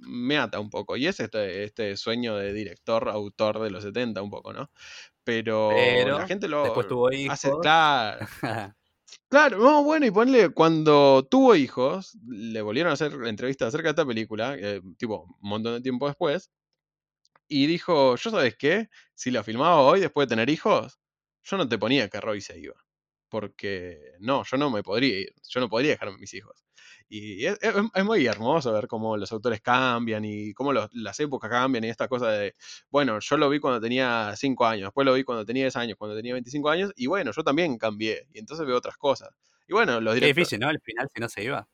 me 0.00 0.36
ata 0.36 0.58
un 0.58 0.68
poco. 0.68 0.96
Y 0.96 1.06
es 1.06 1.20
este, 1.20 1.62
este 1.62 1.96
sueño 1.96 2.34
de 2.34 2.52
director, 2.52 3.08
autor 3.08 3.60
de 3.60 3.70
los 3.70 3.84
70 3.84 4.20
un 4.20 4.30
poco, 4.30 4.52
¿no? 4.52 4.68
Pero, 5.22 5.70
la 5.70 6.26
gente 6.26 6.48
lo 6.48 6.64
después 6.64 6.88
tuvo 6.88 7.12
hijos. 7.12 7.34
hace. 7.34 7.52
Claro. 7.62 8.26
Claro, 9.30 9.58
no, 9.58 9.82
bueno, 9.84 10.04
y 10.04 10.10
ponle, 10.10 10.50
cuando 10.50 11.26
tuvo 11.30 11.54
hijos, 11.54 12.18
le 12.26 12.60
volvieron 12.60 12.90
a 12.90 12.94
hacer 12.94 13.12
entrevistas 13.24 13.68
acerca 13.68 13.88
de 13.88 13.90
esta 13.92 14.04
película, 14.04 14.54
eh, 14.58 14.82
tipo, 14.98 15.22
un 15.40 15.48
montón 15.48 15.74
de 15.74 15.80
tiempo 15.80 16.08
después, 16.08 16.50
y 17.48 17.66
dijo, 17.66 18.16
yo 18.16 18.30
sabes 18.30 18.56
qué, 18.56 18.90
si 19.14 19.30
la 19.30 19.42
filmaba 19.42 19.80
hoy 19.80 20.00
después 20.00 20.28
de 20.28 20.34
tener 20.34 20.50
hijos, 20.50 20.98
yo 21.42 21.56
no 21.56 21.66
te 21.66 21.78
ponía 21.78 22.10
que 22.10 22.20
Roy 22.20 22.42
se 22.42 22.58
iba 22.58 22.74
porque 23.28 24.12
no, 24.20 24.44
yo 24.44 24.56
no 24.56 24.70
me 24.70 24.82
podría 24.82 25.20
ir, 25.20 25.34
yo 25.48 25.60
no 25.60 25.68
podría 25.68 25.92
dejar 25.92 26.08
a 26.08 26.16
mis 26.16 26.32
hijos. 26.34 26.64
Y 27.10 27.46
es, 27.46 27.58
muy 28.04 28.26
hermoso 28.26 28.72
ver 28.72 28.86
cómo 28.86 29.16
los 29.16 29.32
autores 29.32 29.62
cambian 29.62 30.24
y 30.26 30.52
cómo 30.52 30.74
las 30.74 31.20
épocas 31.20 31.50
cambian 31.50 31.84
y 31.84 31.88
esta 31.88 32.06
cosa 32.06 32.30
de, 32.30 32.54
bueno, 32.90 33.18
yo 33.20 33.36
lo 33.38 33.48
vi 33.48 33.60
cuando 33.60 33.80
tenía 33.80 34.34
5 34.36 34.66
años, 34.66 34.88
después 34.88 35.06
lo 35.06 35.14
vi 35.14 35.24
cuando 35.24 35.46
tenía 35.46 35.64
10 35.64 35.76
años, 35.76 35.96
cuando 35.96 36.14
tenía 36.14 36.34
25 36.34 36.68
años, 36.68 36.92
y 36.96 37.06
bueno, 37.06 37.32
yo 37.32 37.42
también 37.42 37.78
cambié, 37.78 38.26
y 38.32 38.38
entonces 38.38 38.66
veo 38.66 38.76
otras 38.76 38.98
cosas. 38.98 39.30
Y 39.66 39.72
bueno, 39.72 40.00
los 40.00 40.14
directores... 40.14 40.30
Es 40.30 40.36
difícil, 40.36 40.60
¿no? 40.60 40.68
Al 40.68 40.80
final, 40.80 41.08
si 41.14 41.20
no 41.20 41.28
se 41.30 41.44
iba. 41.44 41.68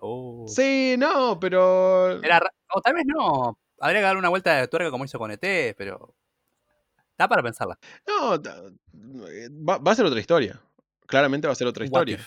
Oh. 0.00 0.46
Sí, 0.48 0.96
no, 0.98 1.38
pero... 1.38 2.16
O 2.16 2.80
tal 2.82 2.94
vez 2.94 3.04
no, 3.06 3.58
habría 3.78 4.00
que 4.00 4.06
dar 4.06 4.16
una 4.16 4.30
vuelta 4.30 4.56
de 4.56 4.66
tuerca 4.66 4.90
como 4.90 5.04
hizo 5.04 5.18
con 5.18 5.30
ET, 5.30 5.76
pero... 5.76 6.16
Da 7.16 7.28
para 7.28 7.42
pensarla. 7.42 7.78
No, 8.06 8.42
va 9.56 9.92
a 9.92 9.94
ser 9.94 10.04
otra 10.04 10.20
historia 10.20 10.60
claramente 11.06 11.46
va 11.46 11.52
a 11.52 11.56
ser 11.56 11.66
otra 11.66 11.84
historia. 11.84 12.18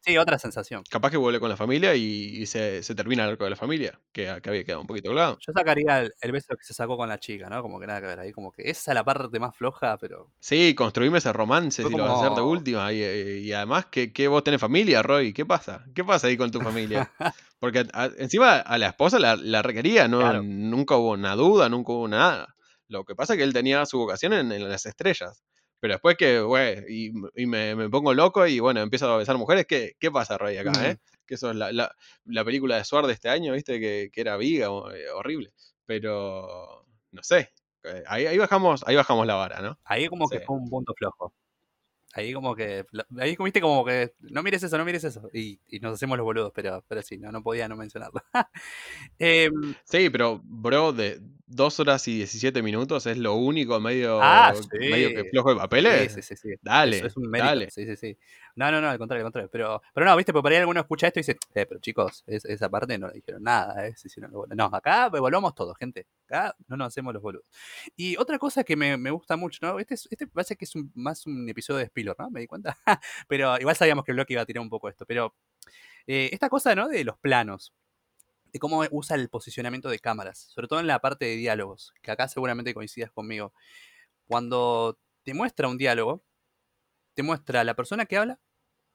sí, 0.00 0.16
otra 0.16 0.38
sensación. 0.38 0.82
Capaz 0.90 1.10
que 1.10 1.16
vuelve 1.16 1.40
con 1.40 1.48
la 1.48 1.56
familia 1.56 1.94
y, 1.94 2.44
se, 2.46 2.82
termina 2.94 3.24
el 3.24 3.30
arco 3.30 3.44
de 3.44 3.50
la 3.50 3.56
familia, 3.56 4.00
que, 4.12 4.28
había 4.28 4.64
quedado 4.64 4.80
un 4.80 4.86
poquito 4.86 5.10
claro. 5.10 5.38
Yo 5.40 5.52
sacaría 5.52 6.08
el, 6.20 6.32
beso 6.32 6.56
que 6.56 6.64
se 6.64 6.74
sacó 6.74 6.96
con 6.96 7.08
la 7.08 7.18
chica, 7.18 7.48
¿no? 7.48 7.62
Como 7.62 7.78
que 7.78 7.86
nada 7.86 8.00
que 8.00 8.06
ver 8.06 8.20
ahí, 8.20 8.32
como 8.32 8.52
que 8.52 8.62
esa 8.68 8.90
es 8.92 8.94
la 8.94 9.04
parte 9.04 9.38
más 9.38 9.56
floja, 9.56 9.96
pero. 9.98 10.30
Sí, 10.40 10.74
construirme 10.74 11.18
ese 11.18 11.32
romance 11.32 11.82
si 11.82 11.90
lo 11.90 12.04
vas 12.04 12.12
a 12.12 12.26
hacer 12.26 12.36
de 12.36 12.42
última. 12.42 12.92
Y, 12.92 13.52
además, 13.52 13.86
que, 13.86 14.28
vos 14.28 14.44
tenés 14.44 14.60
familia, 14.60 15.02
Roy. 15.02 15.32
¿Qué 15.32 15.46
pasa? 15.46 15.84
¿Qué 15.94 16.04
pasa 16.04 16.26
ahí 16.26 16.36
con 16.36 16.50
tu 16.50 16.60
familia? 16.60 17.10
Porque 17.58 17.86
encima 18.18 18.58
a 18.58 18.78
la 18.78 18.88
esposa 18.88 19.18
la, 19.18 19.62
requería, 19.62 20.08
¿no? 20.08 20.42
Nunca 20.42 20.96
hubo 20.96 21.12
una 21.12 21.34
duda, 21.36 21.68
nunca 21.68 21.92
hubo 21.92 22.08
nada. 22.08 22.54
Lo 22.88 23.04
que 23.04 23.14
pasa 23.14 23.34
es 23.34 23.36
que 23.36 23.44
él 23.44 23.52
tenía 23.52 23.86
su 23.86 23.98
vocación 23.98 24.32
en 24.32 24.68
las 24.68 24.84
estrellas. 24.84 25.44
Pero 25.80 25.94
después 25.94 26.16
que, 26.16 26.40
güey, 26.40 26.84
y, 26.88 27.46
me, 27.46 27.88
pongo 27.88 28.12
loco 28.12 28.46
y 28.46 28.60
bueno, 28.60 28.80
empiezo 28.80 29.10
a 29.10 29.16
besar 29.16 29.38
mujeres, 29.38 29.66
¿qué, 29.66 29.96
qué 29.98 30.10
pasa, 30.10 30.36
Roy, 30.36 30.58
acá, 30.58 30.72
eh? 30.88 30.98
Que 31.26 31.34
eso 31.34 31.50
es 31.50 31.56
la, 31.56 31.72
la, 31.72 32.44
película 32.44 32.76
de 32.76 32.84
Suar 32.84 33.06
de 33.06 33.14
este 33.14 33.30
año, 33.30 33.54
¿viste? 33.54 33.80
Que, 33.80 34.10
que 34.12 34.20
era 34.20 34.36
viga, 34.36 34.66
eh, 34.66 35.08
horrible. 35.14 35.52
Pero, 35.86 36.84
no 37.12 37.22
sé. 37.22 37.52
Eh, 37.82 38.04
Ahí, 38.06 38.26
ahí, 38.26 38.36
bajamos, 38.36 38.84
ahí 38.86 38.94
bajamos 38.94 39.26
la 39.26 39.36
vara, 39.36 39.62
¿no? 39.62 39.78
Ahí 39.84 40.06
como 40.08 40.28
que 40.28 40.40
fue 40.40 40.56
un 40.56 40.68
punto 40.68 40.92
flojo. 40.94 41.32
Ahí 42.12 42.32
como 42.32 42.56
que, 42.56 42.84
ahí 43.18 43.36
como 43.36 43.44
viste 43.44 43.60
como 43.60 43.84
que, 43.84 44.14
no 44.20 44.42
mires 44.42 44.62
eso, 44.62 44.76
no 44.76 44.84
mires 44.84 45.04
eso. 45.04 45.30
Y, 45.32 45.60
y 45.68 45.78
nos 45.78 45.94
hacemos 45.94 46.18
los 46.18 46.24
boludos, 46.24 46.50
pero, 46.54 46.84
pero 46.88 47.02
sí, 47.02 47.18
no, 47.18 47.30
no 47.30 47.42
podía 47.42 47.68
no 47.68 47.76
mencionarlo. 47.76 48.20
Em, 49.18 49.74
Sí, 49.84 50.10
pero, 50.10 50.40
bro, 50.44 50.92
de 50.92 51.20
2 51.46 51.80
horas 51.80 52.06
y 52.08 52.16
17 52.16 52.62
minutos 52.62 53.06
es 53.06 53.16
lo 53.18 53.34
único 53.34 53.78
medio, 53.80 54.20
Ah, 54.22 54.52
medio 54.78 55.08
que 55.10 55.30
flojo 55.30 55.50
de 55.50 55.56
papeles. 55.56 56.12
sí, 56.14 56.22
sí, 56.22 56.36
sí. 56.36 56.48
Dale, 56.62 56.98
es 57.06 57.16
un 57.16 57.28
mérito. 57.30 57.48
dale. 57.48 57.70
Sí, 57.70 57.86
sí, 57.86 57.96
sí. 57.96 58.16
No, 58.56 58.70
no, 58.70 58.80
no, 58.80 58.88
al 58.90 58.98
contrario, 58.98 59.22
al 59.22 59.26
contrario. 59.26 59.50
Pero, 59.50 59.82
pero 59.94 60.06
no, 60.06 60.16
viste, 60.16 60.32
porque 60.32 60.42
por 60.42 60.52
ahí 60.52 60.58
alguno 60.58 60.80
escucha 60.80 61.06
esto 61.08 61.20
y 61.20 61.22
dice, 61.22 61.38
eh, 61.54 61.66
pero 61.66 61.80
chicos, 61.80 62.24
es- 62.26 62.44
esa 62.44 62.68
parte 62.68 62.98
no 62.98 63.08
le 63.08 63.14
dijeron 63.14 63.42
nada, 63.42 63.86
eh. 63.86 63.94
No, 64.56 64.64
acá 64.72 65.06
evaluamos 65.12 65.54
todo, 65.54 65.74
gente. 65.74 66.06
Acá 66.26 66.54
no 66.68 66.76
nos 66.76 66.88
hacemos 66.88 67.12
los 67.14 67.22
boludos. 67.22 67.46
Y 67.96 68.16
otra 68.16 68.38
cosa 68.38 68.64
que 68.64 68.76
me, 68.76 68.96
gusta 69.10 69.36
mucho, 69.36 69.58
¿no? 69.62 69.78
Este, 69.78 69.94
es- 69.94 70.08
este 70.10 70.26
parece 70.26 70.56
que 70.56 70.64
es 70.64 70.72
más 70.94 71.26
un 71.26 71.48
episodio 71.48 71.78
de 71.80 71.86
Spiller, 71.86 72.14
¿no? 72.18 72.30
Me 72.30 72.40
di 72.40 72.46
cuenta. 72.46 72.76
pero 73.28 73.58
igual 73.58 73.76
sabíamos 73.76 74.04
que 74.04 74.12
el 74.12 74.16
bloque 74.16 74.34
iba 74.34 74.42
a 74.42 74.46
tirar 74.46 74.62
un 74.62 74.70
poco 74.70 74.88
esto. 74.88 75.06
Pero 75.06 75.34
eh, 76.06 76.30
esta 76.32 76.48
cosa, 76.48 76.74
¿no? 76.74 76.88
De 76.88 77.04
los 77.04 77.18
planos. 77.18 77.74
De 78.52 78.58
cómo 78.60 78.82
usa 78.90 79.16
el 79.16 79.28
posicionamiento 79.28 79.88
de 79.90 79.98
cámaras. 80.00 80.38
Sobre 80.54 80.68
todo 80.68 80.80
en 80.80 80.86
la 80.88 81.00
parte 81.00 81.26
de 81.26 81.36
diálogos. 81.36 81.94
Que 82.02 82.10
acá 82.12 82.28
seguramente 82.28 82.74
coincidas 82.74 83.10
conmigo. 83.12 83.52
Cuando 84.26 84.98
te 85.24 85.34
muestra 85.34 85.68
un 85.68 85.78
diálogo, 85.78 86.22
te 87.20 87.24
muestra 87.24 87.64
la 87.64 87.74
persona 87.74 88.06
que 88.06 88.16
habla 88.16 88.40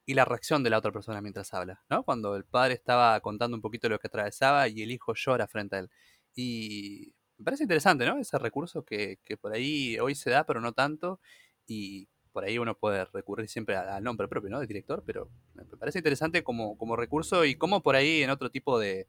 y 0.05 0.13
la 0.15 0.25
reacción 0.25 0.63
de 0.63 0.69
la 0.69 0.77
otra 0.79 0.91
persona 0.91 1.21
mientras 1.21 1.53
habla, 1.53 1.83
¿no? 1.89 2.03
Cuando 2.03 2.35
el 2.35 2.45
padre 2.45 2.75
estaba 2.75 3.19
contando 3.21 3.55
un 3.57 3.61
poquito 3.61 3.89
lo 3.89 3.99
que 3.99 4.07
atravesaba 4.07 4.67
y 4.67 4.83
el 4.83 4.91
hijo 4.91 5.13
llora 5.15 5.47
frente 5.47 5.75
a 5.77 5.79
él. 5.79 5.89
Y 6.35 7.13
me 7.37 7.45
parece 7.45 7.63
interesante, 7.63 8.05
¿no? 8.05 8.17
Ese 8.19 8.37
recurso 8.39 8.83
que, 8.85 9.19
que 9.25 9.37
por 9.37 9.53
ahí 9.53 9.97
hoy 9.99 10.15
se 10.15 10.29
da, 10.29 10.45
pero 10.45 10.61
no 10.61 10.73
tanto. 10.73 11.19
Y 11.67 12.09
por 12.31 12.43
ahí 12.45 12.57
uno 12.59 12.77
puede 12.77 13.05
recurrir 13.05 13.49
siempre 13.49 13.75
al 13.77 14.03
nombre 14.03 14.27
propio, 14.27 14.49
¿no? 14.51 14.59
Del 14.59 14.67
director, 14.67 15.03
pero 15.05 15.29
me 15.55 15.65
parece 15.77 15.99
interesante 15.99 16.43
como, 16.43 16.77
como 16.77 16.95
recurso 16.95 17.45
y 17.45 17.55
como 17.55 17.81
por 17.83 17.95
ahí 17.95 18.23
en 18.23 18.29
otro 18.31 18.51
tipo 18.51 18.79
de, 18.79 19.07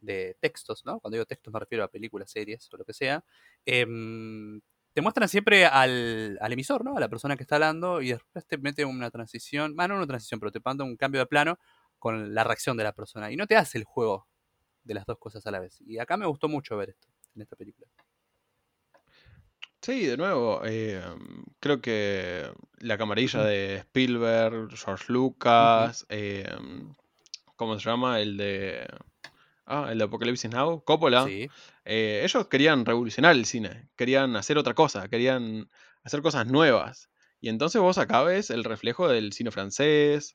de 0.00 0.36
textos, 0.40 0.84
¿no? 0.84 1.00
Cuando 1.00 1.16
digo 1.16 1.26
textos 1.26 1.52
me 1.52 1.60
refiero 1.60 1.84
a 1.84 1.88
películas, 1.88 2.30
series 2.30 2.68
o 2.72 2.76
lo 2.76 2.84
que 2.84 2.92
sea. 2.94 3.24
em, 3.66 4.60
te 4.92 5.00
muestran 5.00 5.28
siempre 5.28 5.66
al, 5.66 6.38
al 6.40 6.52
emisor, 6.52 6.84
¿no? 6.84 6.96
A 6.96 7.00
la 7.00 7.08
persona 7.08 7.36
que 7.36 7.42
está 7.42 7.56
hablando 7.56 8.02
y 8.02 8.10
después 8.10 8.46
te 8.46 8.58
mete 8.58 8.84
una 8.84 9.10
transición, 9.10 9.76
bueno, 9.76 9.94
no 9.94 10.00
una 10.00 10.06
transición, 10.06 10.40
pero 10.40 10.52
te 10.52 10.60
manda 10.64 10.84
un 10.84 10.96
cambio 10.96 11.20
de 11.20 11.26
plano 11.26 11.58
con 11.98 12.34
la 12.34 12.44
reacción 12.44 12.76
de 12.76 12.84
la 12.84 12.92
persona. 12.92 13.30
Y 13.30 13.36
no 13.36 13.46
te 13.46 13.56
hace 13.56 13.78
el 13.78 13.84
juego 13.84 14.26
de 14.82 14.94
las 14.94 15.06
dos 15.06 15.18
cosas 15.18 15.46
a 15.46 15.50
la 15.50 15.60
vez. 15.60 15.80
Y 15.86 15.98
acá 15.98 16.16
me 16.16 16.26
gustó 16.26 16.48
mucho 16.48 16.76
ver 16.76 16.90
esto 16.90 17.08
en 17.34 17.42
esta 17.42 17.56
película. 17.56 17.88
Sí, 19.82 20.04
de 20.04 20.16
nuevo, 20.18 20.60
eh, 20.64 21.02
creo 21.58 21.80
que 21.80 22.52
la 22.80 22.98
camarilla 22.98 23.42
de 23.42 23.76
Spielberg, 23.76 24.76
George 24.76 25.10
Lucas, 25.10 26.04
eh, 26.10 26.46
¿cómo 27.56 27.78
se 27.78 27.88
llama? 27.88 28.20
El 28.20 28.36
de... 28.36 28.86
Ah, 29.72 29.88
el 29.92 29.98
de 29.98 30.04
Apocalipsis 30.04 30.50
Now, 30.50 30.82
Coppola. 30.82 31.24
Sí. 31.26 31.48
eh, 31.84 32.22
ellos 32.24 32.48
querían 32.48 32.84
revolucionar 32.84 33.36
el 33.36 33.44
cine, 33.44 33.88
querían 33.96 34.34
hacer 34.34 34.58
otra 34.58 34.74
cosa, 34.74 35.08
querían 35.08 35.68
hacer 36.02 36.22
cosas 36.22 36.46
nuevas. 36.48 37.08
Y 37.40 37.48
entonces 37.48 37.80
vos 37.80 37.96
acá 37.96 38.22
ves 38.24 38.50
el 38.50 38.64
reflejo 38.64 39.06
del 39.08 39.32
cine 39.32 39.52
francés, 39.52 40.32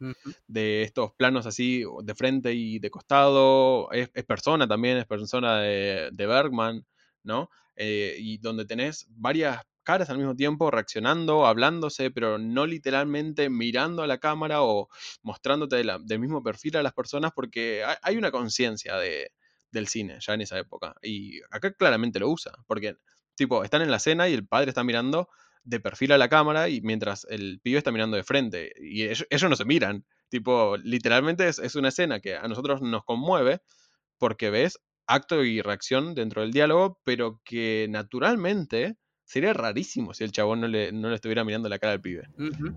de 0.47 0.83
estos 0.83 1.11
planos 1.17 1.45
así 1.45 1.83
de 2.03 2.15
frente 2.15 2.53
y 2.53 2.79
de 2.79 2.89
costado. 2.89 3.91
Es, 3.91 4.09
es 4.13 4.23
persona 4.23 4.67
también, 4.67 4.97
es 4.97 5.05
persona 5.05 5.59
de, 5.59 6.09
de 6.13 6.25
Bergman, 6.25 6.85
¿no? 7.23 7.49
Eh, 7.75 8.15
y 8.19 8.37
donde 8.37 8.65
tenés 8.65 9.05
varias 9.09 9.61
caras 9.85 10.09
al 10.09 10.17
mismo 10.17 10.35
tiempo 10.35 10.69
reaccionando, 10.69 11.45
hablándose, 11.45 12.11
pero 12.11 12.37
no 12.37 12.65
literalmente 12.65 13.49
mirando 13.49 14.03
a 14.03 14.07
la 14.07 14.17
cámara 14.17 14.61
o 14.63 14.89
mostrándote 15.21 15.77
del 15.77 16.19
mismo 16.19 16.43
perfil 16.43 16.75
a 16.75 16.83
las 16.83 16.91
personas, 16.91 17.31
porque 17.33 17.83
hay, 18.01 18.17
una 18.17 18.31
conciencia 18.31 18.97
de, 18.97 19.31
del 19.71 19.87
cine 19.87 20.17
ya 20.19 20.33
en 20.33 20.41
esa 20.41 20.59
época. 20.59 20.95
Y 21.01 21.39
acá 21.51 21.71
claramente 21.71 22.19
lo 22.19 22.29
usa, 22.29 22.51
porque 22.67 22.97
tipo, 23.35 23.63
están 23.63 23.81
en 23.81 23.91
la 23.91 23.99
cena 23.99 24.27
y 24.27 24.33
el 24.33 24.45
padre 24.45 24.69
está 24.69 24.83
mirando 24.83 25.29
de 25.63 25.79
perfil 25.79 26.11
a 26.11 26.17
la 26.17 26.29
cámara 26.29 26.67
y 26.67 26.81
mientras 26.81 27.25
el 27.29 27.61
pibe 27.63 27.77
está 27.77 27.91
mirando 27.91 28.17
de 28.17 28.23
frente. 28.23 28.73
Y 28.77 29.03
ellos, 29.03 29.49
no 29.49 29.55
se 29.55 29.65
miran. 29.65 30.05
Tipo, 30.29 30.75
literalmente 30.77 31.47
es 31.47 31.75
una 31.75 31.89
escena 31.89 32.19
que 32.19 32.35
a 32.35 32.47
nosotros 32.47 32.81
nos 32.81 33.05
conmueve 33.05 33.61
porque 34.17 34.49
ves 34.49 34.79
acto 35.07 35.43
y 35.43 35.61
reacción 35.61 36.15
dentro 36.15 36.41
del 36.41 36.51
diálogo, 36.51 36.99
pero 37.03 37.41
que 37.43 37.87
naturalmente 37.89 38.97
sería 39.25 39.53
rarísimo 39.53 40.13
si 40.13 40.23
el 40.23 40.31
chabón 40.31 40.61
no 40.61 40.67
le, 40.67 40.91
no 40.91 41.09
le 41.09 41.15
estuviera 41.15 41.43
mirando 41.43 41.69
la 41.69 41.79
cara 41.79 41.93
al 41.93 42.01
pibe. 42.01 42.29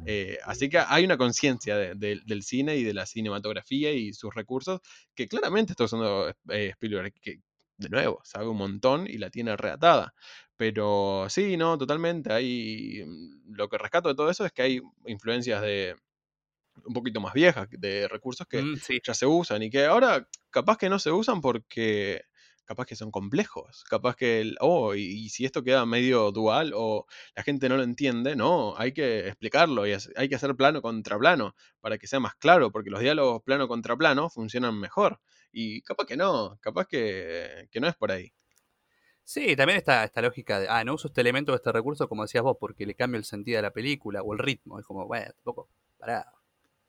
Eh, 0.04 0.38
así 0.44 0.68
que 0.68 0.78
hay 0.78 1.04
una 1.04 1.18
conciencia 1.18 1.76
de- 1.76 1.94
de- 1.94 2.20
del 2.26 2.42
cine 2.42 2.76
y 2.76 2.84
de 2.84 2.94
la 2.94 3.06
cinematografía 3.06 3.92
y 3.92 4.12
sus 4.14 4.34
recursos 4.34 4.80
que 5.14 5.28
claramente 5.28 5.72
está 5.72 5.84
usando 5.84 6.30
eh, 6.50 6.68
Spielberg, 6.70 7.12
que 7.20 7.40
de 7.76 7.88
nuevo 7.90 8.20
sabe 8.24 8.48
un 8.48 8.56
montón 8.58 9.06
y 9.08 9.18
la 9.18 9.30
tiene 9.30 9.56
reatada. 9.56 10.14
Pero 10.56 11.26
sí, 11.28 11.56
no, 11.56 11.76
totalmente. 11.78 12.32
Hay, 12.32 13.04
mm, 13.06 13.54
lo 13.54 13.68
que 13.68 13.78
rescato 13.78 14.08
de 14.08 14.14
todo 14.14 14.30
eso 14.30 14.44
es 14.46 14.52
que 14.52 14.62
hay 14.62 14.80
influencias 15.06 15.60
de 15.62 15.94
un 16.84 16.94
poquito 16.94 17.20
más 17.20 17.32
viejas, 17.34 17.68
de 17.70 18.08
recursos 18.08 18.46
que 18.48 18.64
Mm, 18.64 18.78
sí. 18.80 19.00
ya 19.06 19.14
se 19.14 19.26
usan 19.26 19.62
y 19.62 19.70
que 19.70 19.84
ahora 19.86 20.28
capaz 20.50 20.76
que 20.78 20.88
no 20.88 20.98
se 20.98 21.10
usan 21.10 21.40
porque 21.40 22.22
capaz 22.68 22.84
que 22.84 22.96
son 22.96 23.10
complejos, 23.10 23.82
capaz 23.88 24.14
que, 24.14 24.42
el, 24.42 24.56
oh, 24.60 24.94
y, 24.94 25.30
si 25.30 25.46
esto 25.46 25.64
queda 25.64 25.86
medio 25.86 26.30
dual 26.32 26.72
o 26.74 27.06
la 27.34 27.42
gente 27.42 27.66
no 27.70 27.78
lo 27.78 27.82
entiende, 27.82 28.36
no, 28.36 28.74
hay 28.76 28.92
que 28.92 29.26
explicarlo 29.26 29.86
y 29.86 29.94
hay 30.16 30.28
que 30.28 30.34
hacer 30.34 30.54
plano 30.54 30.82
contra 30.82 31.18
plano 31.18 31.54
para 31.80 31.96
que 31.96 32.06
sea 32.06 32.20
más 32.20 32.34
claro, 32.34 32.70
porque 32.70 32.90
los 32.90 33.00
diálogos 33.00 33.42
plano 33.42 33.68
contra 33.68 33.96
plano 33.96 34.28
funcionan 34.28 34.78
mejor. 34.78 35.18
Y 35.50 35.80
capaz 35.80 36.04
que 36.04 36.18
no, 36.18 36.58
capaz 36.60 36.86
que, 36.86 37.68
que 37.70 37.80
no 37.80 37.88
es 37.88 37.96
por 37.96 38.12
ahí. 38.12 38.34
Sí, 39.24 39.56
también 39.56 39.78
está 39.78 40.04
esta 40.04 40.20
lógica 40.20 40.60
de, 40.60 40.68
ah, 40.68 40.84
no 40.84 40.94
uso 40.94 41.08
este 41.08 41.22
elemento 41.22 41.52
o 41.52 41.54
este 41.54 41.72
recurso, 41.72 42.06
como 42.08 42.22
decías 42.22 42.44
vos, 42.44 42.58
porque 42.60 42.84
le 42.86 42.94
cambio 42.94 43.18
el 43.18 43.24
sentido 43.24 43.58
a 43.58 43.62
la 43.62 43.72
película 43.72 44.22
o 44.22 44.34
el 44.34 44.38
ritmo. 44.38 44.78
Es 44.78 44.86
como, 44.86 45.06
bueno, 45.06 45.32
tampoco, 45.36 45.70
pará, 45.98 46.26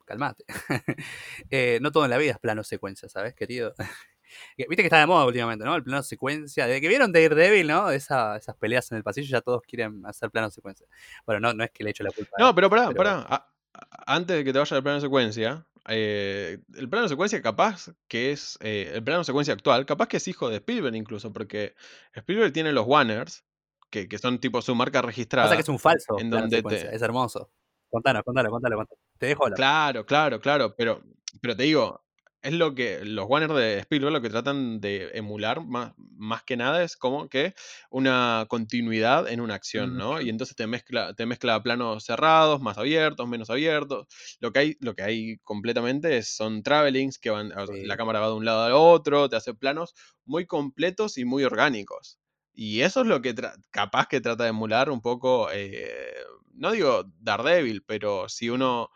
calmate. 0.10 0.44
Eh, 1.50 1.80
no 1.82 1.92
todo 1.92 2.04
en 2.04 2.10
la 2.12 2.18
vida 2.18 2.32
es 2.34 2.40
plano 2.40 2.64
secuencia, 2.64 3.08
¿sabes, 3.10 3.34
querido? 3.36 3.74
Que- 4.58 4.66
Viste 4.70 4.84
que 4.84 4.88
está 4.88 5.00
de 5.00 5.08
moda 5.08 5.26
últimamente, 5.26 5.66
¿no? 5.66 5.74
El 5.76 5.84
plano 5.84 6.04
secuencia. 6.04 6.68
Desde 6.68 6.82
que 6.82 6.88
vieron 6.88 7.12
Daredevil, 7.12 7.68
¿no? 7.68 7.90
Esa- 7.90 8.38
esas 8.38 8.56
peleas 8.58 8.92
en 8.92 8.98
el 8.98 9.04
pasillo, 9.04 9.28
ya 9.28 9.42
todos 9.42 9.62
quieren 9.64 10.06
hacer 10.06 10.30
plano 10.30 10.52
secuencia. 10.52 10.86
Bueno, 11.26 11.40
no, 11.40 11.54
no 11.54 11.64
es 11.64 11.72
que 11.72 11.84
le 11.84 11.90
echo 11.92 12.04
la 12.04 12.12
culpa. 12.12 12.36
No, 12.38 12.54
pero 12.54 12.70
pará, 12.70 12.88
pero- 12.90 12.98
pará. 12.98 13.14
a- 13.28 13.36
a- 13.74 14.16
antes 14.16 14.38
de 14.38 14.44
que 14.44 14.54
te 14.54 14.60
vaya 14.60 14.78
al 14.78 14.84
plano 14.84 14.96
de 14.98 15.02
secuencia, 15.02 15.66
eh, 15.88 16.60
el 16.76 16.90
plano 16.90 17.04
de 17.04 17.10
secuencia 17.10 17.42
capaz 17.42 17.90
que 18.08 18.32
es, 18.32 18.58
eh, 18.62 18.92
el 18.94 19.04
plano 19.04 19.20
de 19.22 19.26
secuencia 19.26 19.54
actual, 19.56 19.88
capaz 19.88 20.08
que 20.08 20.18
es 20.18 20.28
hijo 20.28 20.48
de 20.50 20.58
Spielberg 20.58 20.96
incluso, 20.96 21.34
porque 21.34 21.74
Spielberg 22.14 22.54
tiene 22.54 22.72
los 22.72 22.86
Wanners, 22.86 23.44
que, 23.90 24.08
que 24.08 24.20
son 24.20 24.40
tipo 24.40 24.62
su 24.62 24.76
marca 24.76 25.02
registrada. 25.02 25.48
Pasa 25.48 25.56
que 25.56 25.64
es 25.64 25.70
un 25.70 25.80
falso 25.80 26.20
en 26.20 26.30
plano 26.30 26.44
donde 26.44 26.58
secuencia. 26.58 26.90
te- 26.92 26.96
Es 26.96 27.02
hermoso. 27.02 27.52
Contanos, 27.90 28.24
contalo, 28.24 28.50
contalo, 28.52 28.78
contalo. 28.78 29.00
Te 29.20 29.28
dejo 29.28 29.44
hablar. 29.46 29.62
Claro, 29.66 30.06
claro, 30.06 30.40
claro, 30.40 30.76
pero, 30.78 31.04
pero 31.42 31.56
te 31.56 31.64
digo, 31.64 32.06
es 32.42 32.54
lo 32.54 32.74
que 32.76 33.04
los 33.04 33.26
Warner 33.28 33.52
de 33.52 33.80
Spielberg 33.80 34.14
lo 34.14 34.22
que 34.22 34.30
tratan 34.30 34.80
de 34.80 35.10
emular 35.16 35.66
más, 35.66 35.94
más 35.98 36.44
que 36.44 36.56
nada 36.56 36.82
es 36.84 36.96
como 36.96 37.28
que 37.28 37.54
una 37.90 38.46
continuidad 38.48 39.28
en 39.28 39.42
una 39.42 39.56
acción, 39.56 39.98
¿no? 39.98 40.22
Y 40.22 40.30
entonces 40.30 40.56
te 40.56 40.66
mezcla, 40.68 41.14
te 41.14 41.26
mezcla 41.26 41.62
planos 41.62 42.06
cerrados, 42.06 42.62
más 42.62 42.78
abiertos, 42.78 43.28
menos 43.28 43.50
abiertos. 43.50 44.08
Lo 44.40 44.54
que 44.54 44.60
hay, 44.60 44.78
lo 44.80 44.96
que 44.96 45.04
hay 45.04 45.38
completamente 45.44 46.18
es- 46.18 46.30
son 46.36 46.64
travelings 46.64 47.20
que 47.20 47.32
van, 47.32 47.52
Sí. 47.64 47.76
la 47.82 47.98
cámara 47.98 48.20
va 48.22 48.28
de 48.28 48.34
un 48.36 48.46
lado 48.46 48.64
al 48.64 48.72
otro, 48.74 49.28
te 49.30 49.36
hace 49.36 49.54
planos 49.54 49.94
muy 50.26 50.46
completos 50.46 51.18
y 51.18 51.26
muy 51.26 51.44
orgánicos. 51.44 52.20
Y 52.54 52.82
eso 52.82 53.02
es 53.02 53.08
lo 53.08 53.22
que 53.22 53.36
capaz 53.72 54.08
que 54.08 54.22
trata 54.22 54.44
de 54.44 54.50
emular 54.50 54.90
un 54.90 55.02
poco, 55.02 55.50
eh, 55.52 56.14
no 56.60 56.72
digo 56.72 57.06
Daredevil, 57.20 57.84
pero 57.84 58.30
si 58.30 58.50
uno 58.50 58.90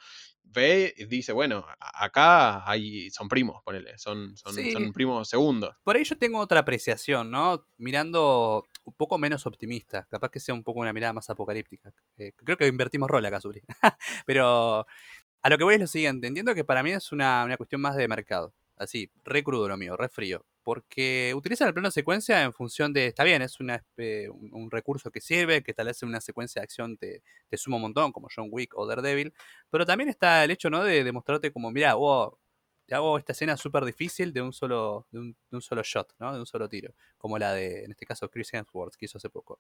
ve 0.44 0.94
y 0.98 1.06
dice, 1.06 1.32
bueno, 1.32 1.66
acá 1.80 2.70
hay, 2.70 3.10
son 3.10 3.28
primos, 3.28 3.64
ponele, 3.64 3.98
son, 3.98 4.38
son, 4.38 4.54
Sí. 4.54 4.72
son 4.72 4.94
primos 4.94 5.28
segundos. 5.28 5.76
Por 5.84 5.96
ahí 5.96 6.04
yo 6.04 6.18
tengo 6.18 6.40
otra 6.40 6.60
apreciación, 6.60 7.32
¿no? 7.32 7.66
Mirando 7.78 8.64
un 8.84 8.94
poco 8.94 9.18
menos 9.18 9.48
optimista, 9.48 10.06
capaz 10.12 10.30
que 10.30 10.40
sea 10.40 10.54
un 10.54 10.64
poco 10.64 10.82
una 10.82 10.94
mirada 10.94 11.14
más 11.14 11.30
apocalíptica. 11.30 11.92
Eh, 12.18 12.34
creo 12.36 12.56
que 12.58 12.68
invertimos 12.68 13.10
rol 13.10 13.26
acá, 13.26 13.42
Suri. 13.42 13.62
Pero 14.28 14.86
a 15.42 15.50
lo 15.50 15.58
que 15.58 15.64
voy 15.64 15.76
es 15.76 15.82
lo 15.82 15.88
siguiente, 15.88 16.28
entiendo 16.28 16.54
que 16.54 16.64
para 16.64 16.84
mí 16.84 16.92
es 16.92 17.12
una, 17.12 17.44
una 17.46 17.58
cuestión 17.58 17.82
más 17.82 17.96
de 17.96 18.08
mercado. 18.08 18.54
Así, 18.78 19.12
re 19.24 19.44
crudo 19.44 19.68
lo 19.68 19.78
mío, 19.78 19.98
re 19.98 20.10
frío. 20.10 20.46
Porque 20.64 21.34
utilizan 21.36 21.68
el 21.68 21.74
plano 21.74 21.92
secuencia 21.92 22.42
en 22.44 22.54
función 22.54 22.94
de, 22.94 23.08
está 23.08 23.24
bien, 23.24 23.42
es 23.42 23.60
una, 23.60 23.80
espe- 23.82 24.30
un, 24.30 24.52
recurso 24.72 25.12
que 25.12 25.22
sirve, 25.22 25.62
que 25.64 25.74
en 26.04 26.10
una 26.10 26.22
secuencia 26.22 26.62
de 26.62 26.64
acción 26.64 26.98
te, 26.98 27.22
te 27.50 27.58
suma 27.58 27.76
un 27.78 27.84
montón, 27.84 28.12
como 28.14 28.30
John 28.34 28.48
Wick 28.52 28.74
o 28.78 28.86
Daredevil. 28.88 29.34
Pero 29.70 29.86
también 29.86 30.10
está 30.10 30.44
el 30.44 30.52
hecho, 30.52 30.70
¿no? 30.70 30.84
De 30.84 31.04
demostrarte 31.04 31.52
como, 31.52 31.72
mira, 31.72 31.96
wow, 31.96 32.38
te 32.86 32.96
hago 32.96 33.18
esta 33.18 33.32
escena 33.32 33.58
súper 33.58 33.86
difícil 33.86 34.34
de 34.34 34.42
un 34.42 34.52
solo 34.54 35.08
de 35.12 35.20
un, 35.20 35.62
solo 35.62 35.82
shot, 35.84 36.16
¿no? 36.20 36.34
De 36.34 36.40
un 36.40 36.46
solo 36.46 36.68
tiro, 36.68 36.94
como 37.18 37.38
la 37.38 37.54
de, 37.54 37.86
en 37.86 37.92
este 37.92 38.06
caso, 38.06 38.30
Chris 38.30 38.54
Hemsworth, 38.54 38.96
que 38.96 39.06
hizo 39.06 39.18
hace 39.18 39.30
poco. 39.30 39.60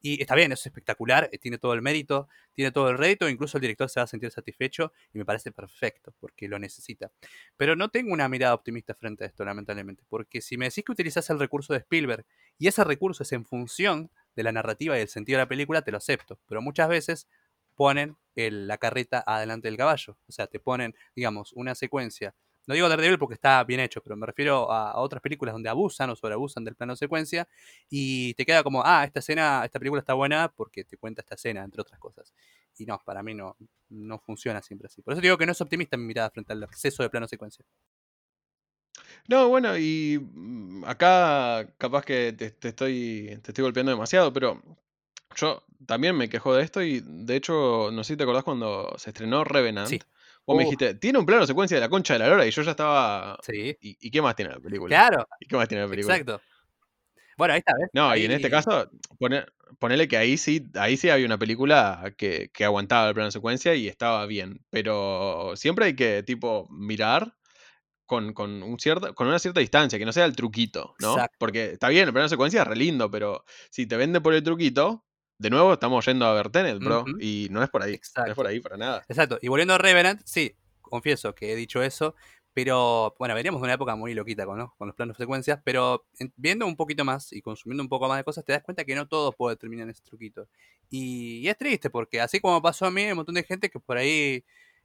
Y 0.00 0.20
está 0.20 0.34
bien, 0.34 0.52
es 0.52 0.64
espectacular, 0.64 1.28
eh, 1.32 1.38
tiene 1.38 1.58
todo 1.58 1.74
el 1.74 1.82
mérito, 1.82 2.28
tiene 2.52 2.72
todo 2.72 2.90
el 2.90 2.98
rédito, 2.98 3.28
incluso 3.28 3.58
el 3.58 3.62
director 3.62 3.88
se 3.88 4.00
va 4.00 4.04
a 4.04 4.06
sentir 4.06 4.30
satisfecho 4.30 4.92
y 5.12 5.18
me 5.18 5.24
parece 5.24 5.52
perfecto, 5.52 6.14
porque 6.18 6.48
lo 6.48 6.58
necesita. 6.58 7.10
Pero 7.56 7.76
no 7.76 7.90
tengo 7.90 8.12
una 8.12 8.28
mirada 8.28 8.54
optimista 8.54 8.94
frente 8.94 9.24
a 9.24 9.26
esto, 9.26 9.44
lamentablemente, 9.44 10.02
porque 10.08 10.40
si 10.40 10.56
me 10.56 10.66
decís 10.66 10.84
que 10.84 10.92
utilizás 10.92 11.28
el 11.30 11.38
recurso 11.38 11.72
de 11.72 11.80
Spielberg 11.80 12.24
y 12.58 12.68
ese 12.68 12.84
recurso 12.84 13.22
es 13.22 13.32
en 13.32 13.44
función 13.44 14.10
de 14.34 14.42
la 14.42 14.52
narrativa 14.52 14.98
y 14.98 15.02
el 15.02 15.08
sentido 15.08 15.38
de 15.38 15.44
la 15.44 15.48
película, 15.48 15.82
te 15.82 15.90
lo 15.90 15.98
acepto. 15.98 16.38
Pero 16.48 16.62
muchas 16.62 16.88
veces 16.88 17.26
ponen 17.74 18.16
la 18.34 18.78
carreta 18.78 19.22
adelante 19.26 19.68
del 19.68 19.76
caballo. 19.76 20.16
O 20.28 20.32
sea, 20.32 20.46
te 20.46 20.60
ponen, 20.60 20.94
digamos, 21.14 21.52
una 21.52 21.74
secuencia. 21.74 22.34
No 22.66 22.74
digo 22.74 22.88
Daredevil 22.88 23.18
porque 23.18 23.34
está 23.34 23.64
bien 23.64 23.80
hecho, 23.80 24.00
pero 24.02 24.16
me 24.16 24.26
refiero 24.26 24.70
a, 24.70 25.00
otras 25.00 25.20
películas 25.20 25.52
donde 25.52 25.68
abusan 25.68 26.10
o 26.10 26.16
sobreabusan 26.16 26.64
del 26.64 26.76
plano 26.76 26.94
secuencia 26.96 27.48
y 27.90 28.34
te 28.34 28.46
queda 28.46 28.62
como, 28.62 28.82
ah, 28.84 29.04
esta 29.04 29.20
escena, 29.20 29.64
esta 29.64 29.78
película 29.78 30.00
está 30.00 30.14
buena 30.14 30.52
porque 30.54 30.84
te 30.84 30.96
cuenta 30.96 31.22
esta 31.22 31.34
escena, 31.34 31.64
entre 31.64 31.82
otras 31.82 31.98
cosas. 31.98 32.32
Y 32.78 32.86
no, 32.86 33.00
para 33.04 33.22
mí 33.22 33.34
no, 33.34 33.56
no 33.90 34.18
funciona 34.18 34.62
siempre 34.62 34.86
así. 34.86 35.02
Por 35.02 35.12
eso 35.12 35.20
digo 35.20 35.36
que 35.36 35.46
no 35.46 35.52
es 35.52 35.60
optimista 35.60 35.96
mi 35.96 36.04
mirada 36.04 36.30
frente 36.30 36.52
al 36.52 36.62
exceso 36.62 37.02
de 37.02 37.10
plano 37.10 37.26
secuencia. 37.26 37.64
No, 39.28 39.48
bueno, 39.48 39.76
y 39.76 40.18
mm, 40.20 40.84
acá 40.84 41.72
capaz 41.78 42.04
que 42.04 42.32
te, 42.32 42.46
estoy, 42.46 43.38
te 43.42 43.50
estoy 43.50 43.62
golpeando 43.62 43.92
demasiado, 43.92 44.32
pero 44.32 44.60
yo 45.36 45.62
también 45.86 46.16
me 46.16 46.28
quejo 46.28 46.54
de 46.54 46.62
esto 46.62 46.82
y 46.82 47.02
de 47.04 47.36
hecho, 47.36 47.90
no 47.92 48.04
sé 48.04 48.14
si 48.14 48.16
te 48.16 48.24
acordás 48.24 48.44
cuando 48.44 48.92
se 48.98 49.10
estrenó 49.10 49.44
Revenant. 49.44 49.88
Sí. 49.88 50.00
Vos 50.44 50.56
me 50.56 50.64
dijiste, 50.64 50.94
tiene 50.94 51.18
un 51.18 51.26
plano 51.26 51.46
secuencia 51.46 51.76
de 51.76 51.80
la 51.80 51.88
concha 51.88 52.14
de 52.14 52.18
la 52.18 52.28
lora 52.28 52.46
y 52.46 52.50
yo 52.50 52.62
ya 52.62 52.72
estaba... 52.72 53.38
Sí. 53.42 53.76
¿Y, 53.80 54.10
qué 54.10 54.20
más 54.20 54.34
tiene 54.34 54.50
la 54.50 54.60
película? 54.60 54.88
Claro. 54.88 55.28
¿Y 55.40 55.46
qué 55.46 55.56
más 55.56 55.68
tiene 55.68 55.84
la 55.84 55.90
película? 55.90 56.16
Exacto. 56.16 56.40
Bueno, 57.36 57.54
ahí 57.54 57.58
está, 57.58 57.74
¿ves? 57.78 57.88
No, 57.92 58.14
y 58.16 58.24
en 58.24 58.32
este 58.32 58.50
caso, 58.50 58.90
ponele 59.78 60.08
que 60.08 60.16
ahí 60.16 60.36
sí, 60.36 60.68
ahí 60.74 60.96
sí 60.96 61.10
había 61.10 61.26
una 61.26 61.38
película 61.38 62.12
que, 62.16 62.50
que 62.52 62.64
aguantaba 62.64 63.08
el 63.08 63.14
plano 63.14 63.30
secuencia 63.30 63.74
y 63.74 63.88
estaba 63.88 64.26
bien. 64.26 64.64
Pero 64.70 65.52
siempre 65.56 65.86
hay 65.86 65.96
que, 65.96 66.22
tipo, 66.22 66.68
mirar 66.70 67.34
con, 68.06 68.34
con, 68.34 68.62
un 68.62 68.78
cierto, 68.78 69.14
con 69.14 69.28
una 69.28 69.38
cierta 69.38 69.60
distancia, 69.60 69.98
que 69.98 70.04
no 70.04 70.12
sea 70.12 70.24
el 70.24 70.36
truquito, 70.36 70.94
¿no? 70.98 71.16
Porque 71.38 71.72
está 71.72 71.88
bien, 71.88 72.08
el 72.08 72.12
plano 72.12 72.28
secuencia 72.28 72.62
es 72.62 72.68
re 72.68 72.76
lindo, 72.76 73.10
pero 73.10 73.44
si 73.70 73.86
te 73.86 73.96
vende 73.96 74.20
por 74.20 74.34
el 74.34 74.42
truquito, 74.42 75.04
de 75.42 75.50
nuevo 75.50 75.72
estamos 75.72 76.06
yendo 76.06 76.24
a 76.24 76.32
ver 76.34 76.50
Tenet, 76.50 76.78
bro, 76.78 77.04
y 77.18 77.48
no 77.50 77.64
es 77.64 77.68
por 77.68 77.82
ahí, 77.82 78.00
no 78.16 78.26
es 78.26 78.34
por 78.34 78.46
ahí 78.46 78.60
para 78.60 78.76
nada. 78.76 79.04
Exacto, 79.08 79.38
y 79.42 79.48
volviendo 79.48 79.74
a 79.74 79.78
Revenant, 79.78 80.22
sí, 80.24 80.56
confieso 80.80 81.34
que 81.34 81.52
he 81.52 81.56
dicho 81.56 81.82
eso, 81.82 82.14
pero 82.54 83.16
bueno, 83.18 83.34
veníamos 83.34 83.60
de 83.60 83.64
una 83.64 83.74
época 83.74 83.96
muy 83.96 84.14
loquita 84.14 84.46
con, 84.46 84.68
con 84.78 84.86
los 84.86 84.94
planos 84.94 85.18
de 85.18 85.24
secuencias, 85.24 85.60
pero 85.64 86.06
viendo 86.36 86.64
un 86.64 86.76
poquito 86.76 87.04
más 87.04 87.32
y 87.32 87.42
consumiendo 87.42 87.82
un 87.82 87.88
poco 87.88 88.06
más 88.06 88.18
de 88.18 88.24
cosas, 88.24 88.44
te 88.44 88.52
das 88.52 88.62
cuenta 88.62 88.84
que 88.84 88.94
no 88.94 89.08
todo 89.08 89.32
puede 89.32 89.56
terminar 89.56 89.84
en 89.84 89.90
ese 89.90 90.02
truquito. 90.04 90.46
Y, 90.88 91.38
y 91.38 91.48
es 91.48 91.58
triste, 91.58 91.90
porque 91.90 92.20
así 92.20 92.38
como 92.38 92.62
pasó 92.62 92.86
a 92.86 92.92
mí, 92.92 93.02
hay 93.02 93.10
un 93.10 93.16
montón 93.16 93.34
de 93.34 93.42
gente 93.42 93.68
que 93.68 93.80
por 93.80 93.96
ahí 93.96 94.44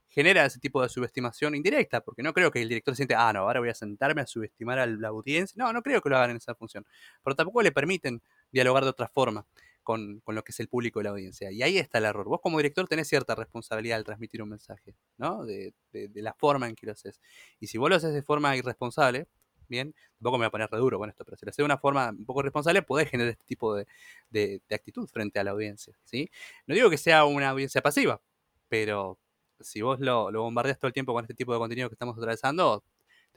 genera 0.10 0.43
ese 0.45 0.60
tipo 0.60 0.82
de 0.82 0.89
subestimación 0.89 1.53
indirecta, 1.53 2.01
porque 2.01 2.24
no 2.24 2.34
creo 2.34 2.49
que 2.49 2.64
el 2.64 2.70
director 2.70 2.95
siente, 2.95 3.14
ah, 3.14 3.32
no, 3.32 3.41
ahora 3.41 3.60
voy 3.60 3.70
a 3.70 3.76
sentarme 3.76 4.22
a 4.22 4.26
subestimar 4.26 4.80
a 4.80 4.88
la 4.88 5.10
audiencia. 5.10 5.53
No, 5.64 5.72
no 5.72 5.84
creo 5.84 6.01
que 6.01 6.10
lo 6.10 6.18
hagan 6.18 6.32
en 6.32 6.38
esa 6.38 6.55
función, 6.55 6.84
pero 7.24 7.36
tampoco 7.36 7.62
le 7.62 7.72
permiten 7.72 8.24
dialogar 8.51 8.86
de 8.86 8.89
otra 8.89 9.08
forma 9.08 9.45
con, 9.88 10.22
lo 10.28 10.44
que 10.44 10.52
es 10.52 10.60
el 10.60 10.68
público 10.68 11.00
y 11.00 11.06
la 11.06 11.12
audiencia. 11.12 11.50
Y 11.50 11.64
ahí 11.64 11.78
está 11.78 12.00
el 12.00 12.04
error. 12.04 12.28
Vos 12.28 12.42
como 12.42 12.58
director 12.58 12.86
tenés 12.90 13.08
cierta 13.08 13.36
responsabilidad 13.36 13.98
al 13.98 14.04
transmitir 14.04 14.42
un 14.42 14.50
mensaje, 14.50 14.98
¿no? 15.18 15.46
De, 15.46 15.74
la 16.16 16.34
forma 16.34 16.68
en 16.68 16.76
que 16.76 16.86
lo 16.86 16.92
haces. 16.92 17.22
Y 17.62 17.68
si 17.68 17.78
vos 17.78 17.90
lo 17.90 17.96
haces 17.96 18.14
de 18.14 18.22
forma 18.22 18.54
irresponsable, 18.58 19.30
bien, 19.70 19.96
tampoco 20.18 20.40
me 20.40 20.42
voy 20.44 20.48
a 20.48 20.52
poner 20.52 20.70
re 20.70 20.78
duro 20.78 21.00
con 21.00 21.10
esto, 21.10 21.24
pero 21.24 21.38
si 21.38 21.46
lo 21.46 21.52
haces 21.52 21.58
de 21.58 21.64
una 21.64 21.78
forma 21.78 22.10
un 22.10 22.26
poco 22.26 22.42
responsable, 22.42 22.82
podés 22.82 23.10
generar 23.10 23.32
este 23.32 23.46
tipo 23.46 23.76
de, 23.76 23.88
de 24.30 24.76
actitud 24.76 25.08
frente 25.08 25.40
a 25.40 25.46
la 25.46 25.52
audiencia, 25.52 25.98
¿sí? 26.04 26.30
No 26.66 26.76
digo 26.76 26.90
que 26.90 26.98
sea 26.98 27.24
una 27.24 27.50
audiencia 27.50 27.82
pasiva, 27.82 28.22
pero 28.68 29.18
si 29.62 29.82
vos 29.82 30.02
lo, 30.02 30.32
lo, 30.32 30.42
bombardeas 30.42 30.80
todo 30.80 30.88
el 30.88 30.94
tiempo 30.94 31.14
con 31.14 31.24
este 31.24 31.34
tipo 31.34 31.54
de 31.54 31.60
contenido 31.60 31.88
que 31.88 31.96
estamos 31.96 32.18
atravesando, 32.18 32.84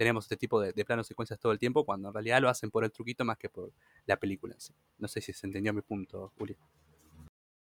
tenemos 0.00 0.24
este 0.24 0.38
tipo 0.38 0.58
de, 0.58 0.72
planos 0.86 1.06
secuencias 1.06 1.38
todo 1.38 1.52
el 1.52 1.58
tiempo, 1.58 1.84
cuando 1.84 2.08
en 2.08 2.14
realidad 2.14 2.40
lo 2.40 2.48
hacen 2.48 2.70
por 2.70 2.84
el 2.84 2.90
truquito 2.90 3.22
más 3.22 3.36
que 3.36 3.50
por 3.50 3.70
la 4.06 4.16
película 4.16 4.54
en 4.54 4.60
sí. 4.62 4.72
No 4.96 5.06
sé 5.08 5.20
si 5.20 5.34
se 5.34 5.46
entendió 5.46 5.74
mi 5.74 5.82
punto, 5.82 6.32
Juli. 6.38 6.56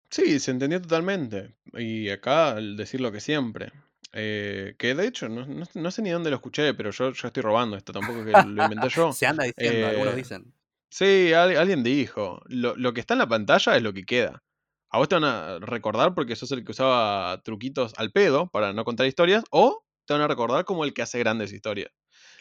Sí, 0.09 0.41
se 0.41 0.51
entendió 0.51 0.81
totalmente. 0.81 1.55
Y 1.75 2.09
acá, 2.09 2.53
al 2.53 2.79
decir 2.79 3.03
lo 3.03 3.13
que 3.13 3.21
siempre. 3.21 3.73
Eh, 4.15 4.75
que 4.79 4.95
de 4.95 5.07
hecho, 5.07 5.29
no, 5.29 5.91
sé 5.91 6.01
ni 6.01 6.09
dónde 6.09 6.31
lo 6.31 6.37
escuché, 6.37 6.73
pero 6.73 6.93
yo, 6.93 7.13
yo 7.13 7.29
estoy 7.29 7.43
robando 7.43 7.77
esto, 7.77 7.93
tampoco 7.93 8.25
que 8.25 8.31
lo 8.31 8.65
inventé 8.65 8.89
yo. 8.97 9.13
se 9.13 9.27
anda 9.27 9.45
diciendo, 9.45 9.87
algunos 9.87 10.15
eh, 10.15 10.17
dicen. 10.17 10.55
Sí, 10.89 11.35
alguien 11.35 11.83
dijo. 11.83 12.41
Lo, 12.47 12.75
lo, 12.75 12.95
que 12.95 13.01
está 13.01 13.13
en 13.13 13.19
la 13.19 13.29
pantalla 13.29 13.77
es 13.77 13.83
lo 13.83 13.93
que 13.93 14.07
queda. 14.07 14.43
A 14.89 14.97
vos 14.97 15.11
te 15.11 15.17
van 15.17 15.25
a 15.25 15.59
recordar 15.59 16.15
porque 16.15 16.37
sos 16.37 16.51
el 16.53 16.65
que 16.65 16.73
usaba 16.73 17.43
truquitos 17.43 17.93
al 17.99 18.13
pedo 18.13 18.49
para 18.49 18.73
no 18.73 18.87
contar 18.87 19.07
historias, 19.07 19.45
o 19.51 19.85
te 20.07 20.15
van 20.15 20.23
a 20.23 20.29
recordar 20.29 20.65
como 20.65 20.87
el 20.87 20.95
que 20.95 21.03
hace 21.03 21.19
grandes 21.19 21.53
historias. 21.53 21.93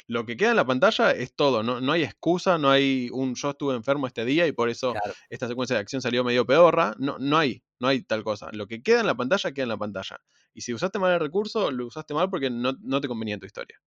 Lo 0.08 0.26
que 0.26 0.36
queda 0.36 0.52
en 0.52 0.58
la 0.58 0.66
pantalla 0.66 1.12
es 1.12 1.34
todo, 1.34 1.64
no, 1.64 1.80
no 1.80 1.92
hay 1.94 2.04
excusa, 2.04 2.58
no 2.58 2.70
hay 2.70 3.10
un 3.12 3.36
yo 3.36 3.52
estuve 3.52 3.76
enfermo 3.76 4.06
este 4.06 4.26
día 4.26 4.46
y 4.48 4.52
por 4.52 4.70
eso 4.70 4.94
esta 5.30 5.48
secuencia 5.48 5.76
de 5.76 5.82
acción 5.82 6.02
salió 6.02 6.24
medio 6.24 6.46
pedorra. 6.46 6.94
No, 7.00 7.18
no 7.20 7.38
hay, 7.38 7.64
no 7.80 7.88
hay 7.88 8.02
tal 8.04 8.24
cosa. 8.24 8.50
Lo 8.52 8.68
que 8.68 8.84
queda 8.84 9.00
en 9.00 9.08
la 9.08 9.16
pantalla, 9.16 9.52
queda 9.52 9.64
en 9.64 9.70
la 9.70 9.78
pantalla. 9.78 10.20
Y 10.54 10.62
si 10.62 10.74
usaste 10.74 11.00
mal 11.00 11.14
el 11.14 11.20
recurso, 11.20 11.72
lo 11.72 11.88
usaste 11.88 12.14
mal 12.14 12.30
porque 12.30 12.50
no, 12.50 12.74
no 12.82 13.02
te 13.02 13.08
convenía 13.08 13.36
en 13.36 13.40
tu 13.40 13.46
historia. 13.46 13.80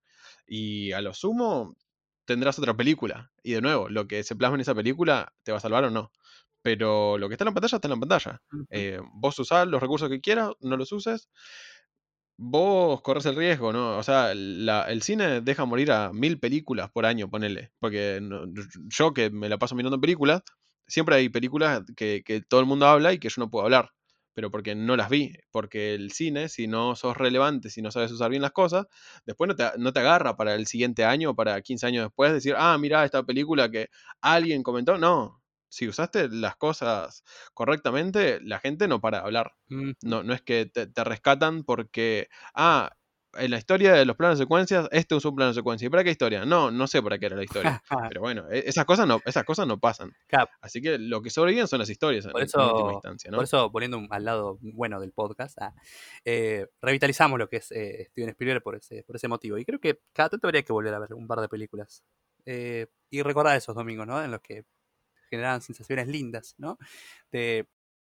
Y 0.47 0.93
a 0.93 1.01
lo 1.01 1.13
sumo, 1.15 1.77
tendrás 2.25 2.59
otra 2.59 2.77
película. 2.77 3.31
Y 3.43 3.53
de 3.53 3.61
nuevo, 3.61 3.89
lo 3.89 4.07
que 4.07 4.23
se 4.25 4.37
plasma 4.37 4.57
en 4.57 4.63
esa 4.63 4.75
película, 4.75 5.33
¿te 5.43 5.53
va 5.53 5.59
a 5.59 5.61
salvar 5.61 5.85
o 5.85 5.91
no? 5.91 6.13
Pero 6.63 7.17
lo 7.19 7.29
que 7.29 7.35
está 7.35 7.45
en 7.45 7.51
la 7.51 7.55
pantalla 7.55 7.77
está 7.77 7.89
en 7.89 7.95
la 7.95 8.01
pantalla. 8.01 8.43
Eh, 8.71 9.01
vos 9.15 9.39
usás 9.39 9.69
los 9.69 9.81
recursos 9.81 10.09
que 10.09 10.21
quieras, 10.21 10.51
no 10.61 10.77
los 10.77 10.91
uses. 10.93 11.29
Vos 12.39 13.01
corres 13.01 13.25
el 13.27 13.35
riesgo, 13.37 13.73
¿no? 13.73 13.97
O 13.97 14.03
sea, 14.03 14.33
el 14.33 15.03
cine 15.03 15.41
deja 15.41 15.65
morir 15.65 15.91
a 15.91 16.13
mil 16.13 16.39
películas 16.39 16.91
por 16.91 17.07
año, 17.07 17.31
ponele. 17.31 17.73
Porque 17.79 18.21
yo 18.89 19.15
que 19.15 19.31
me 19.31 19.49
la 19.49 19.59
paso 19.59 19.75
mirando 19.75 20.01
películas, 20.01 20.43
siempre 20.87 21.17
hay 21.17 21.29
películas 21.31 21.83
que, 21.97 22.23
que 22.25 22.43
todo 22.43 22.61
el 22.61 22.67
mundo 22.67 22.87
habla 22.87 23.13
y 23.15 23.19
que 23.19 23.31
yo 23.31 23.41
no 23.41 23.51
puedo 23.51 23.65
hablar 23.65 23.91
pero 24.35 24.51
porque 24.51 24.75
no 24.75 24.97
las 24.99 25.09
vi. 25.09 25.33
Porque 25.51 25.95
el 25.95 26.13
cine, 26.13 26.51
si 26.51 26.67
no 26.67 26.95
sos 26.95 27.17
relevante, 27.17 27.71
si 27.71 27.81
no 27.81 27.91
sabes 27.91 28.13
usar 28.13 28.29
bien 28.29 28.43
las 28.43 28.53
cosas, 28.53 28.85
después 29.25 29.49
no 29.49 29.57
te, 29.57 29.65
no 29.79 29.95
te 29.95 30.01
agarra 30.01 30.37
para 30.37 30.55
el 30.55 30.67
siguiente 30.67 31.07
año 31.07 31.31
o 31.31 31.35
para 31.35 31.59
15 31.63 31.87
años 31.87 32.05
después 32.05 32.35
decir, 32.35 32.55
ah, 32.59 32.77
mira 32.79 33.03
esta 33.07 33.23
película 33.23 33.71
que 33.71 33.89
alguien 34.21 34.63
comentó. 34.63 34.99
No, 34.99 35.41
si 35.69 35.89
usaste 35.89 36.29
las 36.29 36.57
cosas 36.57 37.25
correctamente, 37.55 38.41
la 38.43 38.59
gente 38.59 38.89
no 38.89 39.01
para 39.01 39.19
de 39.19 39.25
hablar. 39.25 39.55
No, 40.03 40.23
no 40.23 40.33
es 40.33 40.43
que 40.43 40.67
te, 40.67 40.87
te, 40.87 41.05
rescatan 41.05 41.65
porque, 41.65 42.29
ah, 42.55 42.91
en 43.39 43.51
la 43.51 43.59
historia 43.59 43.93
de 43.95 44.05
los 44.05 44.17
planos 44.17 44.39
de 44.39 44.45
secuencias, 44.45 44.89
este 44.93 45.15
usó 45.15 45.31
un 45.31 45.37
plano 45.37 45.51
de 45.51 45.55
secuencia. 45.55 45.87
¿Y 45.87 45.91
para 45.91 46.05
qué 46.05 46.11
historia? 46.11 46.45
No, 46.45 46.71
no 46.71 46.87
sé 46.87 47.03
para 47.03 47.19
qué 47.19 47.27
era 47.27 47.37
la 47.37 47.45
historia. 47.45 47.83
pero 48.13 48.21
bueno, 48.21 48.47
e, 48.51 48.65
esas 48.67 48.85
cosas 48.85 49.07
no, 49.07 49.21
esas 49.25 49.45
cosas 49.45 49.67
no 49.67 49.79
pasan. 49.79 50.13
Así 50.61 50.81
que 50.81 50.99
lo 50.99 51.23
que 51.23 51.31
sobreviven 51.31 51.69
son 51.69 51.79
las 51.79 51.91
historias 51.91 52.27
por 52.27 52.43
eso, 52.43 52.61
en 52.61 52.75
última 52.75 52.93
instancia. 52.95 53.31
¿no? 53.31 53.39
Por 53.39 53.45
eso, 53.45 53.71
poniendo 53.71 54.01
al 54.11 54.25
lado 54.25 54.59
bueno 54.61 55.01
del 55.01 55.13
podcast, 55.13 55.59
ah, 55.61 55.75
eh, 56.25 56.67
revitalizamos 56.81 57.39
lo 57.39 57.49
que 57.49 57.57
es 57.57 57.71
eh, 57.73 58.07
Steven 58.11 58.31
Spielberg 58.31 58.63
por 58.63 58.77
ese, 58.77 59.03
por 59.05 59.17
ese 59.17 59.29
motivo. 59.29 59.59
Y 59.59 59.65
creo 59.65 59.81
que 59.81 60.01
cada 60.13 60.31
tanto 60.31 60.47
habría 60.47 60.63
que 60.63 60.73
volver 60.73 60.95
a 60.95 60.99
ver 60.99 61.15
un 61.15 61.27
par 61.27 61.41
de 61.41 61.49
películas. 61.49 62.03
Eh, 62.45 62.87
y 63.11 63.23
recordar 63.23 63.57
esos 63.57 63.75
domingos, 63.75 64.07
¿no? 64.07 64.23
En 64.23 64.31
los 64.31 64.41
que 64.41 64.65
generaban 65.29 65.61
sensaciones 65.61 66.09
lindas, 66.09 66.55
¿no? 66.59 66.79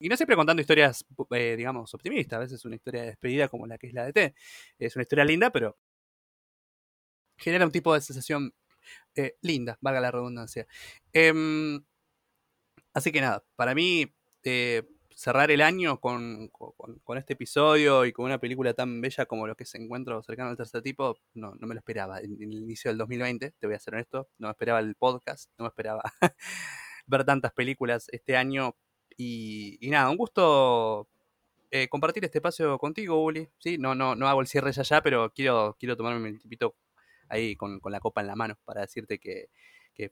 Y 0.00 0.08
no 0.08 0.16
siempre 0.16 0.34
contando 0.34 0.62
historias, 0.62 1.04
eh, 1.32 1.56
digamos, 1.56 1.92
optimistas. 1.92 2.38
A 2.38 2.40
veces 2.40 2.64
una 2.64 2.76
historia 2.76 3.02
de 3.02 3.08
despedida 3.08 3.48
como 3.48 3.66
la 3.66 3.76
que 3.76 3.88
es 3.88 3.92
la 3.92 4.06
de 4.06 4.12
T. 4.14 4.34
Es 4.78 4.96
una 4.96 5.02
historia 5.02 5.24
linda, 5.26 5.50
pero 5.50 5.76
genera 7.36 7.66
un 7.66 7.72
tipo 7.72 7.92
de 7.94 8.00
sensación 8.00 8.54
eh, 9.14 9.36
linda, 9.42 9.78
valga 9.82 10.00
la 10.00 10.10
redundancia. 10.10 10.66
Em, 11.12 11.84
así 12.94 13.12
que 13.12 13.20
nada, 13.20 13.44
para 13.56 13.74
mí 13.74 14.06
eh, 14.42 14.88
cerrar 15.14 15.50
el 15.50 15.60
año 15.60 16.00
con, 16.00 16.50
este 17.16 17.34
episodio 17.34 18.06
y 18.06 18.12
con 18.12 18.24
una 18.24 18.38
película 18.38 18.72
tan 18.74 19.00
bella 19.02 19.26
como 19.26 19.46
lo 19.46 19.54
que 19.54 19.66
se 19.66 19.78
encuentra 19.78 20.22
cercano 20.22 20.50
al 20.50 20.56
tercer 20.56 20.82
tipo, 20.82 21.18
no, 21.34 21.54
no 21.56 21.66
me 21.66 21.74
lo 21.74 21.78
esperaba. 21.80 22.20
En, 22.20 22.42
en, 22.42 22.52
el 22.52 22.62
inicio 22.62 22.90
del 22.90 22.98
2020, 22.98 23.52
te 23.52 23.66
voy 23.66 23.76
a 23.76 23.78
ser 23.78 23.94
honesto, 23.94 24.30
no 24.38 24.48
me 24.48 24.52
esperaba 24.52 24.80
el 24.80 24.94
podcast, 24.94 25.50
no 25.58 25.64
me 25.64 25.68
esperaba 25.68 26.02
ver 27.10 27.24
tantas 27.24 27.52
películas 27.52 28.08
este 28.12 28.36
año 28.36 28.76
y, 29.16 29.78
nada, 29.90 30.10
un 30.10 30.16
gusto 30.16 31.08
eh, 31.70 31.88
compartir 31.88 32.24
este 32.24 32.38
espacio 32.38 32.78
contigo, 32.78 33.22
Uli. 33.22 33.48
¿sí? 33.58 33.76
No, 33.78 33.94
no, 33.94 34.14
no 34.14 34.28
hago 34.28 34.40
el 34.40 34.46
cierre 34.46 34.72
ya 34.72 34.82
ya, 34.82 35.02
pero 35.02 35.32
quiero, 35.34 35.76
quiero 35.78 35.96
tomarme 35.96 36.30
un 36.30 36.38
tipito 36.38 36.74
ahí 37.28 37.56
con, 37.56 37.80
la 37.84 38.00
copa 38.00 38.22
en 38.22 38.28
la 38.28 38.36
mano 38.36 38.58
para 38.64 38.82
decirte 38.82 39.18
que, 39.18 39.48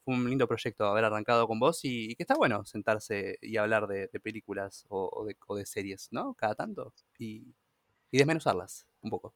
fue 0.05 0.15
un 0.15 0.29
lindo 0.29 0.47
proyecto 0.47 0.85
haber 0.85 1.05
arrancado 1.07 1.49
con 1.49 1.59
vos 1.59 1.81
y, 1.83 2.15
que 2.15 2.23
está 2.23 2.35
bueno 2.35 2.67
sentarse 2.67 3.39
y 3.41 3.57
hablar 3.57 3.87
de, 3.87 4.09
películas 4.21 4.85
o, 4.91 5.27
de, 5.27 5.65
series, 5.65 6.09
¿no? 6.11 6.35
Cada 6.35 6.55
tanto 6.55 6.93
y, 7.19 7.55
y 8.11 8.19
desmenuzarlas 8.19 8.87
un 9.01 9.11
poco. 9.11 9.35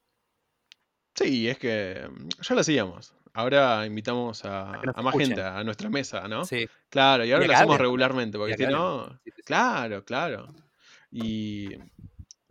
Sí, 1.15 1.49
es 1.49 1.59
que 1.59 2.07
mm, 2.11 2.29
ya 2.43 2.55
lo 2.55 2.61
hacíamos. 2.61 3.15
Ahora 3.35 3.87
invitamos 3.87 4.45
a, 4.45 4.85
A 4.95 5.03
más 5.03 5.15
escuchen. 5.15 5.29
gente 5.29 5.43
a 5.43 5.65
nuestra 5.65 5.89
mesa, 5.91 6.29
¿no? 6.29 6.45
Sí. 6.45 6.67
Claro, 6.91 7.25
y 7.25 7.33
ahora 7.33 7.47
lo 7.47 7.53
hacemos 7.55 7.75
hablen. 7.77 7.79
regularmente, 7.79 8.39
porque 8.39 8.57
si 8.57 8.67
no, 8.67 9.21
claro, 9.45 10.05
claro. 10.05 10.55
Y 11.11 11.69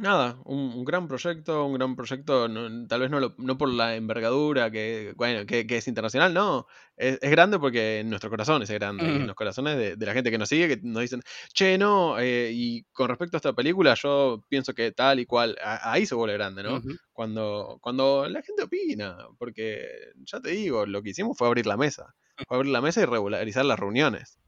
nada, 0.02 0.42
un, 0.46 0.60
un 0.74 0.84
gran 0.84 1.08
proyecto, 1.08 1.66
un 1.66 1.74
gran 1.76 1.96
proyecto, 1.96 2.48
no- 2.50 2.88
tal 2.88 3.00
vez 3.02 3.10
no, 3.10 3.20
lo- 3.20 3.36
no 3.38 3.58
por 3.58 3.70
la 3.70 3.96
envergadura, 3.96 4.70
que, 4.72 5.14
bueno, 5.16 5.46
que, 5.46 5.66
que 5.68 5.78
es 5.78 5.88
internacional, 5.88 6.34
no. 6.34 6.66
Es, 6.98 7.20
es 7.22 7.32
grande 7.32 7.58
porque 7.60 8.00
en 8.00 8.10
nuestro 8.10 8.30
corazón 8.30 8.62
es 8.64 8.70
grande, 8.72 9.16
en 9.20 9.28
los 9.28 9.36
corazones 9.36 9.78
de, 9.78 9.96
de 9.96 10.06
la 10.06 10.14
gente 10.14 10.32
que 10.32 10.38
nos 10.38 10.50
sigue, 10.50 10.68
que 10.68 10.80
nos 10.84 11.02
dicen, 11.02 11.22
che, 11.54 11.78
no, 11.78 12.20
eh, 12.20 12.52
y 12.54 12.84
con 12.92 13.08
respecto 13.10 13.38
a 13.38 13.40
esta 13.40 13.54
película, 13.54 13.94
yo 13.96 14.44
pienso 14.50 14.74
que 14.74 14.92
tal 14.92 15.20
y 15.20 15.26
cual, 15.26 15.56
a- 15.64 15.92
ahí 15.94 16.06
se 16.06 16.16
vuelve 16.16 16.34
grande, 16.36 16.64
¿no? 16.64 16.84
Cuando, 17.14 17.78
cuando 17.82 18.28
la 18.28 18.42
gente 18.42 18.64
opina, 18.64 19.18
porque 19.38 19.88
ya 20.26 20.42
te 20.42 20.50
digo, 20.52 20.86
lo 20.86 21.02
que 21.04 21.12
hicimos 21.12 21.38
fue 21.38 21.48
abrir 21.48 21.66
la 21.68 21.78
mesa, 21.78 22.16
fue 22.48 22.58
abrir 22.58 22.72
la 22.74 22.82
mesa 22.82 23.02
y 23.02 23.06
regularizar 23.06 23.64
las 23.66 23.80
reuniones. 23.80 24.41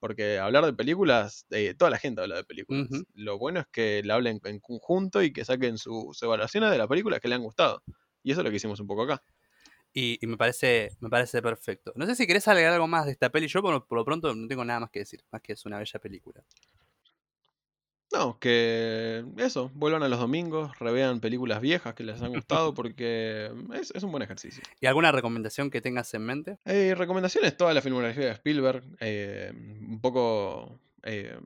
Porque 0.00 0.38
hablar 0.38 0.64
de 0.64 0.72
películas, 0.72 1.46
eh, 1.50 1.74
toda 1.74 1.90
la 1.90 1.98
gente 1.98 2.22
habla 2.22 2.36
de 2.36 2.44
películas. 2.44 2.88
Lo 3.14 3.38
bueno 3.38 3.60
es 3.60 3.66
que 3.70 4.02
la 4.04 4.14
hablen 4.14 4.40
en 4.44 4.58
conjunto 4.58 5.22
y 5.22 5.32
que 5.32 5.44
saquen 5.44 5.78
sus 5.78 6.20
evaluaciones 6.22 6.70
de 6.70 6.78
las 6.78 6.88
películas 6.88 7.20
que 7.20 7.28
le 7.28 7.36
han 7.36 7.42
gustado. 7.42 7.82
Y 8.22 8.32
eso 8.32 8.40
es 8.40 8.44
lo 8.44 8.50
que 8.50 8.56
hicimos 8.56 8.80
un 8.80 8.86
poco 8.86 9.02
acá. 9.02 9.22
Y, 9.92 10.18
y 10.22 10.26
me 10.26 10.36
parece 10.36 10.90
me 11.00 11.10
parece 11.10 11.42
perfecto. 11.42 11.92
No 11.96 12.06
sé 12.06 12.14
si 12.14 12.26
querés 12.26 12.48
agregar 12.48 12.72
algo 12.72 12.88
más 12.88 13.06
de 13.06 13.12
esta 13.12 13.30
peli. 13.30 13.48
Yo 13.48 13.60
por, 13.62 13.86
por 13.86 13.98
lo 13.98 14.04
pronto 14.04 14.34
no 14.34 14.48
tengo 14.48 14.64
nada 14.64 14.80
más 14.80 14.90
que 14.90 15.00
decir, 15.00 15.22
más 15.30 15.42
que 15.42 15.52
es 15.52 15.66
una 15.66 15.78
bella 15.78 16.00
película. 16.00 16.42
No, 18.20 18.38
que 18.38 19.24
eso, 19.38 19.70
vuelvan 19.72 20.02
a 20.02 20.08
los 20.10 20.18
domingos, 20.18 20.78
revean 20.78 21.20
películas 21.20 21.62
viejas 21.62 21.94
que 21.94 22.04
les 22.04 22.20
han 22.20 22.34
gustado 22.34 22.74
porque 22.74 23.50
es, 23.72 23.92
es 23.92 24.02
un 24.02 24.10
buen 24.10 24.22
ejercicio. 24.22 24.62
¿Y 24.78 24.84
alguna 24.84 25.10
recomendación 25.10 25.70
que 25.70 25.80
tengas 25.80 26.12
en 26.12 26.26
mente? 26.26 26.58
Eh, 26.66 26.94
recomendaciones, 26.94 27.56
toda 27.56 27.72
la 27.72 27.80
filmografía 27.80 28.26
de 28.26 28.32
Spielberg, 28.32 28.84
eh, 29.00 29.50
un 29.54 30.02
poco 30.02 30.78
eh, 31.02 31.40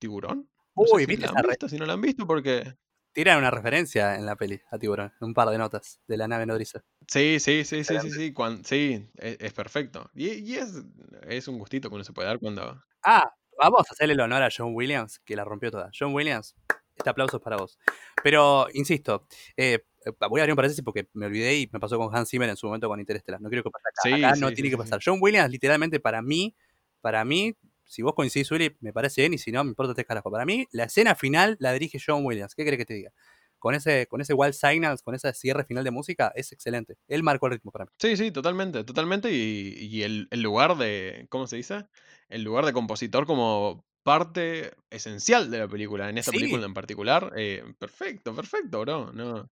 tiburón. 0.00 0.48
No 0.74 0.82
Uy, 0.92 1.02
si 1.02 1.06
¿viste 1.06 1.26
la 1.26 1.34
han 1.36 1.46
visto, 1.46 1.68
si 1.68 1.76
no 1.76 1.86
la 1.86 1.92
han 1.92 2.00
visto, 2.00 2.26
porque... 2.26 2.74
Tiran 3.12 3.38
una 3.38 3.52
referencia 3.52 4.16
en 4.16 4.26
la 4.26 4.34
peli 4.34 4.60
a 4.72 4.78
Tiburón, 4.78 5.12
un 5.20 5.34
par 5.34 5.50
de 5.50 5.58
notas 5.58 6.00
de 6.08 6.16
la 6.16 6.26
nave 6.26 6.46
nodriza. 6.46 6.82
Sí, 7.06 7.38
sí, 7.38 7.64
sí, 7.64 7.84
sí, 7.84 7.96
sí, 8.00 8.10
sí, 8.10 8.34
sí, 8.64 9.08
es, 9.18 9.36
es 9.38 9.52
perfecto. 9.52 10.10
Y, 10.14 10.30
y 10.30 10.56
es, 10.56 10.82
es 11.28 11.46
un 11.46 11.58
gustito 11.58 11.88
que 11.88 11.94
uno 11.94 12.02
se 12.02 12.12
puede 12.12 12.26
dar 12.26 12.40
cuando... 12.40 12.82
Ah, 13.04 13.32
vamos 13.68 13.86
a 13.88 13.92
hacerle 13.92 14.14
el 14.14 14.20
honor 14.20 14.42
a 14.42 14.48
John 14.54 14.74
Williams, 14.74 15.20
que 15.20 15.36
la 15.36 15.44
rompió 15.44 15.70
toda. 15.70 15.90
John 15.96 16.14
Williams, 16.14 16.54
este 16.96 17.10
aplauso 17.10 17.36
es 17.36 17.42
para 17.42 17.56
vos. 17.56 17.78
Pero, 18.22 18.66
insisto, 18.72 19.26
eh, 19.56 19.84
eh, 20.04 20.10
voy 20.28 20.40
a 20.40 20.42
abrir 20.42 20.52
un 20.52 20.56
paréntesis 20.56 20.82
porque 20.84 21.08
me 21.12 21.26
olvidé 21.26 21.58
y 21.58 21.68
me 21.72 21.80
pasó 21.80 21.98
con 21.98 22.14
Hans 22.14 22.30
Zimmer 22.30 22.48
en 22.48 22.56
su 22.56 22.66
momento 22.66 22.88
con 22.88 22.98
Interestelar. 22.98 23.40
No 23.40 23.48
quiero 23.48 23.62
que 23.62 23.70
pase 23.70 23.88
acá. 23.88 24.02
Sí, 24.02 24.24
acá 24.24 24.34
sí, 24.34 24.40
no 24.40 24.48
sí, 24.48 24.54
tiene 24.54 24.70
que 24.70 24.78
pasar. 24.78 25.00
John 25.04 25.18
Williams, 25.20 25.50
literalmente, 25.50 26.00
para 26.00 26.22
mí, 26.22 26.54
para 27.00 27.24
mí, 27.24 27.56
si 27.84 28.02
vos 28.02 28.14
coincidís, 28.14 28.50
Willy, 28.50 28.76
me 28.80 28.92
parece 28.92 29.22
bien 29.22 29.34
y 29.34 29.38
si 29.38 29.52
no, 29.52 29.64
me 29.64 29.70
importa 29.70 29.94
tres 29.94 30.06
carajos. 30.06 30.30
Para 30.30 30.46
mí, 30.46 30.66
la 30.70 30.84
escena 30.84 31.14
final 31.14 31.56
la 31.60 31.72
dirige 31.72 31.98
John 32.04 32.24
Williams. 32.24 32.54
¿Qué 32.54 32.64
querés 32.64 32.78
que 32.78 32.86
te 32.86 32.94
diga? 32.94 33.12
Con 33.60 33.76
ese, 33.76 34.08
con 34.08 34.20
ese 34.20 34.34
Wild 34.34 34.54
Signals, 34.54 35.02
con 35.02 35.14
ese 35.14 35.32
cierre 35.34 35.64
final 35.64 35.84
de 35.84 35.92
música, 35.92 36.32
es 36.34 36.50
excelente. 36.50 36.96
Él 37.06 37.22
marcó 37.22 37.46
el 37.46 37.52
ritmo 37.52 37.70
para 37.70 37.84
mí. 37.84 37.92
Sí, 38.00 38.16
sí, 38.16 38.32
totalmente, 38.32 38.82
totalmente. 38.82 39.30
Y, 39.30 39.74
y 39.78 40.02
el, 40.02 40.26
el 40.32 40.42
lugar 40.42 40.76
de, 40.76 41.26
¿cómo 41.30 41.46
se 41.46 41.56
dice? 41.56 41.86
El 42.28 42.42
lugar 42.42 42.64
de 42.64 42.72
compositor 42.72 43.26
como 43.26 43.84
parte 44.02 44.72
esencial 44.90 45.50
de 45.50 45.58
la 45.60 45.68
película, 45.68 46.08
en 46.10 46.18
esta 46.18 46.32
Sí. 46.32 46.38
película 46.38 46.66
en 46.66 46.74
particular. 46.74 47.32
eh, 47.36 47.62
perfecto, 47.78 48.34
perfecto, 48.34 48.80
bro. 48.80 49.12
No. 49.12 49.48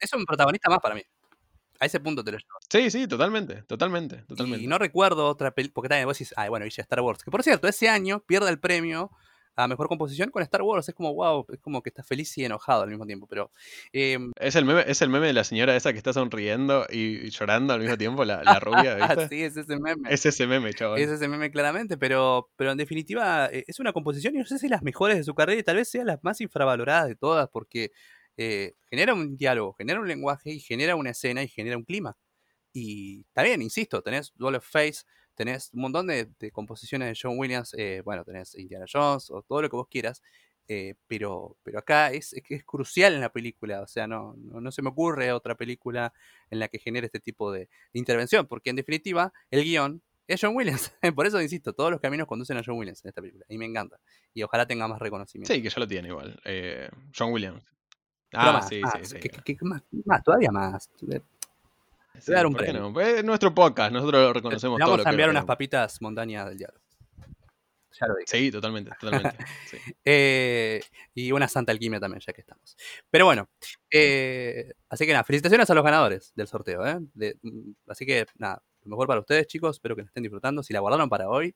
Es 0.00 0.12
un 0.12 0.26
protagonista 0.26 0.68
más 0.68 0.80
para 0.80 0.96
mí. 0.96 1.02
A 1.80 1.86
ese 1.86 2.00
punto 2.00 2.22
te 2.24 2.32
lo 2.32 2.38
llevo. 2.38 2.58
Sí, 2.70 2.90
sí, 2.90 3.06
totalmente, 3.08 3.62
totalmente, 3.64 4.22
totalmente. 4.24 4.64
Y 4.64 4.68
no 4.68 4.78
recuerdo 4.78 5.28
otra 5.28 5.52
película, 5.52 5.74
porque 5.74 5.88
también 5.88 6.06
vos 6.06 6.18
decís, 6.18 6.34
ah, 6.36 6.48
bueno, 6.48 6.66
y 6.66 6.70
ya 6.70 6.82
Star 6.82 7.00
Wars. 7.00 7.22
Que 7.24 7.30
por 7.30 7.42
cierto, 7.42 7.68
ese 7.68 7.88
año 7.88 8.20
pierde 8.26 8.50
el 8.50 8.60
premio 8.60 9.10
a 9.56 9.68
mejor 9.68 9.88
composición 9.88 10.30
con 10.30 10.42
Star 10.42 10.62
Wars. 10.62 10.88
Es 10.88 10.94
como, 10.94 11.14
wow, 11.14 11.46
es 11.52 11.60
como 11.60 11.82
que 11.82 11.90
está 11.90 12.02
feliz 12.02 12.36
y 12.38 12.44
enojado 12.44 12.82
al 12.82 12.88
mismo 12.88 13.06
tiempo. 13.06 13.26
Pero 13.26 13.50
eh, 13.92 14.18
Es 14.40 14.56
el, 14.56 14.64
meme, 14.64 14.84
es 14.86 15.02
el 15.02 15.08
meme 15.08 15.26
de 15.26 15.32
la 15.32 15.44
señora 15.44 15.76
esa 15.76 15.92
que 15.92 15.98
está 15.98 16.12
sonriendo 16.12 16.86
y 16.90 17.30
llorando 17.30 17.74
al 17.74 17.80
mismo 17.80 17.96
tiempo, 17.96 18.24
la, 18.24 18.42
la 18.42 18.60
rubia, 18.60 18.94
¿viste? 19.18 19.28
sí, 19.28 19.42
es 19.42 19.56
ese 19.56 19.78
meme. 19.78 20.08
Es 20.12 20.26
ese 20.26 20.46
meme, 20.46 20.72
chaval. 20.74 21.00
Es 21.00 21.10
ese 21.10 21.28
meme 21.28 21.50
claramente, 21.50 21.96
pero, 21.96 22.50
pero 22.56 22.72
en 22.72 22.78
definitiva 22.78 23.46
eh, 23.46 23.64
es 23.66 23.78
una 23.80 23.92
composición 23.92 24.34
y 24.34 24.38
no 24.38 24.46
sé 24.46 24.58
si 24.58 24.68
las 24.68 24.82
mejores 24.82 25.16
de 25.16 25.24
su 25.24 25.34
carrera 25.34 25.60
y 25.60 25.64
tal 25.64 25.76
vez 25.76 25.88
sean 25.88 26.06
las 26.06 26.22
más 26.22 26.40
infravaloradas 26.40 27.08
de 27.08 27.16
todas 27.16 27.48
porque 27.50 27.92
eh, 28.36 28.74
genera 28.90 29.14
un 29.14 29.36
diálogo, 29.36 29.74
genera 29.74 30.00
un 30.00 30.08
lenguaje 30.08 30.50
y 30.50 30.60
genera 30.60 30.96
una 30.96 31.10
escena 31.10 31.42
y 31.42 31.48
genera 31.48 31.76
un 31.76 31.84
clima. 31.84 32.16
Y 32.72 33.20
está 33.28 33.42
bien, 33.44 33.62
insisto, 33.62 34.02
tenés 34.02 34.32
Duel 34.34 34.56
of 34.56 34.66
Face, 34.68 35.04
tenés 35.34 35.70
un 35.72 35.82
montón 35.82 36.06
de, 36.06 36.28
de 36.38 36.50
composiciones 36.50 37.08
de 37.08 37.18
John 37.20 37.38
Williams, 37.38 37.74
eh, 37.78 38.02
bueno, 38.04 38.24
tenés 38.24 38.54
Indiana 38.56 38.86
Jones 38.90 39.30
o 39.30 39.42
todo 39.42 39.62
lo 39.62 39.68
que 39.70 39.76
vos 39.76 39.88
quieras, 39.88 40.22
eh, 40.68 40.94
pero, 41.06 41.56
pero 41.62 41.78
acá 41.78 42.10
es, 42.10 42.32
es, 42.32 42.42
que 42.42 42.54
es 42.54 42.64
crucial 42.64 43.12
en 43.14 43.20
la 43.20 43.30
película, 43.32 43.82
o 43.82 43.86
sea, 43.86 44.06
no, 44.06 44.34
no, 44.38 44.60
no 44.60 44.72
se 44.72 44.80
me 44.82 44.88
ocurre 44.88 45.30
otra 45.32 45.54
película 45.56 46.12
en 46.50 46.58
la 46.58 46.68
que 46.68 46.78
genere 46.78 47.06
este 47.06 47.20
tipo 47.20 47.52
de, 47.52 47.60
de 47.92 47.98
intervención, 47.98 48.46
porque 48.46 48.70
en 48.70 48.76
definitiva 48.76 49.32
el 49.50 49.62
guion 49.64 50.00
es 50.26 50.40
John 50.40 50.56
Williams. 50.56 50.90
Por 51.14 51.26
eso 51.26 51.42
insisto, 51.42 51.74
todos 51.74 51.90
los 51.90 52.00
caminos 52.00 52.26
conducen 52.26 52.56
a 52.56 52.62
John 52.64 52.78
Williams 52.78 53.04
en 53.04 53.10
esta 53.10 53.20
película. 53.20 53.44
Y 53.46 53.58
me 53.58 53.66
encanta. 53.66 54.00
Y 54.32 54.42
ojalá 54.42 54.66
tenga 54.66 54.88
más 54.88 54.98
reconocimiento. 54.98 55.52
Sí, 55.52 55.60
que 55.60 55.68
ya 55.68 55.78
lo 55.78 55.86
tiene 55.86 56.08
igual. 56.08 56.40
eh, 56.46 56.88
John 57.14 57.30
Williams. 57.30 57.62
Pero 58.30 58.42
Ah, 58.48 58.52
más, 58.54 58.68
sí, 58.68 58.80
más, 58.80 58.94
sí, 59.02 59.04
sí. 59.04 59.18
que- 59.20 59.28
que- 59.28 59.56
que 59.56 59.64
más, 59.66 59.82
más, 60.06 60.22
todavía 60.24 60.50
más. 60.50 60.88
Sí, 62.20 62.32
dar 62.32 62.46
un 62.46 62.52
¿por 62.52 62.62
qué 62.62 62.70
premio. 62.70 62.88
no? 62.88 62.92
Pues 62.92 63.18
Es 63.18 63.24
nuestro 63.24 63.54
podcast, 63.54 63.92
nosotros 63.92 64.22
lo 64.22 64.32
reconocemos 64.32 64.78
todo 64.78 64.90
vamos 64.92 65.06
a 65.06 65.10
enviar 65.10 65.30
unas 65.30 65.44
papitas 65.44 66.00
montaña 66.00 66.44
del 66.46 66.58
diablo. 66.58 66.80
Ya 68.00 68.08
lo 68.08 68.14
dije. 68.16 68.26
Sí, 68.26 68.50
totalmente, 68.50 68.90
totalmente. 69.00 69.36
sí. 69.70 69.76
Eh, 70.04 70.80
y 71.14 71.30
una 71.30 71.46
santa 71.46 71.70
alquimia 71.70 72.00
también, 72.00 72.20
ya 72.26 72.32
que 72.32 72.40
estamos. 72.40 72.76
Pero 73.08 73.24
bueno, 73.26 73.48
eh, 73.90 74.72
así 74.88 75.06
que 75.06 75.12
nada, 75.12 75.22
felicitaciones 75.22 75.70
a 75.70 75.74
los 75.74 75.84
ganadores 75.84 76.32
del 76.34 76.48
sorteo. 76.48 76.84
¿eh? 76.86 76.98
De- 77.14 77.36
mm, 77.42 77.70
así 77.86 78.04
que 78.04 78.26
nada, 78.36 78.62
lo 78.82 78.90
mejor 78.90 79.06
para 79.06 79.20
ustedes, 79.20 79.46
chicos. 79.46 79.76
Espero 79.76 79.94
que 79.94 80.02
la 80.02 80.06
estén 80.06 80.24
disfrutando. 80.24 80.62
Si 80.62 80.72
la 80.72 80.80
guardaron 80.80 81.08
para 81.08 81.28
hoy, 81.28 81.54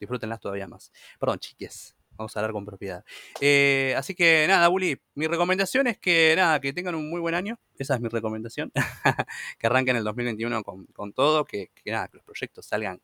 disfrútenlas 0.00 0.40
todavía 0.40 0.66
más. 0.66 0.90
Perdón, 1.20 1.38
chiques. 1.38 1.94
Vamos 2.20 2.36
a 2.36 2.40
hablar 2.40 2.52
con 2.52 2.66
propiedad. 2.66 3.02
Eh, 3.40 3.94
así 3.96 4.14
que 4.14 4.44
nada, 4.46 4.68
Bully, 4.68 5.00
mi 5.14 5.26
recomendación 5.26 5.86
es 5.86 5.96
que 5.96 6.34
nada, 6.36 6.60
que 6.60 6.74
tengan 6.74 6.94
un 6.94 7.08
muy 7.08 7.18
buen 7.18 7.34
año. 7.34 7.58
Esa 7.78 7.94
es 7.94 8.02
mi 8.02 8.10
recomendación. 8.10 8.70
que 9.58 9.66
arranquen 9.66 9.96
el 9.96 10.04
2021 10.04 10.62
con, 10.62 10.84
con 10.88 11.14
todo, 11.14 11.46
que, 11.46 11.70
que 11.74 11.90
nada, 11.90 12.08
que 12.08 12.18
los 12.18 12.24
proyectos 12.26 12.66
salgan 12.66 13.00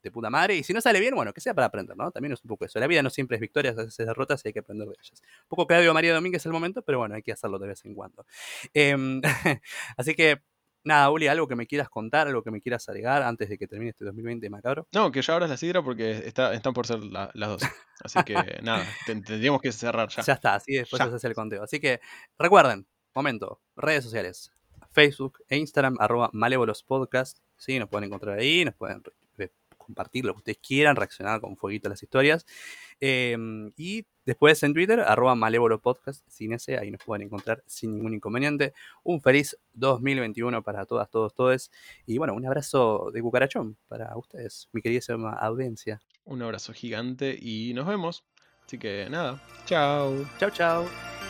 de 0.00 0.12
puta 0.12 0.30
madre. 0.30 0.54
Y 0.54 0.62
si 0.62 0.72
no 0.72 0.80
sale 0.80 1.00
bien, 1.00 1.16
bueno, 1.16 1.32
que 1.32 1.40
sea 1.40 1.54
para 1.54 1.66
aprender, 1.66 1.96
¿no? 1.96 2.12
También 2.12 2.34
es 2.34 2.44
un 2.44 2.48
poco 2.50 2.64
eso. 2.64 2.78
La 2.78 2.86
vida 2.86 3.02
no 3.02 3.10
siempre 3.10 3.36
es 3.36 3.40
victorias, 3.40 3.76
a 3.76 3.82
veces 3.82 3.98
es 3.98 4.06
derrotas 4.06 4.44
y 4.44 4.48
hay 4.50 4.52
que 4.52 4.60
aprender 4.60 4.86
de 4.86 4.94
ellas. 4.94 5.20
Un 5.42 5.48
poco 5.48 5.66
Claudio 5.66 5.92
María 5.92 6.14
Domínguez 6.14 6.46
el 6.46 6.52
momento, 6.52 6.82
pero 6.82 6.98
bueno, 6.98 7.16
hay 7.16 7.22
que 7.22 7.32
hacerlo 7.32 7.58
de 7.58 7.66
vez 7.66 7.84
en 7.84 7.96
cuando. 7.96 8.24
Em, 8.74 9.20
así 9.96 10.14
que, 10.14 10.40
nada, 10.84 11.10
Uli, 11.10 11.26
algo 11.28 11.46
que 11.48 11.56
me 11.56 11.66
quieras 11.66 11.88
contar, 11.88 12.26
algo 12.28 12.42
que 12.42 12.50
me 12.50 12.60
quieras 12.60 12.88
agregar 12.88 13.22
antes 13.22 13.48
de 13.48 13.58
que 13.58 13.66
termine 13.66 13.90
este 13.90 14.04
2020 14.04 14.48
macabro. 14.50 14.86
No, 14.92 15.10
que 15.12 15.22
ya 15.22 15.32
ahora 15.32 15.46
es 15.46 15.50
la 15.50 15.56
sidra 15.56 15.82
porque 15.82 16.10
está, 16.26 16.52
están 16.54 16.72
por 16.72 16.86
ser 16.86 17.00
la- 17.04 17.30
las 17.34 17.48
dos. 17.50 17.62
Así 18.02 18.22
que 18.24 18.34
nada, 18.62 18.84
ten- 19.06 19.22
tendríamos 19.22 19.60
que 19.60 19.72
cerrar 19.72 20.08
ya. 20.08 20.22
Ya 20.22 20.32
está, 20.34 20.54
así 20.54 20.74
después 20.74 20.98
Ya. 21.00 21.08
se 21.08 21.16
hace 21.16 21.28
el 21.28 21.34
conteo. 21.34 21.62
Así 21.62 21.80
que 21.80 22.00
recuerden, 22.38 22.86
momento, 23.14 23.60
redes 23.76 24.04
sociales, 24.04 24.52
Facebook 24.90 25.38
e 25.48 25.56
Instagram, 25.56 25.96
arroba 26.00 26.30
malévolospodcast, 26.32 27.38
¿sí? 27.56 27.78
Nos 27.78 27.88
pueden 27.88 28.06
encontrar 28.08 28.38
ahí, 28.38 28.64
nos 28.64 28.74
pueden 28.74 29.02
compartir 29.82 30.24
lo 30.24 30.32
que 30.34 30.38
ustedes 30.38 30.58
quieran, 30.58 30.96
reaccionar 30.96 31.40
con 31.40 31.56
fueguito 31.56 31.88
a 31.88 31.90
las 31.90 32.02
historias. 32.02 32.46
Eh, 33.00 33.36
y 33.76 34.06
después 34.24 34.62
en 34.62 34.74
Twitter, 34.74 35.00
arroba 35.00 35.34
malévolopodcast, 35.34 36.24
sin 36.28 36.52
ese, 36.52 36.78
ahí 36.78 36.90
nos 36.90 37.02
pueden 37.04 37.26
encontrar 37.26 37.62
sin 37.66 37.94
ningún 37.94 38.14
inconveniente. 38.14 38.74
Un 39.02 39.20
feliz 39.20 39.58
2021 39.74 40.62
para 40.62 40.86
todas, 40.86 41.10
todos, 41.10 41.34
todes. 41.34 41.70
Y 42.06 42.18
bueno, 42.18 42.34
un 42.34 42.46
abrazo 42.46 43.10
de 43.12 43.20
cucarachón 43.22 43.76
para 43.88 44.16
ustedes, 44.16 44.68
mi 44.72 44.82
queridísima 44.82 45.32
audiencia. 45.32 46.00
Un 46.24 46.42
abrazo 46.42 46.72
gigante 46.72 47.36
y 47.40 47.74
nos 47.74 47.86
vemos. 47.86 48.24
Así 48.64 48.78
que 48.78 49.08
nada, 49.10 49.42
chao. 49.66 50.24
Chau, 50.38 50.50
chau. 50.50 51.21